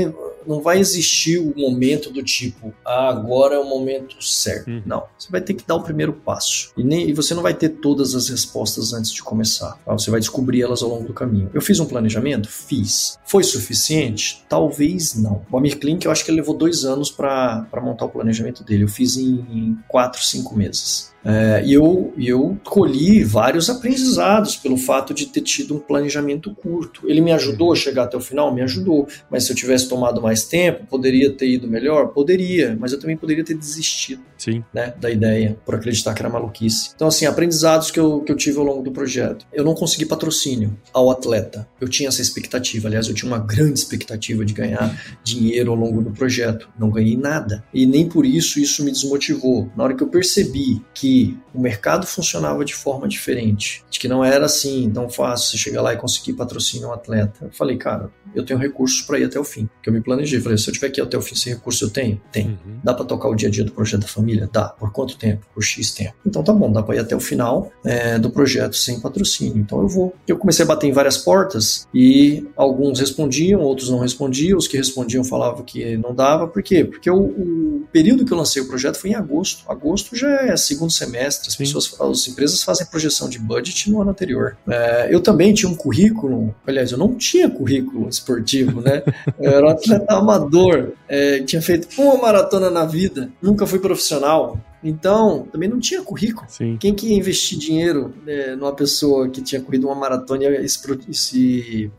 não 0.48 0.62
vai 0.62 0.80
existir 0.80 1.38
o 1.38 1.54
momento 1.56 2.10
do 2.12 2.24
tipo, 2.24 2.74
ah, 2.86 3.10
agora 3.10 3.56
é 3.56 3.60
o 3.60 3.66
momento 3.66 4.24
certo. 4.24 4.70
Uhum. 4.70 4.82
Não. 4.86 5.04
Você 5.18 5.30
vai 5.30 5.42
ter 5.42 5.54
que 5.54 5.66
dar 5.66 5.76
o 5.76 5.84
primeiro 5.84 6.14
passo. 6.14 6.72
E, 6.78 6.84
nem, 6.84 7.10
e 7.10 7.14
você 7.14 7.34
não 7.34 7.44
vai 7.44 7.54
ter 7.54 7.70
todas 7.70 8.16
as 8.16 8.30
respostas 8.30 8.94
antes 8.94 9.12
de 9.12 9.22
começar. 9.22 9.78
Tá? 9.86 9.94
Você 9.94 10.10
vai 10.10 10.20
descobrir 10.20 10.62
elas 10.62 10.82
ao 10.82 10.90
longo 10.90 11.06
do 11.06 11.14
caminho. 11.14 11.50
Eu 11.54 11.62
fiz 11.62 11.80
um 11.80 11.86
planejamento? 11.86 12.50
Fiz. 12.50 13.18
Foi 13.26 13.44
suficiente? 13.44 14.44
Talvez 14.48 15.16
não. 15.16 15.46
O 15.52 15.58
Amir 15.58 15.78
Klink, 15.80 16.06
eu 16.06 16.12
acho 16.12 16.24
que 16.24 16.32
ele 16.32 16.40
levou 16.40 16.56
dois 16.56 16.86
anos 16.86 17.12
para 17.12 17.68
montar 17.82 18.06
o 18.06 18.10
planejamento 18.10 18.64
dele. 18.64 18.84
Eu 18.84 18.88
fiz 18.88 19.18
em, 19.18 19.46
em 19.52 19.78
quatro, 19.88 20.24
cinco 20.24 20.56
meses. 20.56 21.12
É, 21.28 21.62
e 21.66 21.74
eu, 21.74 22.14
eu 22.18 22.58
colhi 22.64 23.22
vários 23.22 23.70
aprendizados 23.70 24.56
pelo 24.56 24.78
fato 24.78 25.14
de 25.14 25.26
ter 25.26 25.42
tido 25.42 25.76
um 25.76 25.80
planejamento 25.80 26.56
curto. 26.56 27.02
Ele 27.06 27.20
me 27.20 27.34
ajudou 27.34 27.74
a 27.74 27.76
chegar 27.76 28.04
até 28.04 28.16
o 28.16 28.22
final? 28.22 28.54
Me 28.54 28.62
ajudou. 28.62 29.06
Mas 29.30 29.44
se 29.44 29.52
eu 29.52 29.56
tivesse 29.56 29.90
tomado 29.90 30.22
mais 30.22 30.46
tempo, 30.46 30.86
poderia 30.86 31.30
ter 31.34 31.50
ido 31.50 31.68
melhor? 31.68 32.08
Poderia. 32.14 32.78
Mas 32.80 32.94
eu 32.94 33.00
também 33.00 33.18
poderia 33.18 33.44
ter 33.44 33.56
desistido 33.56 34.22
Sim. 34.38 34.64
Né, 34.74 34.94
da 35.00 35.12
ideia, 35.12 35.58
por 35.66 35.76
acreditar 35.76 36.14
que 36.14 36.22
era 36.22 36.30
maluquice. 36.30 36.92
Então, 36.96 37.10
assim, 37.10 37.26
aprendizados 37.26 37.92
que 37.92 38.00
eu, 38.00 38.22
que 38.22 38.32
eu 38.32 38.36
tive 38.38 38.58
ao 38.60 38.64
longo 38.64 38.82
do 38.82 38.92
projeto. 38.92 39.46
Eu 39.52 39.66
não 39.66 39.74
consegui 39.74 40.06
patrocínio 40.06 40.78
ao 40.94 41.12
atleta. 41.12 41.68
Eu 41.82 41.90
tinha 41.90 42.08
essa 42.08 42.22
expectativa. 42.22 42.88
Aliás, 42.88 43.08
eu 43.08 43.14
tinha 43.14 43.30
uma 43.30 43.40
grande 43.40 43.80
expectativa 43.80 44.46
de 44.46 44.54
ganhar 44.54 44.98
dinheiro 45.24 45.72
ao 45.72 45.78
longo 45.78 46.02
do 46.02 46.12
projeto. 46.12 46.70
Não 46.80 46.90
ganhei 46.90 47.18
nada. 47.18 47.66
E 47.74 47.86
nem 47.86 48.08
por 48.08 48.26
isso 48.26 48.60
isso 48.60 48.84
me 48.86 48.92
desmotivou. 48.92 49.70
Na 49.76 49.84
hora 49.84 49.96
que 49.96 50.04
eu 50.04 50.08
percebi 50.08 50.82
que 50.94 51.17
o 51.54 51.62
mercado 51.62 52.06
funcionava 52.06 52.64
de 52.64 52.76
forma 52.76 53.08
diferente, 53.08 53.84
de 53.90 54.00
que 54.00 54.08
não 54.08 54.24
era 54.24 54.46
assim 54.46 54.90
tão 54.90 55.10
fácil 55.10 55.52
você 55.52 55.58
chegar 55.58 55.82
lá 55.82 55.94
e 55.94 55.98
conseguir 55.98 56.34
patrocinar 56.34 56.90
um 56.90 56.94
atleta. 56.94 57.46
Eu 57.46 57.52
falei, 57.52 57.78
cara, 57.78 58.12
eu 58.36 58.46
tenho 58.46 58.60
recursos 58.60 59.02
para 59.02 59.20
ir 59.20 59.26
até 59.26 59.40
o 59.40 59.44
fim. 59.44 59.68
Que 59.82 59.90
eu 59.90 59.94
me 59.94 60.02
planejei, 60.02 60.40
falei, 60.40 60.58
se 60.58 60.70
eu 60.70 60.74
tiver 60.74 60.90
que 60.90 61.02
ir 61.02 61.04
até 61.04 61.18
o 61.18 61.22
fim 61.22 61.36
sem 61.36 61.54
recurso, 61.54 61.86
eu 61.86 61.90
tenho? 61.90 62.22
Tenho. 62.32 62.60
Uhum. 62.66 62.80
Dá 62.84 62.94
para 62.94 63.06
tocar 63.06 63.30
o 63.30 63.36
dia 63.36 63.48
a 63.48 63.52
dia 63.52 63.64
do 63.64 63.72
projeto 63.72 64.02
da 64.02 64.08
família? 64.08 64.50
Dá. 64.52 64.70
Por 64.70 64.92
quanto 64.92 65.18
tempo? 65.18 65.46
Por 65.54 65.64
X 65.64 65.92
tempo. 65.92 66.14
Então 66.26 66.44
tá 66.44 66.54
bom, 66.54 66.72
dá 66.72 66.84
para 66.84 66.96
ir 66.96 67.00
até 67.00 67.16
o 67.16 67.20
final 67.20 67.72
é, 67.84 68.20
do 68.20 68.30
projeto 68.30 68.76
sem 68.76 69.00
patrocínio. 69.00 69.58
Então 69.58 69.82
eu 69.82 69.88
vou. 69.88 70.16
Eu 70.28 70.38
comecei 70.38 70.64
a 70.64 70.68
bater 70.68 70.88
em 70.88 70.92
várias 70.92 71.18
portas 71.18 71.88
e 71.94 72.46
alguns 72.56 73.00
respondiam, 73.00 73.62
outros 73.62 73.90
não 73.90 74.00
respondiam. 74.00 74.58
Os 74.58 74.68
que 74.68 74.78
respondiam 74.78 75.24
falavam 75.24 75.64
que 75.64 75.98
não 75.98 76.14
dava. 76.14 76.48
Por 76.48 76.62
quê? 76.62 76.86
Porque 76.86 77.10
o, 77.10 77.18
o 77.18 77.88
período 77.92 78.26
que 78.26 78.32
eu 78.32 78.38
lancei 78.38 78.62
o 78.62 78.68
projeto 78.68 78.98
foi 78.98 79.12
em 79.12 79.16
agosto. 79.16 79.64
Agosto 79.68 80.16
já 80.16 80.30
é 80.44 80.56
segundo 80.58 80.92
semestre, 80.92 81.07
as 81.16 81.54
Sim. 81.54 81.58
pessoas, 81.60 81.94
as 82.00 82.28
empresas 82.28 82.64
fazem 82.64 82.86
projeção 82.88 83.30
de 83.30 83.40
budget 83.40 83.90
no 83.90 84.02
ano 84.02 84.12
anterior. 84.12 84.58
É, 84.68 85.08
eu 85.10 85.22
também 85.22 85.54
tinha 85.54 85.70
um 85.70 85.76
currículo, 85.76 86.54
aliás, 86.66 86.92
eu 86.92 86.98
não 86.98 87.16
tinha 87.16 87.50
currículo 87.50 88.10
esportivo, 88.10 88.82
né? 88.82 89.04
Eu 89.40 89.52
era 89.54 89.66
um 89.66 89.70
atleta 89.70 90.16
amador, 90.16 90.94
é, 91.08 91.40
tinha 91.42 91.62
feito 91.62 91.88
uma 92.02 92.18
maratona 92.18 92.70
na 92.70 92.86
vida, 92.86 93.32
nunca 93.42 93.66
fui 93.66 93.80
profissional, 93.80 94.60
então, 94.84 95.48
também 95.52 95.68
não 95.68 95.80
tinha 95.80 96.02
currículo. 96.02 96.48
Sim. 96.50 96.78
Quem 96.80 96.94
que 96.94 97.08
ia 97.08 97.16
investir 97.16 97.58
dinheiro 97.58 98.14
né, 98.26 98.56
numa 98.56 98.74
pessoa 98.74 99.28
que 99.30 99.42
tinha 99.42 99.60
corrido 99.62 99.88
uma 99.88 99.96
maratona 99.96 100.46
e 100.46 100.70
se 100.70 101.92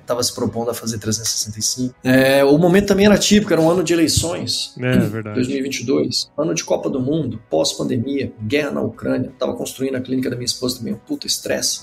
estava 0.00 0.20
é, 0.20 0.22
se 0.22 0.34
propondo 0.34 0.70
a 0.70 0.74
fazer 0.74 0.98
365? 0.98 1.94
É, 2.04 2.44
o 2.44 2.56
momento 2.58 2.86
também 2.86 3.06
era 3.06 3.18
típico, 3.18 3.52
era 3.52 3.60
um 3.60 3.68
ano 3.68 3.82
de 3.82 3.92
eleições. 3.92 4.74
É, 4.78 4.98
verdade. 4.98 5.34
2022. 5.34 6.30
Ano 6.36 6.54
de 6.54 6.64
Copa 6.64 6.88
do 6.88 7.00
Mundo, 7.00 7.40
pós-pandemia, 7.50 8.32
guerra 8.40 8.70
na 8.70 8.80
Ucrânia. 8.80 9.28
Estava 9.28 9.54
construindo 9.54 9.96
a 9.96 10.00
clínica 10.00 10.30
da 10.30 10.36
minha 10.36 10.46
esposa 10.46 10.78
também, 10.78 10.94
um 10.94 10.98
puta 10.98 11.26
estresse. 11.26 11.82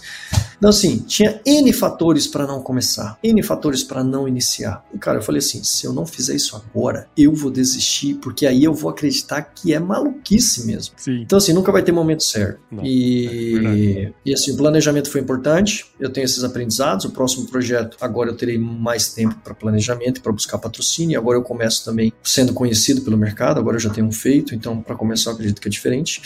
Então, 0.57 0.69
assim, 0.69 0.97
tinha 0.99 1.41
N 1.45 1.71
fatores 1.71 2.27
para 2.27 2.45
não 2.45 2.61
começar, 2.61 3.17
N 3.23 3.41
fatores 3.43 3.83
para 3.83 4.03
não 4.03 4.27
iniciar. 4.27 4.85
E, 4.93 4.97
cara, 4.97 5.19
eu 5.19 5.21
falei 5.21 5.39
assim: 5.39 5.63
se 5.63 5.85
eu 5.85 5.93
não 5.93 6.05
fizer 6.05 6.35
isso 6.35 6.55
agora, 6.59 7.07
eu 7.17 7.33
vou 7.33 7.51
desistir, 7.51 8.15
porque 8.15 8.45
aí 8.45 8.63
eu 8.63 8.73
vou 8.73 8.89
acreditar 8.89 9.41
que 9.41 9.73
é 9.73 9.79
maluquice 9.79 10.65
mesmo. 10.65 10.93
Sim. 10.97 11.21
Então, 11.21 11.37
assim, 11.37 11.53
nunca 11.53 11.71
vai 11.71 11.83
ter 11.83 11.91
momento 11.91 12.23
certo. 12.23 12.59
Não, 12.71 12.85
e, 12.85 14.05
é 14.05 14.13
e, 14.25 14.33
assim, 14.33 14.51
o 14.51 14.57
planejamento 14.57 15.09
foi 15.09 15.21
importante, 15.21 15.85
eu 15.99 16.09
tenho 16.09 16.25
esses 16.25 16.43
aprendizados. 16.43 17.05
O 17.05 17.11
próximo 17.11 17.47
projeto, 17.47 17.97
agora 18.01 18.29
eu 18.29 18.35
terei 18.35 18.57
mais 18.57 19.13
tempo 19.13 19.35
para 19.43 19.53
planejamento 19.53 20.17
e 20.17 20.21
para 20.21 20.31
buscar 20.31 20.57
patrocínio. 20.57 21.19
Agora 21.19 21.37
eu 21.37 21.43
começo 21.43 21.83
também 21.85 22.13
sendo 22.23 22.53
conhecido 22.53 23.01
pelo 23.01 23.17
mercado, 23.17 23.59
agora 23.59 23.77
eu 23.77 23.81
já 23.81 23.89
tenho 23.89 24.07
um 24.07 24.11
feito, 24.11 24.53
então, 24.55 24.81
para 24.81 24.95
começar, 24.95 25.31
eu 25.31 25.35
acredito 25.35 25.61
que 25.61 25.67
é 25.67 25.71
diferente. 25.71 26.21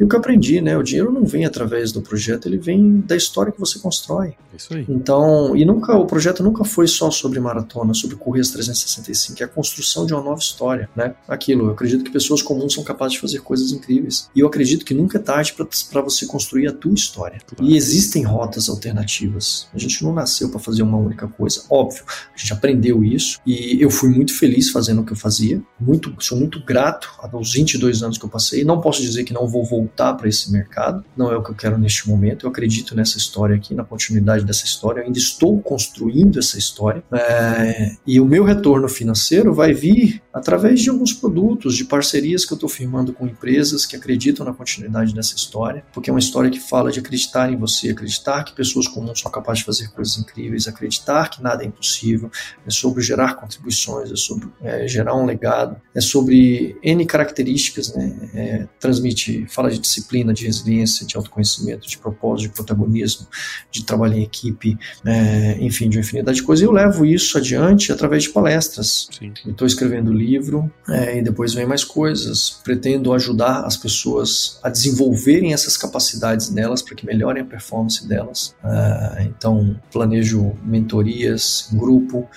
E 0.00 0.04
o 0.04 0.08
que 0.08 0.14
eu 0.14 0.18
aprendi, 0.18 0.62
né? 0.62 0.78
O 0.78 0.82
dinheiro 0.82 1.12
não 1.12 1.26
vem 1.26 1.44
através 1.44 1.92
do 1.92 2.00
projeto, 2.00 2.48
ele 2.48 2.56
vem 2.56 3.00
da 3.00 3.14
história 3.14 3.52
que 3.52 3.60
você 3.60 3.78
constrói. 3.78 4.34
Isso 4.56 4.74
aí. 4.74 4.86
Então, 4.88 5.54
e 5.54 5.64
nunca 5.64 5.94
o 5.94 6.06
projeto 6.06 6.42
nunca 6.42 6.64
foi 6.64 6.88
só 6.88 7.10
sobre 7.10 7.38
maratona, 7.38 7.92
sobre 7.92 8.16
Correios 8.16 8.50
365, 8.50 9.42
é 9.42 9.44
a 9.44 9.48
construção 9.48 10.06
de 10.06 10.14
uma 10.14 10.22
nova 10.22 10.40
história, 10.40 10.88
né? 10.96 11.14
Aquilo, 11.28 11.66
eu 11.66 11.72
acredito 11.72 12.02
que 12.02 12.10
pessoas 12.10 12.40
comuns 12.40 12.72
são 12.72 12.82
capazes 12.82 13.14
de 13.14 13.20
fazer 13.20 13.40
coisas 13.40 13.72
incríveis. 13.72 14.30
E 14.34 14.40
eu 14.40 14.46
acredito 14.46 14.86
que 14.86 14.94
nunca 14.94 15.18
é 15.18 15.20
tarde 15.20 15.54
para 15.54 16.00
você 16.00 16.24
construir 16.24 16.66
a 16.66 16.72
tua 16.72 16.94
história. 16.94 17.38
Claro. 17.46 17.70
E 17.70 17.76
existem 17.76 18.22
rotas 18.22 18.70
alternativas. 18.70 19.68
A 19.74 19.78
gente 19.78 20.02
não 20.02 20.14
nasceu 20.14 20.48
para 20.48 20.58
fazer 20.58 20.82
uma 20.82 20.96
única 20.96 21.28
coisa, 21.28 21.62
óbvio. 21.68 22.04
A 22.34 22.38
gente 22.38 22.52
aprendeu 22.54 23.04
isso 23.04 23.38
e 23.46 23.76
eu 23.82 23.90
fui 23.90 24.08
muito 24.08 24.34
feliz 24.34 24.70
fazendo 24.70 25.02
o 25.02 25.04
que 25.04 25.12
eu 25.12 25.16
fazia. 25.16 25.62
Muito, 25.78 26.14
sou 26.20 26.38
muito 26.38 26.64
grato 26.64 27.10
aos 27.18 27.52
22 27.52 28.02
anos 28.02 28.16
que 28.16 28.24
eu 28.24 28.30
passei. 28.30 28.64
Não 28.64 28.80
posso 28.80 29.02
dizer 29.02 29.24
que 29.24 29.34
não 29.34 29.46
vou 29.46 29.64
voltar 29.64 29.89
voltar 29.90 30.14
para 30.14 30.28
esse 30.28 30.50
mercado. 30.52 31.04
Não 31.16 31.32
é 31.32 31.36
o 31.36 31.42
que 31.42 31.50
eu 31.50 31.54
quero 31.54 31.76
neste 31.76 32.08
momento. 32.08 32.46
Eu 32.46 32.50
acredito 32.50 32.94
nessa 32.94 33.18
história 33.18 33.56
aqui 33.56 33.74
na 33.74 33.84
continuidade 33.84 34.44
dessa 34.44 34.64
história. 34.64 35.00
Eu 35.00 35.06
ainda 35.06 35.18
estou 35.18 35.60
construindo 35.60 36.38
essa 36.38 36.56
história. 36.58 37.02
É, 37.12 37.96
e 38.06 38.20
o 38.20 38.24
meu 38.24 38.44
retorno 38.44 38.88
financeiro 38.88 39.52
vai 39.52 39.74
vir 39.74 40.22
através 40.40 40.80
de 40.80 40.90
alguns 40.90 41.12
produtos, 41.12 41.76
de 41.76 41.84
parcerias 41.84 42.44
que 42.44 42.52
eu 42.52 42.56
estou 42.56 42.68
firmando 42.68 43.12
com 43.12 43.26
empresas 43.26 43.84
que 43.84 43.94
acreditam 43.94 44.44
na 44.44 44.52
continuidade 44.52 45.14
dessa 45.14 45.36
história, 45.36 45.84
porque 45.92 46.10
é 46.10 46.12
uma 46.12 46.18
história 46.18 46.50
que 46.50 46.58
fala 46.58 46.90
de 46.90 46.98
acreditar 46.98 47.52
em 47.52 47.56
você, 47.56 47.90
acreditar 47.90 48.42
que 48.44 48.54
pessoas 48.54 48.88
comuns 48.88 49.20
são 49.20 49.30
capazes 49.30 49.60
de 49.60 49.66
fazer 49.66 49.88
coisas 49.88 50.18
incríveis, 50.18 50.66
acreditar 50.66 51.28
que 51.28 51.42
nada 51.42 51.62
é 51.62 51.66
impossível, 51.66 52.30
é 52.66 52.70
sobre 52.70 53.02
gerar 53.02 53.34
contribuições, 53.34 54.10
é 54.10 54.16
sobre 54.16 54.48
é, 54.62 54.88
gerar 54.88 55.14
um 55.14 55.26
legado, 55.26 55.76
é 55.94 56.00
sobre 56.00 56.76
N 56.82 57.04
características, 57.04 57.94
né? 57.94 58.30
É, 58.34 58.68
transmite, 58.78 59.46
fala 59.48 59.70
de 59.70 59.78
disciplina, 59.78 60.32
de 60.32 60.46
resiliência, 60.46 61.06
de 61.06 61.16
autoconhecimento, 61.16 61.86
de 61.86 61.98
propósito, 61.98 62.48
de 62.48 62.54
protagonismo, 62.54 63.26
de 63.70 63.84
trabalho 63.84 64.14
em 64.14 64.22
equipe, 64.22 64.78
é, 65.04 65.58
enfim, 65.60 65.88
de 65.88 65.98
uma 65.98 66.02
infinidade 66.02 66.38
de 66.38 66.42
coisas. 66.42 66.62
E 66.62 66.66
eu 66.66 66.72
levo 66.72 67.04
isso 67.04 67.36
adiante 67.36 67.92
através 67.92 68.22
de 68.22 68.30
palestras. 68.30 69.08
Estou 69.46 69.66
escrevendo 69.66 70.12
livro 70.30 70.70
é, 70.88 71.18
e 71.18 71.22
depois 71.22 71.54
vem 71.54 71.66
mais 71.66 71.84
coisas. 71.84 72.60
Pretendo 72.62 73.12
ajudar 73.12 73.64
as 73.64 73.76
pessoas 73.76 74.58
a 74.62 74.68
desenvolverem 74.68 75.52
essas 75.52 75.76
capacidades 75.76 76.50
nelas 76.50 76.82
para 76.82 76.94
que 76.94 77.06
melhorem 77.06 77.42
a 77.42 77.46
performance 77.46 78.06
delas. 78.06 78.54
É, 78.64 79.24
então, 79.24 79.76
planejo 79.90 80.52
mentorias 80.62 81.68
grupo, 81.72 82.28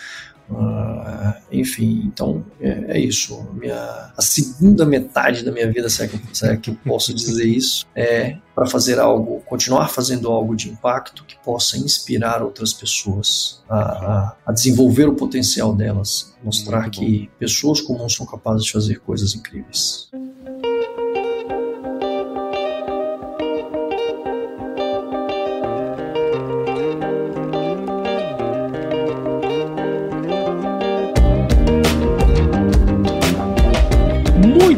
Uh, 0.49 1.33
enfim, 1.51 2.03
então 2.05 2.45
é, 2.59 2.97
é, 2.97 2.99
isso. 2.99 3.47
Minha, 3.53 4.11
a 4.15 4.21
segunda 4.21 4.85
metade 4.85 5.43
da 5.43 5.51
minha 5.51 5.71
vida, 5.71 5.89
se 5.89 6.03
é 6.03 6.07
que, 6.07 6.19
se 6.37 6.47
é 6.47 6.57
que 6.57 6.69
eu 6.69 6.77
posso 6.85 7.13
dizer 7.13 7.45
isso, 7.45 7.85
é 7.95 8.37
para 8.53 8.65
fazer 8.67 8.99
algo, 8.99 9.41
continuar 9.45 9.87
fazendo 9.87 10.29
algo 10.29 10.55
de 10.55 10.69
impacto 10.69 11.23
que 11.25 11.35
possa 11.43 11.77
inspirar 11.77 12.43
outras 12.43 12.73
pessoas 12.73 13.63
a, 13.69 13.79
a, 13.79 14.35
a 14.47 14.51
desenvolver 14.51 15.07
o 15.07 15.15
potencial 15.15 15.73
delas, 15.73 16.35
mostrar 16.43 16.89
que 16.89 17.29
pessoas 17.39 17.81
comuns 17.81 18.13
são 18.13 18.25
capazes 18.25 18.65
de 18.65 18.71
fazer 18.71 18.99
coisas 18.99 19.33
incríveis. 19.33 20.09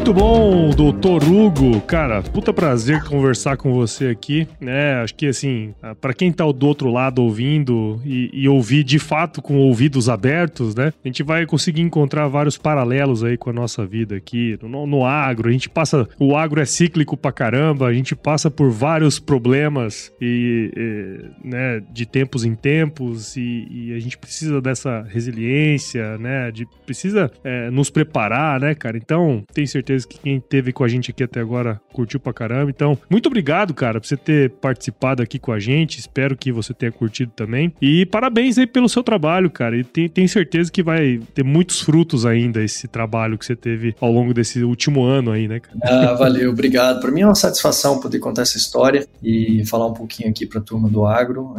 Muito 0.06 0.20
bom, 0.20 0.70
doutor 0.70 1.24
Hugo. 1.24 1.80
Cara, 1.80 2.22
puta 2.22 2.52
prazer 2.52 3.02
conversar 3.02 3.56
com 3.56 3.72
você 3.72 4.06
aqui, 4.06 4.46
né? 4.60 5.02
Acho 5.02 5.12
que, 5.16 5.26
assim, 5.26 5.74
para 6.00 6.14
quem 6.14 6.30
tá 6.30 6.44
do 6.44 6.64
outro 6.64 6.92
lado 6.92 7.20
ouvindo 7.20 8.00
e, 8.04 8.30
e, 8.32 8.48
ouvir 8.48 8.84
de 8.84 9.00
fato 9.00 9.42
com 9.42 9.56
ouvidos 9.56 10.08
abertos, 10.08 10.76
né? 10.76 10.92
A 11.04 11.08
gente 11.08 11.24
vai 11.24 11.44
conseguir 11.44 11.82
encontrar 11.82 12.28
vários 12.28 12.56
paralelos 12.56 13.24
aí 13.24 13.36
com 13.36 13.50
a 13.50 13.52
nossa 13.52 13.84
vida 13.84 14.14
aqui 14.14 14.56
no, 14.62 14.86
no 14.86 15.04
agro. 15.04 15.48
A 15.48 15.52
gente 15.52 15.68
passa. 15.68 16.08
O 16.20 16.36
agro 16.36 16.60
é 16.60 16.64
cíclico 16.64 17.16
pra 17.16 17.32
caramba, 17.32 17.88
a 17.88 17.92
gente 17.92 18.14
passa 18.14 18.48
por 18.48 18.70
vários 18.70 19.18
problemas 19.18 20.12
e, 20.20 20.70
e 20.76 21.48
né, 21.48 21.82
de 21.92 22.06
tempos 22.06 22.44
em 22.44 22.54
tempos 22.54 23.36
e, 23.36 23.66
e, 23.68 23.92
a 23.92 23.98
gente 23.98 24.16
precisa 24.16 24.60
dessa 24.60 25.02
resiliência, 25.02 26.16
né? 26.16 26.52
De, 26.52 26.64
precisa 26.84 27.28
é, 27.42 27.72
nos 27.72 27.90
preparar, 27.90 28.60
né, 28.60 28.72
cara? 28.72 28.96
Então, 28.96 29.42
tenho 29.52 29.66
certeza 29.66 29.95
certeza 29.96 30.06
que 30.06 30.18
quem 30.18 30.40
teve 30.40 30.72
com 30.72 30.84
a 30.84 30.88
gente 30.88 31.10
aqui 31.10 31.22
até 31.22 31.40
agora 31.40 31.80
curtiu 31.92 32.20
pra 32.20 32.32
caramba. 32.32 32.70
Então, 32.70 32.98
muito 33.08 33.26
obrigado, 33.26 33.72
cara, 33.72 34.00
por 34.00 34.06
você 34.06 34.16
ter 34.16 34.50
participado 34.50 35.22
aqui 35.22 35.38
com 35.38 35.52
a 35.52 35.58
gente. 35.58 35.98
Espero 35.98 36.36
que 36.36 36.52
você 36.52 36.74
tenha 36.74 36.92
curtido 36.92 37.32
também. 37.34 37.72
E 37.80 38.04
parabéns 38.06 38.58
aí 38.58 38.66
pelo 38.66 38.88
seu 38.88 39.02
trabalho, 39.02 39.50
cara. 39.50 39.76
E 39.76 39.84
tenho 39.84 40.28
certeza 40.28 40.70
que 40.70 40.82
vai 40.82 41.20
ter 41.34 41.42
muitos 41.42 41.80
frutos 41.80 42.26
ainda 42.26 42.62
esse 42.62 42.86
trabalho 42.86 43.38
que 43.38 43.46
você 43.46 43.56
teve 43.56 43.94
ao 44.00 44.12
longo 44.12 44.34
desse 44.34 44.62
último 44.62 45.04
ano 45.04 45.32
aí, 45.32 45.48
né, 45.48 45.60
cara? 45.60 45.78
Ah, 45.82 46.14
valeu, 46.14 46.50
obrigado. 46.50 47.00
Para 47.00 47.10
mim 47.10 47.22
é 47.22 47.26
uma 47.26 47.34
satisfação 47.34 48.00
poder 48.00 48.18
contar 48.18 48.42
essa 48.42 48.56
história 48.56 49.06
e 49.22 49.64
falar 49.66 49.86
um 49.86 49.94
pouquinho 49.94 50.28
aqui 50.28 50.46
para 50.46 50.60
a 50.60 50.62
turma 50.62 50.88
do 50.88 51.06
Agro. 51.06 51.54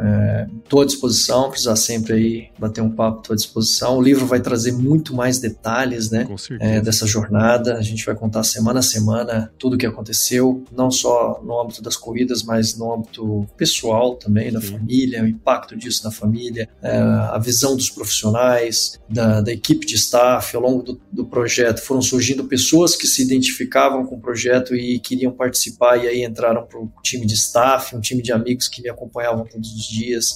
Estou 0.63 0.81
é, 0.81 0.83
à 0.83 0.85
disposição, 0.85 1.49
precisar 1.49 1.75
sempre 1.75 2.13
aí 2.13 2.47
bater 2.57 2.81
um 2.81 2.89
papo, 2.89 3.21
estou 3.21 3.33
à 3.33 3.37
disposição. 3.37 3.97
O 3.97 4.01
livro 4.01 4.25
vai 4.25 4.39
trazer 4.39 4.71
muito 4.71 5.15
mais 5.15 5.39
detalhes, 5.39 6.11
né? 6.11 6.25
Com 6.25 6.37
certeza. 6.37 6.71
É, 6.71 6.81
dessa 6.81 7.07
jornada. 7.07 7.75
A 7.75 7.81
gente 7.81 8.05
vai 8.05 8.15
contar 8.27 8.43
semana 8.43 8.79
a 8.79 8.83
semana 8.83 9.53
tudo 9.57 9.75
o 9.75 9.77
que 9.77 9.85
aconteceu, 9.85 10.63
não 10.75 10.91
só 10.91 11.41
no 11.43 11.59
âmbito 11.61 11.81
das 11.81 11.95
corridas, 11.95 12.43
mas 12.43 12.77
no 12.77 12.93
âmbito 12.93 13.47
pessoal 13.55 14.15
também, 14.15 14.51
da 14.51 14.59
família, 14.59 15.23
o 15.23 15.27
impacto 15.27 15.77
disso 15.77 16.03
na 16.03 16.11
família, 16.11 16.67
é, 16.81 16.97
a 16.97 17.39
visão 17.39 17.75
dos 17.75 17.89
profissionais, 17.89 18.99
da, 19.09 19.39
da, 19.39 19.51
equipe 19.51 19.85
de 19.85 19.95
staff. 19.95 20.55
Ao 20.55 20.61
longo 20.61 20.83
do, 20.83 20.99
do 21.09 21.25
projeto 21.25 21.79
foram 21.79 22.01
surgindo 22.01 22.43
pessoas 22.43 22.95
que 22.95 23.07
se 23.07 23.23
identificavam 23.23 24.05
com 24.05 24.15
o 24.15 24.19
projeto 24.19 24.75
e 24.75 24.99
queriam 24.99 25.31
participar, 25.31 26.03
e 26.03 26.07
aí 26.07 26.23
entraram 26.23 26.65
para 26.65 26.79
o 26.79 26.91
time 27.01 27.25
de 27.25 27.33
staff, 27.35 27.95
um 27.95 28.01
time 28.01 28.21
de 28.21 28.33
amigos 28.33 28.67
que 28.67 28.81
me 28.81 28.89
acompanhavam 28.89 29.45
todos 29.45 29.71
os 29.71 29.87
dias. 29.87 30.35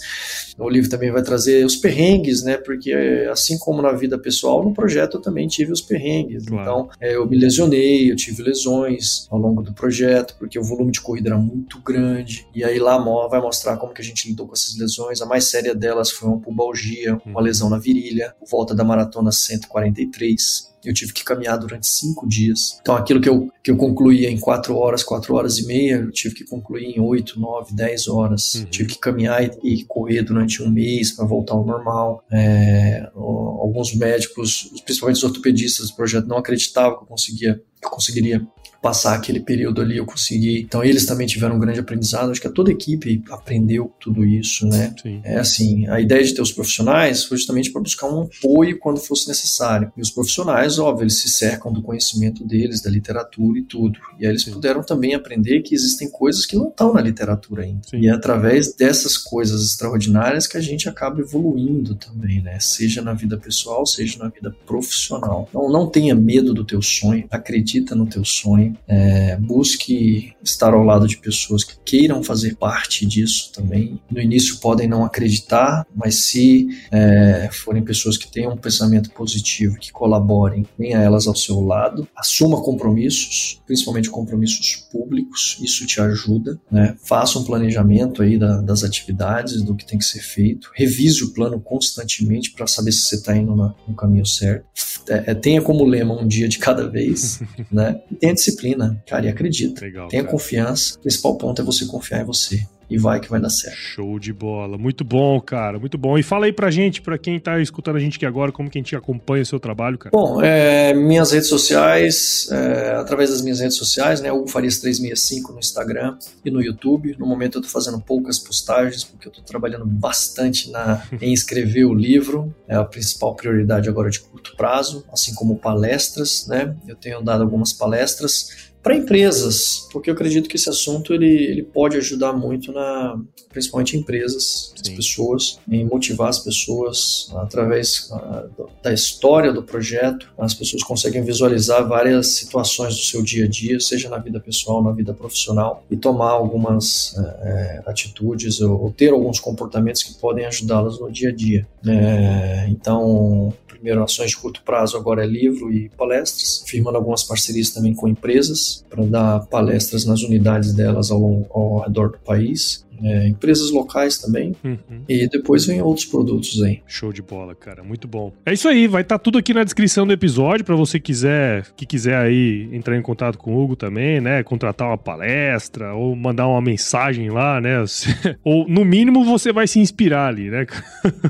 O 0.57 0.69
livro 0.69 0.89
também 0.89 1.11
vai 1.11 1.23
trazer 1.23 1.65
os 1.65 1.75
perrengues, 1.75 2.41
né? 2.41 2.55
Porque 2.55 2.93
assim 3.29 3.57
como 3.57 3.81
na 3.81 3.91
vida 3.91 4.17
pessoal, 4.17 4.63
no 4.63 4.73
projeto 4.73 5.17
eu 5.17 5.21
também 5.21 5.47
tive 5.47 5.73
os 5.73 5.81
perrengues. 5.81 6.45
Claro. 6.45 6.61
Então, 6.61 6.89
é, 7.01 7.15
eu 7.15 7.27
me 7.27 7.37
lesionei 7.37 7.80
eu 7.81 8.15
tive 8.15 8.43
lesões 8.43 9.27
ao 9.29 9.37
longo 9.37 9.61
do 9.61 9.73
projeto, 9.73 10.35
porque 10.37 10.57
o 10.57 10.63
volume 10.63 10.91
de 10.91 11.01
corrida 11.01 11.29
era 11.29 11.37
muito 11.37 11.79
grande. 11.81 12.47
E 12.53 12.63
aí 12.63 12.79
lá 12.79 12.97
vai 13.27 13.41
mostrar 13.41 13.77
como 13.77 13.93
que 13.93 14.01
a 14.01 14.05
gente 14.05 14.27
lidou 14.27 14.47
com 14.47 14.53
essas 14.53 14.77
lesões. 14.77 15.21
A 15.21 15.25
mais 15.25 15.49
séria 15.49 15.75
delas 15.75 16.11
foi 16.11 16.29
uma 16.29 16.39
pubalgia, 16.39 17.19
uma 17.25 17.39
uhum. 17.39 17.45
lesão 17.45 17.69
na 17.69 17.77
virilha, 17.77 18.35
volta 18.49 18.73
da 18.75 18.83
maratona 18.83 19.31
143 19.31 20.70
eu 20.83 20.93
tive 20.93 21.13
que 21.13 21.23
caminhar 21.23 21.57
durante 21.57 21.87
cinco 21.87 22.27
dias. 22.27 22.79
Então, 22.81 22.95
aquilo 22.95 23.21
que 23.21 23.29
eu, 23.29 23.51
que 23.63 23.71
eu 23.71 23.77
concluía 23.77 24.29
em 24.29 24.39
quatro 24.39 24.75
horas, 24.75 25.03
quatro 25.03 25.35
horas 25.35 25.57
e 25.59 25.65
meia, 25.65 25.95
eu 25.95 26.11
tive 26.11 26.35
que 26.35 26.43
concluir 26.43 26.85
em 26.85 26.99
oito, 26.99 27.39
nove, 27.39 27.73
dez 27.73 28.07
horas. 28.07 28.55
Uhum. 28.55 28.65
Tive 28.65 28.89
que 28.89 28.99
caminhar 28.99 29.43
e, 29.43 29.51
e, 29.63 29.85
correr 29.85 30.23
durante 30.23 30.61
um 30.61 30.69
mês 30.69 31.11
para 31.11 31.25
voltar 31.25 31.53
ao 31.53 31.65
normal. 31.65 32.23
É, 32.31 33.09
alguns 33.15 33.93
médicos, 33.95 34.71
principalmente 34.85 35.17
os 35.17 35.23
ortopedistas 35.23 35.89
do 35.89 35.95
projeto, 35.95 36.27
não 36.27 36.37
acreditavam 36.37 36.97
que 36.97 37.03
eu 37.03 37.07
conseguia 37.07 37.61
que 37.81 37.87
eu 37.87 37.89
conseguiria 37.89 38.47
passar 38.81 39.15
aquele 39.15 39.39
período 39.39 39.79
ali, 39.79 39.97
eu 39.97 40.05
consegui. 40.05 40.61
Então 40.61 40.83
eles 40.83 41.05
também 41.05 41.27
tiveram 41.27 41.55
um 41.55 41.59
grande 41.59 41.79
aprendizado. 41.79 42.31
Acho 42.31 42.41
que 42.41 42.49
toda 42.49 42.71
a 42.71 42.73
equipe 42.73 43.23
aprendeu 43.29 43.93
tudo 43.99 44.25
isso, 44.25 44.65
né? 44.65 44.93
Sim. 45.01 45.21
É 45.23 45.37
assim, 45.37 45.87
a 45.87 46.01
ideia 46.01 46.23
de 46.23 46.33
ter 46.33 46.41
os 46.41 46.51
profissionais 46.51 47.23
foi 47.23 47.37
justamente 47.37 47.71
para 47.71 47.81
buscar 47.81 48.07
um 48.07 48.23
apoio 48.23 48.79
quando 48.79 48.99
fosse 48.99 49.27
necessário. 49.27 49.91
E 49.95 50.01
os 50.01 50.09
profissionais, 50.09 50.79
óbvio, 50.79 51.03
eles 51.03 51.21
se 51.21 51.29
cercam 51.29 51.71
do 51.71 51.81
conhecimento 51.81 52.43
deles, 52.43 52.81
da 52.81 52.89
literatura 52.89 53.59
e 53.59 53.63
tudo. 53.63 53.99
E 54.19 54.25
aí 54.25 54.31
eles 54.31 54.43
Sim. 54.43 54.53
puderam 54.53 54.81
também 54.81 55.13
aprender 55.13 55.61
que 55.61 55.75
existem 55.75 56.09
coisas 56.09 56.45
que 56.45 56.55
não 56.55 56.69
estão 56.69 56.93
na 56.93 57.01
literatura 57.01 57.63
ainda. 57.63 57.81
Sim. 57.87 57.99
E 57.99 58.07
é 58.07 58.11
através 58.11 58.73
dessas 58.73 59.15
coisas 59.15 59.63
extraordinárias 59.63 60.47
que 60.47 60.57
a 60.57 60.61
gente 60.61 60.89
acaba 60.89 61.21
evoluindo 61.21 61.93
também, 61.93 62.41
né? 62.41 62.59
Seja 62.59 63.01
na 63.01 63.13
vida 63.13 63.37
pessoal, 63.37 63.85
seja 63.85 64.17
na 64.17 64.29
vida 64.29 64.55
profissional. 64.65 65.47
Então 65.49 65.69
não 65.69 65.87
tenha 65.87 66.15
medo 66.15 66.51
do 66.51 66.63
teu 66.63 66.81
sonho, 66.81 67.25
acredita 67.29 67.93
no 67.93 68.07
teu 68.07 68.25
sonho 68.25 68.70
é, 68.87 69.35
busque 69.37 70.33
estar 70.43 70.73
ao 70.73 70.83
lado 70.83 71.07
de 71.07 71.17
pessoas 71.17 71.63
que 71.63 71.75
queiram 71.85 72.23
fazer 72.23 72.55
parte 72.55 73.05
disso 73.05 73.51
também. 73.53 73.99
No 74.09 74.19
início 74.19 74.59
podem 74.59 74.87
não 74.87 75.03
acreditar, 75.03 75.85
mas 75.95 76.25
se 76.25 76.67
é, 76.91 77.49
forem 77.51 77.83
pessoas 77.83 78.17
que 78.17 78.31
tenham 78.31 78.53
um 78.53 78.57
pensamento 78.57 79.11
positivo, 79.11 79.77
que 79.77 79.91
colaborem, 79.91 80.65
tenha 80.77 80.97
elas 80.99 81.27
ao 81.27 81.35
seu 81.35 81.61
lado, 81.61 82.07
assuma 82.15 82.61
compromissos, 82.61 83.61
principalmente 83.65 84.09
compromissos 84.09 84.87
públicos, 84.91 85.57
isso 85.61 85.85
te 85.85 85.99
ajuda, 86.01 86.59
né? 86.71 86.95
Faça 87.03 87.39
um 87.39 87.43
planejamento 87.43 88.21
aí 88.21 88.37
da, 88.37 88.61
das 88.61 88.83
atividades, 88.83 89.61
do 89.61 89.75
que 89.75 89.85
tem 89.85 89.97
que 89.97 90.05
ser 90.05 90.21
feito, 90.21 90.69
revise 90.73 91.23
o 91.23 91.33
plano 91.33 91.59
constantemente 91.59 92.51
para 92.51 92.67
saber 92.67 92.91
se 92.91 93.05
você 93.05 93.15
está 93.15 93.35
indo 93.35 93.55
na, 93.55 93.73
no 93.87 93.95
caminho 93.95 94.25
certo. 94.25 94.65
É, 95.09 95.31
é, 95.31 95.33
tenha 95.35 95.61
como 95.61 95.83
lema 95.83 96.19
um 96.19 96.27
dia 96.27 96.47
de 96.47 96.59
cada 96.59 96.87
vez, 96.87 97.41
né? 97.71 98.01
E 98.11 98.15
tenha 98.15 98.33
disciplina 98.33 99.01
cara, 99.07 99.25
e 99.25 99.29
acredita. 99.29 99.83
Legal, 99.83 100.07
Tenha. 100.07 100.30
Confiança. 100.31 100.95
O 100.95 100.99
principal 100.99 101.37
ponto 101.37 101.61
é 101.61 101.65
você 101.65 101.85
confiar 101.85 102.21
em 102.21 102.25
você 102.25 102.65
e 102.91 102.97
vai 102.97 103.21
que 103.21 103.29
vai 103.29 103.39
dar 103.39 103.49
certo. 103.49 103.77
Show 103.77 104.19
de 104.19 104.33
bola. 104.33 104.77
Muito 104.77 105.05
bom, 105.05 105.39
cara. 105.39 105.79
Muito 105.79 105.97
bom. 105.97 106.17
E 106.17 106.23
fala 106.23 106.45
aí 106.45 106.51
pra 106.51 106.69
gente, 106.69 107.01
pra 107.01 107.17
quem 107.17 107.39
tá 107.39 107.57
escutando 107.61 107.95
a 107.95 107.99
gente 108.01 108.17
aqui 108.17 108.25
agora, 108.25 108.51
como 108.51 108.69
que 108.69 108.77
a 108.77 108.81
gente 108.81 108.93
acompanha 108.97 109.43
o 109.43 109.45
seu 109.45 109.61
trabalho, 109.61 109.97
cara. 109.97 110.11
Bom, 110.11 110.41
é, 110.41 110.93
minhas 110.93 111.31
redes 111.31 111.47
sociais, 111.47 112.49
é, 112.51 112.95
através 112.97 113.29
das 113.29 113.41
minhas 113.41 113.61
redes 113.61 113.77
sociais, 113.77 114.19
né? 114.19 114.29
Hugo 114.29 114.49
Farias 114.49 114.79
365 114.79 115.53
no 115.53 115.59
Instagram 115.59 116.17
e 116.43 116.51
no 116.51 116.61
YouTube. 116.61 117.15
No 117.17 117.25
momento 117.25 117.59
eu 117.59 117.61
tô 117.61 117.69
fazendo 117.69 117.97
poucas 118.01 118.37
postagens, 118.37 119.05
porque 119.05 119.29
eu 119.29 119.31
tô 119.31 119.41
trabalhando 119.41 119.85
bastante 119.85 120.69
na, 120.69 121.01
em 121.21 121.31
escrever 121.31 121.85
o 121.85 121.93
livro. 121.93 122.53
É 122.67 122.75
a 122.75 122.83
principal 122.83 123.33
prioridade 123.37 123.87
agora 123.87 124.09
de 124.09 124.19
curto 124.19 124.53
prazo, 124.57 125.05
assim 125.13 125.33
como 125.33 125.55
palestras, 125.55 126.45
né? 126.45 126.75
Eu 126.85 126.97
tenho 126.97 127.21
dado 127.21 127.41
algumas 127.41 127.71
palestras 127.71 128.70
para 128.83 128.95
empresas, 128.95 129.87
porque 129.91 130.09
eu 130.09 130.13
acredito 130.13 130.49
que 130.49 130.55
esse 130.55 130.69
assunto 130.69 131.13
ele, 131.13 131.27
ele 131.27 131.63
pode 131.63 131.97
ajudar 131.97 132.33
muito 132.33 132.71
na 132.71 133.19
principalmente 133.51 133.97
empresas, 133.97 134.73
Sim. 134.75 134.81
as 134.81 134.89
pessoas, 134.95 135.59
em 135.69 135.85
motivar 135.85 136.29
as 136.29 136.39
pessoas 136.39 137.29
através 137.35 138.09
uh, 138.09 138.65
da 138.81 138.93
história 138.93 139.51
do 139.51 139.61
projeto. 139.61 140.31
As 140.37 140.53
pessoas 140.53 140.83
conseguem 140.83 141.21
visualizar 141.21 141.85
várias 141.87 142.27
situações 142.27 142.95
do 142.95 143.01
seu 143.01 143.21
dia 143.21 143.45
a 143.45 143.47
dia, 143.49 143.79
seja 143.79 144.09
na 144.09 144.17
vida 144.17 144.39
pessoal, 144.39 144.81
na 144.81 144.91
vida 144.91 145.13
profissional, 145.13 145.83
e 145.91 145.97
tomar 145.97 146.31
algumas 146.31 147.13
uh, 147.17 147.89
atitudes 147.89 148.61
ou, 148.61 148.83
ou, 148.83 148.91
ter 148.91 149.11
alguns 149.11 149.39
comportamentos 149.39 150.01
que 150.01 150.13
podem 150.13 150.45
ajudá-las 150.45 150.99
no 150.99 151.11
dia 151.11 151.29
a 151.29 151.35
dia. 151.35 151.67
É, 151.85 152.67
então, 152.69 153.53
primeiro 153.67 154.03
ações 154.03 154.29
de 154.29 154.37
curto 154.37 154.61
prazo, 154.63 154.95
agora 154.95 155.23
é 155.23 155.27
livro 155.27 155.73
e 155.73 155.89
palestras, 155.89 156.63
firmando 156.67 156.97
algumas 156.97 157.23
parcerias 157.23 157.71
também 157.71 157.93
com 157.93 158.07
empresas 158.07 158.70
para 158.89 159.05
dar 159.05 159.39
palestras 159.47 160.05
nas 160.05 160.21
unidades 160.23 160.73
delas 160.73 161.11
ao, 161.11 161.45
ao 161.53 161.79
redor 161.79 162.11
do 162.11 162.19
país 162.19 162.85
é, 163.03 163.27
empresas 163.27 163.71
locais 163.71 164.17
também. 164.17 164.55
Uhum. 164.63 165.01
E 165.09 165.27
depois 165.27 165.65
vem 165.65 165.81
outros 165.81 166.05
produtos 166.05 166.61
aí. 166.61 166.81
Show 166.85 167.11
de 167.11 167.21
bola, 167.21 167.55
cara. 167.55 167.83
Muito 167.83 168.07
bom. 168.07 168.31
É 168.45 168.53
isso 168.53 168.67
aí, 168.67 168.87
vai 168.87 169.01
estar 169.01 169.17
tá 169.17 169.23
tudo 169.23 169.37
aqui 169.37 169.53
na 169.53 169.63
descrição 169.63 170.05
do 170.05 170.13
episódio 170.13 170.63
para 170.63 170.75
você 170.75 170.99
quiser, 170.99 171.65
que 171.75 171.85
quiser 171.85 172.15
aí 172.15 172.69
entrar 172.71 172.97
em 172.97 173.01
contato 173.01 173.37
com 173.37 173.55
o 173.55 173.63
Hugo 173.63 173.75
também, 173.75 174.21
né? 174.21 174.43
Contratar 174.43 174.87
uma 174.87 174.97
palestra 174.97 175.93
ou 175.93 176.15
mandar 176.15 176.47
uma 176.47 176.61
mensagem 176.61 177.29
lá, 177.29 177.59
né? 177.59 177.83
ou 178.43 178.67
no 178.67 178.85
mínimo 178.85 179.23
você 179.25 179.51
vai 179.51 179.67
se 179.67 179.79
inspirar 179.79 180.27
ali, 180.27 180.49
né? 180.49 180.65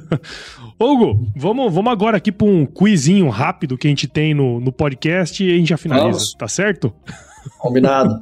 Hugo, 0.80 1.32
vamos, 1.36 1.74
vamos 1.74 1.92
agora 1.92 2.18
aqui 2.18 2.32
para 2.32 2.48
um 2.48 2.66
quizinho 2.66 3.30
rápido 3.30 3.78
que 3.78 3.88
a 3.88 3.90
gente 3.90 4.08
tem 4.08 4.34
no, 4.34 4.60
no 4.60 4.72
podcast 4.72 5.44
e 5.44 5.54
a 5.54 5.56
gente 5.56 5.70
já 5.70 5.78
finaliza, 5.78 6.34
tá 6.38 6.48
certo? 6.48 6.92
Combinado. 7.58 8.20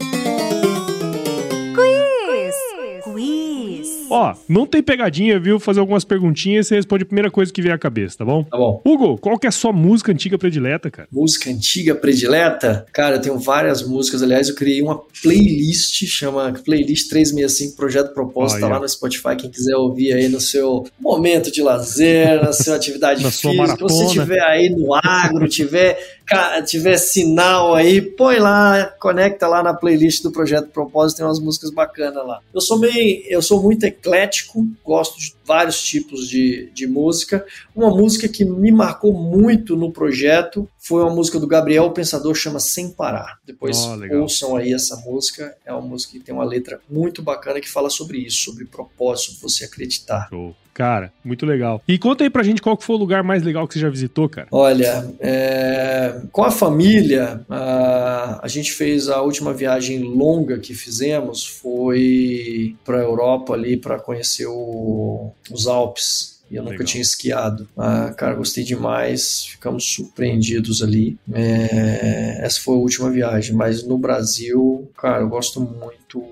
Ó, 4.09 4.33
não 4.47 4.65
tem 4.65 4.81
pegadinha, 4.81 5.39
viu? 5.39 5.59
Fazer 5.59 5.79
algumas 5.79 6.03
perguntinhas 6.03 6.65
e 6.65 6.69
você 6.69 6.75
responde 6.75 7.03
a 7.03 7.05
primeira 7.05 7.29
coisa 7.29 7.53
que 7.53 7.61
vier 7.61 7.73
à 7.73 7.77
cabeça, 7.77 8.17
tá 8.17 8.25
bom? 8.25 8.43
Tá 8.43 8.57
bom. 8.57 8.81
Hugo, 8.83 9.17
qual 9.17 9.37
que 9.37 9.45
é 9.45 9.49
a 9.49 9.51
sua 9.51 9.71
música 9.71 10.11
antiga 10.11 10.37
predileta, 10.37 10.89
cara? 10.89 11.07
Música 11.11 11.49
antiga 11.49 11.93
predileta? 11.93 12.85
Cara, 12.91 13.17
eu 13.17 13.21
tenho 13.21 13.37
várias 13.37 13.83
músicas. 13.83 14.23
Aliás, 14.23 14.49
eu 14.49 14.55
criei 14.55 14.81
uma 14.81 14.99
playlist, 15.21 16.05
chama 16.07 16.53
Playlist 16.65 17.09
365 17.09 17.75
Projeto 17.75 18.13
Propósito, 18.13 18.57
oh, 18.57 18.61
tá 18.61 18.65
yeah. 18.67 18.75
lá 18.75 18.81
no 18.81 18.89
Spotify. 18.89 19.35
Quem 19.37 19.49
quiser 19.51 19.75
ouvir 19.75 20.13
aí 20.13 20.27
no 20.27 20.41
seu 20.41 20.87
momento 20.99 21.51
de 21.51 21.61
lazer, 21.61 22.41
na 22.41 22.51
sua 22.51 22.75
atividade 22.75 23.21
na 23.23 23.29
física, 23.29 23.75
se 23.75 23.79
você 23.79 24.05
estiver 24.05 24.41
aí 24.41 24.69
no 24.69 24.93
agro, 24.95 25.47
tiver 25.47 26.18
tiver 26.65 26.97
sinal 26.97 27.75
aí, 27.75 28.01
põe 28.01 28.37
lá, 28.37 28.85
conecta 28.99 29.47
lá 29.47 29.63
na 29.63 29.73
playlist 29.73 30.21
do 30.23 30.31
Projeto 30.31 30.69
Propósito, 30.69 31.17
tem 31.17 31.25
umas 31.25 31.39
músicas 31.39 31.71
bacanas 31.71 32.25
lá. 32.25 32.39
Eu 32.53 32.61
sou 32.61 32.79
meio, 32.79 33.23
eu 33.27 33.41
sou 33.41 33.61
muito 33.61 33.83
eclético, 33.83 34.65
gosto 34.83 35.19
de 35.19 35.33
vários 35.43 35.81
tipos 35.81 36.27
de, 36.27 36.69
de 36.73 36.87
música. 36.87 37.45
Uma 37.75 37.89
música 37.89 38.27
que 38.27 38.45
me 38.45 38.71
marcou 38.71 39.13
muito 39.13 39.75
no 39.75 39.91
projeto 39.91 40.69
foi 40.77 41.01
uma 41.01 41.13
música 41.13 41.39
do 41.39 41.47
Gabriel 41.47 41.85
o 41.85 41.91
Pensador, 41.91 42.35
chama 42.35 42.59
Sem 42.59 42.89
Parar. 42.89 43.39
Depois 43.45 43.77
oh, 43.77 44.21
ouçam 44.21 44.55
aí 44.55 44.73
essa 44.73 44.95
música, 44.97 45.55
é 45.65 45.73
uma 45.73 45.81
música 45.81 46.13
que 46.13 46.19
tem 46.19 46.33
uma 46.33 46.45
letra 46.45 46.79
muito 46.89 47.21
bacana 47.21 47.59
que 47.59 47.69
fala 47.69 47.89
sobre 47.89 48.19
isso, 48.19 48.45
sobre 48.45 48.65
propósito, 48.65 49.39
você 49.41 49.65
acreditar. 49.65 50.27
Show. 50.29 50.55
Cara, 50.79 51.11
muito 51.25 51.45
legal. 51.45 51.83
E 51.85 51.97
conta 51.97 52.23
aí 52.23 52.29
pra 52.29 52.41
gente 52.41 52.61
qual 52.61 52.79
foi 52.79 52.95
o 52.95 52.99
lugar 52.99 53.21
mais 53.21 53.43
legal 53.43 53.67
que 53.67 53.73
você 53.73 53.81
já 53.81 53.89
visitou, 53.89 54.29
cara. 54.29 54.47
Olha, 54.49 55.13
é... 55.19 56.21
com 56.31 56.41
a 56.41 56.49
família, 56.49 57.41
a... 57.49 58.39
a 58.41 58.47
gente 58.47 58.71
fez 58.71 59.09
a 59.09 59.21
última 59.21 59.53
viagem 59.53 59.99
longa 60.01 60.57
que 60.57 60.73
fizemos 60.73 61.45
foi 61.45 62.77
pra 62.85 62.99
Europa 62.99 63.55
ali 63.55 63.75
para 63.75 63.99
conhecer 63.99 64.45
o... 64.47 65.33
os 65.51 65.67
Alpes. 65.67 66.39
E 66.49 66.55
eu 66.55 66.63
nunca 66.63 66.75
Legal. 66.75 66.87
tinha 66.87 67.01
esquiado. 67.01 67.67
Ah, 67.77 68.13
cara, 68.17 68.33
gostei 68.33 68.63
demais. 68.63 69.47
Ficamos 69.47 69.83
surpreendidos 69.83 70.81
ali. 70.81 71.17
É, 71.33 72.39
essa 72.41 72.59
foi 72.61 72.75
a 72.75 72.79
última 72.79 73.11
viagem. 73.11 73.53
Mas 73.53 73.83
no 73.83 73.97
Brasil, 73.97 74.89
cara, 74.97 75.23
eu 75.23 75.29
gosto 75.29 75.59
muito 75.59 76.23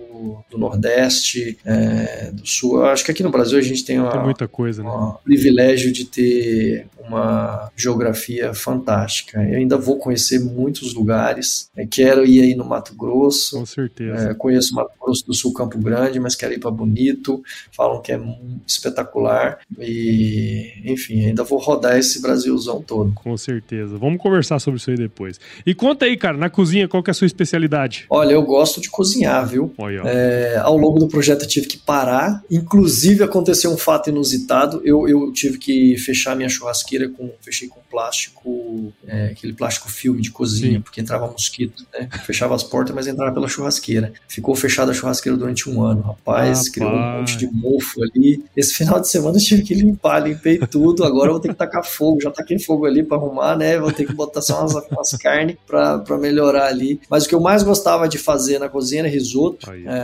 do, 0.50 0.58
Nordeste, 0.58 1.58
é, 1.66 2.32
do 2.32 2.46
Sul. 2.46 2.78
Eu 2.78 2.86
acho 2.88 3.04
que 3.06 3.12
aqui 3.12 3.24
no 3.24 3.30
Brasil 3.30 3.58
a 3.58 3.62
gente 3.62 3.84
tem, 3.86 4.00
uma, 4.00 4.12
tem 4.12 4.24
muita 4.24 4.48
coisa, 4.48 4.84
né? 4.84 4.90
Um 4.90 5.14
privilégio 5.24 5.92
de 5.92 6.06
ter 6.06 6.88
uma 7.08 7.72
geografia 7.76 8.54
fantástica. 8.54 9.42
Eu 9.44 9.58
ainda 9.58 9.78
vou 9.78 9.98
conhecer 9.98 10.40
muitos 10.40 10.94
lugares. 10.94 11.70
É, 11.76 11.86
quero 11.86 12.26
ir 12.26 12.42
aí 12.42 12.56
no 12.56 12.66
Mato 12.66 12.94
Grosso. 12.96 13.58
Com 13.58 13.66
certeza. 13.66 14.32
É, 14.32 14.34
conheço 14.34 14.74
o 14.74 14.76
Mato 14.76 14.92
Grosso 15.02 15.26
do 15.26 15.34
Sul, 15.34 15.54
Campo 15.54 15.78
Grande, 15.78 16.20
mas 16.20 16.36
quero 16.36 16.54
ir 16.54 16.60
para 16.60 16.72
Bonito. 16.72 17.42
Falam 17.72 18.02
que 18.02 18.12
é 18.12 18.20
espetacular. 18.66 19.60
E, 19.80 20.74
enfim, 20.86 21.26
ainda 21.26 21.44
vou 21.44 21.60
rodar 21.60 21.98
esse 21.98 22.22
Brasilzão 22.22 22.82
todo. 22.82 23.14
Com 23.14 23.38
certeza. 23.38 23.98
Vamos 23.98 24.22
conversar 24.22 24.60
sobre 24.60 24.80
isso 24.80 24.90
aí 24.90 24.98
depois. 24.98 25.40
E 25.66 25.74
conta 25.74 26.06
aí, 26.06 26.18
cara, 26.18 26.38
na 26.38 26.50
cozinha, 26.50 26.88
qual 26.88 27.02
que 27.02 27.10
é 27.10 27.12
a 27.12 27.16
sua 27.16 27.28
especialidade? 27.28 28.06
Olha, 28.10 28.34
eu 28.34 28.44
gosto 28.44 28.82
de 28.82 28.90
cozinhar, 28.90 29.48
viu? 29.48 29.74
Olha, 29.78 30.04
é, 30.08 30.58
ao 30.58 30.78
longo 30.78 31.00
do 31.00 31.08
projeto 31.08 31.44
eu 31.44 31.48
tive 31.48 31.68
que 31.68 31.78
parar. 31.78 32.44
Inclusive 32.50 33.24
aconteceu 33.24 33.72
um 33.72 33.78
fato 33.78 34.10
inusitado. 34.10 34.82
Eu, 34.84 35.08
eu 35.08 35.32
tive 35.32 35.58
que 35.58 35.98
fechar 35.98 36.36
minha 36.36 36.50
churrasqueira 36.50 37.10
com 37.10 37.32
fechei 37.42 37.68
com 37.68 37.80
plástico, 37.90 38.94
é, 39.08 39.28
aquele 39.28 39.54
plástico 39.54 39.90
filme 39.90 40.22
de 40.22 40.32
cozinha, 40.32 40.74
Sim. 40.74 40.82
porque 40.82 41.02
entrava 41.02 41.28
mosquito, 41.28 41.86
né? 41.94 42.10
Fechava 42.26 42.54
as 42.54 42.64
portas, 42.64 42.94
mas 42.94 43.08
entrava 43.08 43.34
pela 43.34 43.48
churrasqueira. 43.48 44.14
Ficou 44.28 44.56
fechada 44.56 44.92
a 44.92 44.94
churrasqueira 44.94 45.38
durante 45.38 45.70
um 45.70 45.82
ano. 45.82 46.02
Rapaz, 46.02 46.70
criou 46.70 46.92
um 46.92 47.20
monte 47.20 47.38
de 47.38 47.48
mofo 47.48 48.02
ali. 48.04 48.44
Esse 48.56 48.74
final 48.74 49.00
de 49.00 49.08
semana 49.08 49.38
eu 49.38 49.42
tive 49.42 49.64
que 49.64 49.74
limpar, 49.74 50.20
limpei 50.20 50.58
tudo. 50.60 51.04
Agora 51.04 51.30
eu 51.30 51.34
vou 51.34 51.42
ter 51.42 51.50
que 51.50 51.56
tacar 51.56 51.84
fogo. 51.84 52.22
Já 52.22 52.32
taquei 52.32 52.60
fogo 52.60 52.86
ali 52.86 53.04
para 53.04 53.18
arrumar, 53.18 53.56
né? 53.56 53.80
Vou 53.80 53.92
ter 53.92 54.06
que 54.06 54.14
botar 54.14 54.42
só 54.42 54.60
umas, 54.60 54.74
umas 54.74 55.12
carnes 55.14 55.56
para 55.66 56.18
melhorar 56.18 56.68
ali. 56.68 57.00
Mas 57.10 57.26
o 57.26 57.30
que 57.30 57.36
eu 57.36 57.42
mais 57.42 57.64
gostava 57.64 58.08
de 58.08 58.18
fazer 58.18 58.60
na 58.60 58.70
cozinha 58.70 59.02
era 59.02 59.10
risoto. 59.10 59.70
Aí, 59.70 59.86
é, 59.86 59.97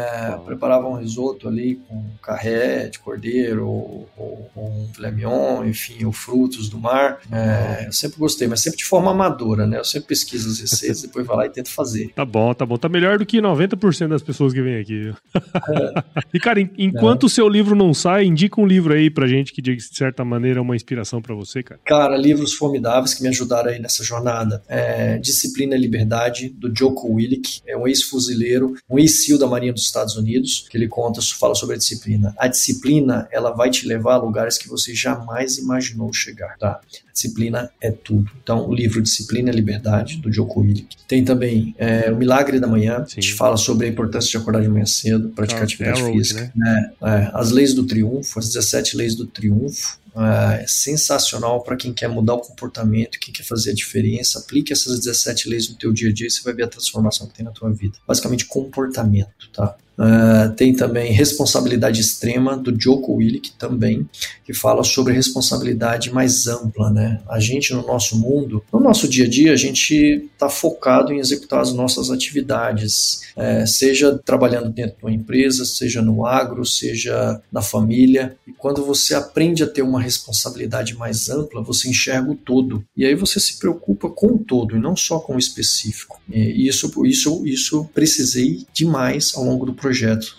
preparava 0.45 0.87
um 0.87 0.95
risoto 0.95 1.47
ali 1.47 1.75
com 1.87 2.03
carré 2.21 2.87
de 2.87 2.99
cordeiro 2.99 3.67
ou, 3.67 4.09
ou, 4.17 4.51
ou 4.55 4.69
um 4.69 4.93
filé 4.93 5.11
mignon, 5.11 5.65
enfim, 5.65 6.05
ou 6.05 6.11
frutos 6.11 6.69
do 6.69 6.79
mar. 6.79 7.19
É, 7.31 7.87
eu 7.87 7.93
sempre 7.93 8.17
gostei, 8.17 8.47
mas 8.47 8.61
sempre 8.61 8.77
de 8.77 8.85
forma 8.85 9.11
amadora, 9.11 9.65
né? 9.67 9.77
Eu 9.77 9.85
sempre 9.85 10.09
pesquiso 10.09 10.49
as 10.49 10.59
receitas, 10.59 11.01
depois 11.03 11.25
vou 11.25 11.35
lá 11.35 11.45
e 11.45 11.49
tento 11.49 11.69
fazer. 11.69 12.11
Tá 12.15 12.25
bom, 12.25 12.53
tá 12.53 12.65
bom. 12.65 12.77
Tá 12.77 12.89
melhor 12.89 13.17
do 13.17 13.25
que 13.25 13.37
90% 13.41 14.07
das 14.07 14.21
pessoas 14.21 14.53
que 14.53 14.61
vêm 14.61 14.79
aqui. 14.79 15.13
É. 15.35 16.23
e, 16.33 16.39
cara, 16.39 16.59
enquanto 16.77 17.23
o 17.23 17.29
seu 17.29 17.47
livro 17.47 17.75
não 17.75 17.93
sai, 17.93 18.25
indica 18.25 18.59
um 18.59 18.65
livro 18.65 18.93
aí 18.93 19.09
pra 19.09 19.27
gente 19.27 19.51
que, 19.51 19.61
de 19.61 19.81
certa 19.81 20.23
maneira, 20.23 20.59
é 20.59 20.61
uma 20.61 20.75
inspiração 20.75 21.21
para 21.21 21.35
você, 21.35 21.61
cara. 21.61 21.79
Cara, 21.85 22.17
livros 22.17 22.53
formidáveis 22.53 23.13
que 23.13 23.21
me 23.21 23.29
ajudaram 23.29 23.69
aí 23.69 23.79
nessa 23.79 24.03
jornada. 24.03 24.61
É, 24.67 25.17
Disciplina 25.17 25.75
e 25.75 25.79
Liberdade, 25.79 26.49
do 26.49 26.71
Joko 26.75 27.13
Willick. 27.13 27.61
É 27.67 27.77
um 27.77 27.87
ex-fuzileiro, 27.87 28.75
um 28.89 28.99
ex-SEAL 28.99 29.39
da 29.39 29.47
Marinha 29.47 29.73
dos 29.73 29.82
Estados 29.85 30.15
Unidos, 30.15 30.67
que 30.69 30.77
ele 30.77 30.87
conta, 30.87 31.21
fala 31.21 31.55
sobre 31.55 31.75
a 31.75 31.77
disciplina. 31.77 32.33
A 32.37 32.47
disciplina, 32.47 33.27
ela 33.31 33.51
vai 33.51 33.69
te 33.69 33.87
levar 33.87 34.15
a 34.15 34.17
lugares 34.17 34.57
que 34.57 34.67
você 34.67 34.93
jamais 34.93 35.57
imaginou 35.57 36.11
chegar, 36.13 36.57
tá? 36.57 36.79
Disciplina 37.13 37.69
é 37.79 37.91
tudo. 37.91 38.31
Então, 38.41 38.67
o 38.67 38.73
livro 38.73 39.01
Disciplina 39.01 39.51
e 39.51 39.53
Liberdade, 39.53 40.17
do 40.17 40.31
Joko 40.31 40.61
Willick. 40.61 40.97
Tem 41.07 41.23
também 41.23 41.75
é, 41.77 42.11
O 42.11 42.15
Milagre 42.15 42.59
da 42.59 42.67
Manhã, 42.67 43.05
Sim. 43.07 43.21
que 43.21 43.33
fala 43.33 43.55
sobre 43.55 43.85
a 43.85 43.89
importância 43.89 44.31
de 44.31 44.37
acordar 44.37 44.61
de 44.61 44.67
manhã 44.67 44.85
cedo, 44.85 45.29
praticar 45.29 45.61
ah, 45.61 45.65
atividade 45.65 46.03
física. 46.03 46.51
Né? 46.55 46.91
É, 47.01 47.07
é, 47.07 47.31
as 47.33 47.51
Leis 47.51 47.73
do 47.73 47.85
Triunfo, 47.85 48.39
as 48.39 48.47
17 48.47 48.97
Leis 48.97 49.15
do 49.15 49.27
Triunfo, 49.27 49.99
é 50.15 50.65
sensacional 50.67 51.61
para 51.63 51.75
quem 51.75 51.93
quer 51.93 52.07
mudar 52.07 52.35
o 52.35 52.39
comportamento, 52.39 53.19
quem 53.19 53.33
quer 53.33 53.43
fazer 53.43 53.71
a 53.71 53.73
diferença. 53.73 54.39
Aplique 54.39 54.71
essas 54.71 54.99
17 54.99 55.49
leis 55.49 55.69
no 55.69 55.75
teu 55.75 55.91
dia 55.91 56.09
a 56.09 56.13
dia 56.13 56.27
e 56.27 56.31
você 56.31 56.41
vai 56.43 56.53
ver 56.53 56.63
a 56.63 56.67
transformação 56.67 57.27
que 57.27 57.33
tem 57.33 57.45
na 57.45 57.51
tua 57.51 57.71
vida. 57.71 57.97
Basicamente 58.07 58.45
comportamento, 58.45 59.49
tá? 59.51 59.75
Uh, 59.97 60.51
tem 60.55 60.73
também 60.73 61.11
Responsabilidade 61.11 62.01
Extrema, 62.01 62.57
do 62.57 62.79
Joko 62.79 63.13
Willick 63.15 63.51
também, 63.53 64.07
que 64.43 64.53
fala 64.53 64.83
sobre 64.83 65.13
responsabilidade 65.13 66.11
mais 66.11 66.47
ampla. 66.47 66.89
Né? 66.89 67.21
A 67.29 67.39
gente, 67.39 67.73
no 67.73 67.85
nosso 67.85 68.17
mundo, 68.17 68.63
no 68.71 68.79
nosso 68.79 69.07
dia 69.07 69.25
a 69.25 69.29
dia, 69.29 69.53
a 69.53 69.55
gente 69.55 70.29
está 70.33 70.49
focado 70.49 71.13
em 71.13 71.19
executar 71.19 71.61
as 71.61 71.73
nossas 71.73 72.09
atividades, 72.09 73.21
é, 73.35 73.65
seja 73.65 74.19
trabalhando 74.25 74.69
dentro 74.69 74.97
de 74.97 75.03
uma 75.03 75.13
empresa, 75.13 75.65
seja 75.65 76.01
no 76.01 76.25
agro, 76.25 76.65
seja 76.65 77.41
na 77.51 77.61
família. 77.61 78.35
E 78.47 78.51
quando 78.51 78.83
você 78.83 79.13
aprende 79.13 79.63
a 79.63 79.67
ter 79.67 79.81
uma 79.81 80.01
responsabilidade 80.01 80.95
mais 80.95 81.29
ampla, 81.29 81.63
você 81.63 81.89
enxerga 81.89 82.31
o 82.31 82.35
todo. 82.35 82.83
E 82.97 83.05
aí 83.05 83.15
você 83.15 83.39
se 83.39 83.59
preocupa 83.59 84.09
com 84.09 84.27
o 84.35 84.39
todo 84.39 84.75
e 84.75 84.79
não 84.79 84.95
só 84.95 85.19
com 85.19 85.35
o 85.35 85.39
específico. 85.39 86.19
E 86.31 86.67
isso, 86.67 86.91
isso, 87.05 87.45
isso 87.45 87.89
precisei 87.93 88.65
demais 88.73 89.33
ao 89.35 89.43
longo 89.43 89.65
do 89.65 89.73
projeto, 89.83 90.37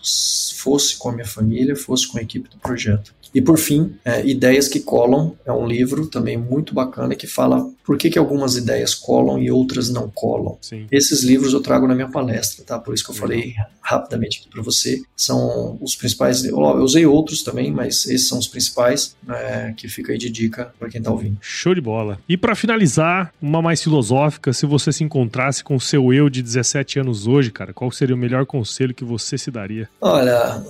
fosse 0.57 0.97
com 0.97 1.11
a 1.11 1.13
minha 1.13 1.27
família, 1.27 1.77
fosse 1.77 2.09
com 2.09 2.17
a 2.19 2.23
equipe 2.23 2.49
do 2.49 2.57
projeto. 2.57 3.15
E 3.35 3.43
por 3.43 3.59
fim, 3.59 3.95
é, 4.05 4.25
Ideias 4.25 4.69
que 4.69 4.81
Colam 4.81 5.37
é 5.45 5.53
um 5.53 5.67
livro 5.67 6.07
também 6.07 6.39
muito 6.39 6.73
bacana 6.73 7.15
que 7.17 7.27
fala 7.27 7.69
por 7.85 7.99
que, 7.99 8.09
que 8.09 8.19
algumas 8.19 8.57
ideias 8.57 8.95
colam 8.95 9.39
e 9.39 9.51
outras 9.51 9.91
não 9.91 10.09
colam. 10.09 10.57
Sim. 10.63 10.87
Esses 10.91 11.23
livros 11.23 11.53
eu 11.53 11.61
trago 11.61 11.87
na 11.87 11.95
minha 11.95 12.09
palestra, 12.09 12.65
tá? 12.65 12.79
Por 12.79 12.95
isso 12.95 13.05
que 13.05 13.11
eu 13.11 13.15
falei 13.15 13.55
rapidamente 13.81 14.41
aqui 14.41 14.49
para 14.49 14.63
você. 14.63 15.03
São 15.15 15.77
os 15.83 15.95
principais. 15.95 16.45
Eu 16.45 16.57
usei 16.59 17.05
outros 17.05 17.43
também, 17.43 17.71
mas 17.71 18.07
esses 18.07 18.27
são 18.27 18.39
os 18.39 18.49
principais 18.49 19.15
é, 19.29 19.75
que 19.77 19.87
fica 19.87 20.13
aí 20.13 20.19
de 20.19 20.31
dica 20.31 20.73
para 20.79 20.89
quem 20.89 21.03
tá 21.03 21.11
ouvindo. 21.11 21.37
Show 21.43 21.75
de 21.75 21.81
bola. 21.81 22.19
E 22.27 22.39
para 22.39 22.55
finalizar, 22.55 23.35
uma 23.43 23.61
mais 23.61 23.83
filosófica, 23.83 24.53
se 24.55 24.65
você 24.65 24.91
se 24.91 25.05
encontrasse 25.05 25.63
com 25.63 25.77
o 25.77 25.81
seu 25.81 26.13
eu 26.13 26.31
de 26.31 26.41
17 26.41 27.01
anos 27.01 27.27
hoje, 27.27 27.51
cara, 27.51 27.75
qual 27.75 27.91
seria 27.91 28.15
o 28.15 28.19
melhor 28.19 28.47
conselho 28.47 28.95
que 28.95 29.05
você 29.05 29.34
se 29.39 29.51
daria? 29.51 29.89
Olha, 30.01 30.63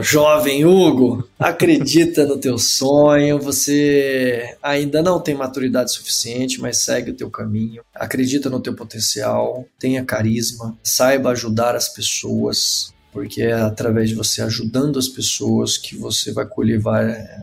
jovem 0.00 0.64
Hugo, 0.64 1.28
acredita 1.38 2.24
no 2.24 2.38
teu 2.38 2.56
sonho, 2.56 3.38
você 3.38 4.56
ainda 4.62 5.02
não 5.02 5.20
tem 5.20 5.34
maturidade 5.34 5.92
suficiente, 5.92 6.60
mas 6.60 6.78
segue 6.78 7.10
o 7.10 7.16
teu 7.16 7.30
caminho. 7.30 7.82
Acredita 7.94 8.48
no 8.48 8.60
teu 8.60 8.74
potencial, 8.74 9.66
tenha 9.78 10.04
carisma, 10.04 10.76
saiba 10.82 11.30
ajudar 11.30 11.74
as 11.74 11.88
pessoas, 11.88 12.93
porque 13.14 13.42
é 13.42 13.52
através 13.52 14.08
de 14.08 14.16
você 14.16 14.42
ajudando 14.42 14.98
as 14.98 15.06
pessoas 15.06 15.78
que 15.78 15.96
você 15.96 16.32
vai 16.32 16.44
colher 16.44 16.82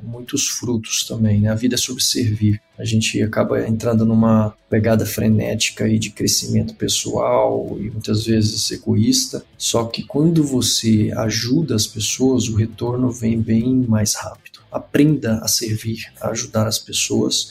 muitos 0.04 0.50
frutos 0.50 1.06
também. 1.06 1.40
Né? 1.40 1.50
A 1.50 1.56
vida 1.56 1.76
é 1.76 1.78
sobre 1.78 2.04
servir. 2.04 2.62
A 2.78 2.84
gente 2.84 3.22
acaba 3.22 3.66
entrando 3.66 4.06
numa 4.06 4.54
pegada 4.70 5.06
frenética 5.06 5.86
aí 5.86 5.98
de 5.98 6.10
crescimento 6.10 6.76
pessoal 6.76 7.78
e 7.80 7.90
muitas 7.90 8.26
vezes 8.26 8.70
egoísta. 8.70 9.46
Só 9.58 9.86
que 9.86 10.04
quando 10.04 10.44
você 10.44 11.10
ajuda 11.16 11.74
as 11.74 11.88
pessoas, 11.88 12.50
o 12.50 12.58
retorno 12.58 13.10
vem 13.10 13.40
bem 13.40 13.74
mais 13.88 14.14
rápido. 14.16 14.60
Aprenda 14.70 15.38
a 15.38 15.48
servir, 15.48 16.12
a 16.20 16.32
ajudar 16.32 16.68
as 16.68 16.80
pessoas 16.80 17.48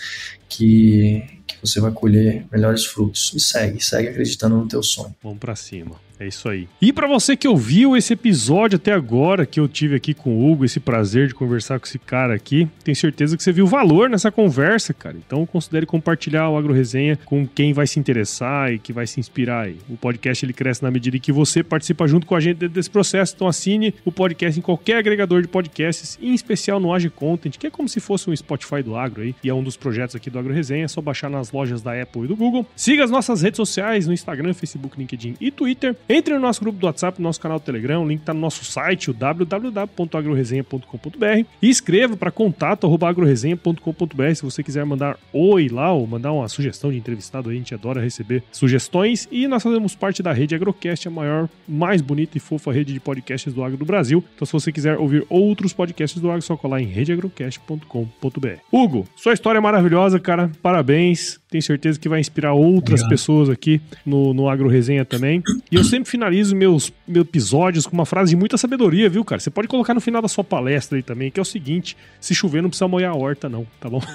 que, 0.47 1.25
que 1.47 1.57
você 1.63 1.81
vai 1.81 1.91
colher 1.91 2.45
melhores 2.53 2.85
frutos. 2.85 3.33
E 3.35 3.41
segue, 3.41 3.83
segue 3.83 4.09
acreditando 4.09 4.59
no 4.59 4.69
teu 4.69 4.83
sonho. 4.83 5.17
Vamos 5.23 5.39
para 5.39 5.57
cima. 5.57 6.10
É 6.21 6.27
isso 6.27 6.51
aí. 6.51 6.69
E 6.83 6.93
para 6.93 7.09
você 7.09 7.35
que 7.35 7.49
ouviu 7.49 7.97
esse 7.97 8.13
episódio 8.13 8.77
até 8.77 8.93
agora, 8.93 9.47
que 9.47 9.59
eu 9.59 9.67
tive 9.67 9.97
aqui 9.97 10.13
com 10.13 10.37
o 10.37 10.53
Hugo, 10.53 10.67
esse 10.67 10.79
prazer 10.79 11.29
de 11.29 11.35
conversar 11.35 11.81
com 11.81 11.87
esse 11.87 11.99
cara 11.99 12.35
aqui, 12.35 12.69
tenho 12.85 12.95
certeza 12.95 13.39
que 13.39 13.43
você 13.43 13.51
viu 13.51 13.67
valor 13.67 14.11
nessa 14.11 14.31
conversa, 14.31 14.93
cara. 14.93 15.17
Então 15.17 15.47
considere 15.47 15.87
compartilhar 15.87 16.51
o 16.51 16.59
Agro 16.59 16.75
Resenha 16.75 17.19
com 17.25 17.47
quem 17.47 17.73
vai 17.73 17.87
se 17.87 17.99
interessar 17.99 18.71
e 18.71 18.79
que 18.79 18.93
vai 18.93 19.07
se 19.07 19.19
inspirar 19.19 19.65
aí. 19.65 19.79
O 19.89 19.97
podcast 19.97 20.45
ele 20.45 20.53
cresce 20.53 20.83
na 20.83 20.91
medida 20.91 21.17
em 21.17 21.21
que 21.21 21.33
você 21.33 21.63
participa 21.63 22.07
junto 22.07 22.27
com 22.27 22.35
a 22.35 22.41
gente 22.41 22.69
desse 22.69 22.91
processo. 22.91 23.33
Então 23.35 23.49
assine 23.49 23.95
o 24.05 24.13
podcast 24.13 24.59
em 24.59 24.63
qualquer 24.63 24.99
agregador 24.99 25.41
de 25.41 25.49
podcasts, 25.49 26.19
em 26.21 26.35
especial 26.35 26.79
no 26.79 26.93
Age 26.93 27.09
Content, 27.09 27.57
que 27.57 27.67
é 27.67 27.71
como 27.71 27.89
se 27.89 27.99
fosse 27.99 28.29
um 28.29 28.37
Spotify 28.37 28.83
do 28.83 28.95
Agro 28.95 29.23
aí, 29.23 29.35
e 29.43 29.49
é 29.49 29.55
um 29.55 29.63
dos 29.63 29.79
projetos 29.79 30.15
aqui 30.15 30.29
do 30.29 30.39
Agro 30.39 30.53
Resenha. 30.53 30.85
É 30.85 30.89
só 30.89 31.01
baixar 31.01 31.31
nas 31.31 31.51
lojas 31.51 31.81
da 31.81 31.99
Apple 31.99 32.25
e 32.25 32.27
do 32.27 32.37
Google. 32.37 32.67
Siga 32.77 33.05
as 33.05 33.11
nossas 33.11 33.41
redes 33.41 33.57
sociais 33.57 34.07
no 34.07 34.13
Instagram, 34.13 34.53
Facebook, 34.53 34.99
LinkedIn 34.99 35.37
e 35.41 35.51
Twitter. 35.51 35.97
Entre 36.13 36.35
no 36.35 36.41
nosso 36.41 36.61
grupo 36.61 36.77
do 36.77 36.87
WhatsApp, 36.87 37.21
no 37.21 37.29
nosso 37.29 37.41
canal 37.41 37.61
do 37.61 37.63
Telegram, 37.63 38.03
o 38.03 38.09
link 38.09 38.19
está 38.19 38.35
no 38.35 38.41
nosso 38.41 38.65
site, 38.65 39.13
o 39.13 39.15
www.agroresenha.com.br 39.15 41.47
e 41.63 41.71
escreva 41.71 42.17
para 42.17 42.33
contato@agroresenha.com.br 42.33 44.35
se 44.35 44.43
você 44.43 44.61
quiser 44.61 44.85
mandar 44.85 45.17
oi 45.33 45.69
lá 45.69 45.93
ou 45.93 46.05
mandar 46.09 46.33
uma 46.33 46.49
sugestão 46.49 46.91
de 46.91 46.99
entrevistado 46.99 47.49
a 47.49 47.53
gente 47.53 47.73
adora 47.73 48.01
receber 48.01 48.43
sugestões 48.51 49.29
e 49.31 49.47
nós 49.47 49.63
fazemos 49.63 49.95
parte 49.95 50.21
da 50.21 50.33
rede 50.33 50.53
Agrocast, 50.53 51.07
a 51.07 51.13
maior, 51.13 51.49
mais 51.69 52.03
bonita 52.03 52.37
e 52.37 52.41
fofa 52.41 52.73
rede 52.73 52.93
de 52.93 52.99
podcasts 52.99 53.55
do 53.55 53.63
agro 53.63 53.77
do 53.77 53.85
Brasil. 53.85 54.25
Então 54.35 54.45
se 54.45 54.53
você 54.53 54.73
quiser 54.73 54.99
ouvir 54.99 55.25
outros 55.29 55.73
podcasts 55.73 56.21
do 56.21 56.29
agro, 56.29 56.41
é 56.41 56.43
só 56.43 56.57
colar 56.57 56.81
em 56.81 56.87
redeagrocast.com.br. 56.87 58.59
Hugo, 58.73 59.07
sua 59.15 59.33
história 59.33 59.59
é 59.59 59.61
maravilhosa, 59.61 60.19
cara. 60.19 60.51
Parabéns. 60.61 61.39
Tenho 61.51 61.63
certeza 61.63 61.99
que 61.99 62.09
vai 62.09 62.21
inspirar 62.21 62.53
outras 62.53 63.01
Obrigado. 63.01 63.11
pessoas 63.11 63.51
aqui 63.51 63.81
no, 64.07 64.33
no 64.33 64.49
Agro 64.49 64.69
Resenha 64.69 65.05
também. 65.05 65.43
E 65.71 65.75
eu 65.75 65.83
sempre 65.83 66.00
finalizo 66.05 66.55
meus, 66.55 66.93
meus 67.07 67.27
episódios 67.27 67.87
com 67.87 67.93
uma 67.93 68.07
frase 68.07 68.31
de 68.31 68.37
muita 68.37 68.57
sabedoria, 68.57 69.09
viu, 69.09 69.25
cara? 69.25 69.41
Você 69.41 69.51
pode 69.51 69.69
colocar 69.69 69.95
no 69.95 70.01
final 70.01 70.23
da 70.23 70.29
sua 70.29 70.45
palestra 70.45 70.99
aí 70.99 71.03
também, 71.03 71.31
que 71.31 71.39
é 71.39 71.43
o 71.43 71.45
seguinte: 71.45 71.97
se 72.21 72.35
chover, 72.35 72.63
não 72.63 72.69
precisa 72.69 72.89
molhar 72.89 73.13
a 73.13 73.17
horta, 73.17 73.49
não, 73.49 73.67
tá 73.81 73.89
bom? 73.89 74.01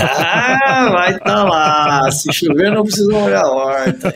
Ah, 0.00 0.90
vai 0.90 1.18
tá 1.18 1.44
lá. 1.44 2.10
Se 2.10 2.32
chover, 2.32 2.70
não 2.70 2.84
precisa 2.84 3.10
molhar 3.10 3.44
a 3.44 3.50
horta. 3.50 4.14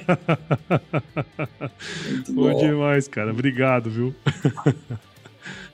Muito 2.10 2.32
bom. 2.32 2.52
bom 2.52 2.58
demais, 2.58 3.08
cara. 3.08 3.30
Obrigado, 3.30 3.90
viu? 3.90 4.14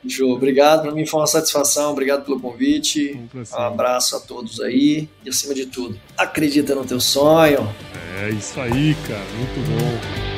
Jô, 0.05 0.33
obrigado. 0.33 0.83
Para 0.83 0.93
mim 0.93 1.05
foi 1.05 1.21
uma 1.21 1.27
satisfação. 1.27 1.93
Obrigado 1.93 2.25
pelo 2.25 2.41
convite. 2.41 3.21
Um, 3.35 3.39
um 3.39 3.63
abraço 3.63 4.17
a 4.17 4.21
todos 4.21 4.61
aí. 4.61 5.09
E 5.25 5.29
acima 5.29 5.55
de 5.55 5.67
tudo, 5.67 5.99
acredita 6.17 6.75
no 6.75 6.85
teu 6.85 7.01
sonho. 7.01 7.69
É 8.23 8.31
isso 8.31 8.61
aí, 8.61 8.97
cara. 9.07 9.25
Muito 9.37 9.71
bom. 9.71 10.38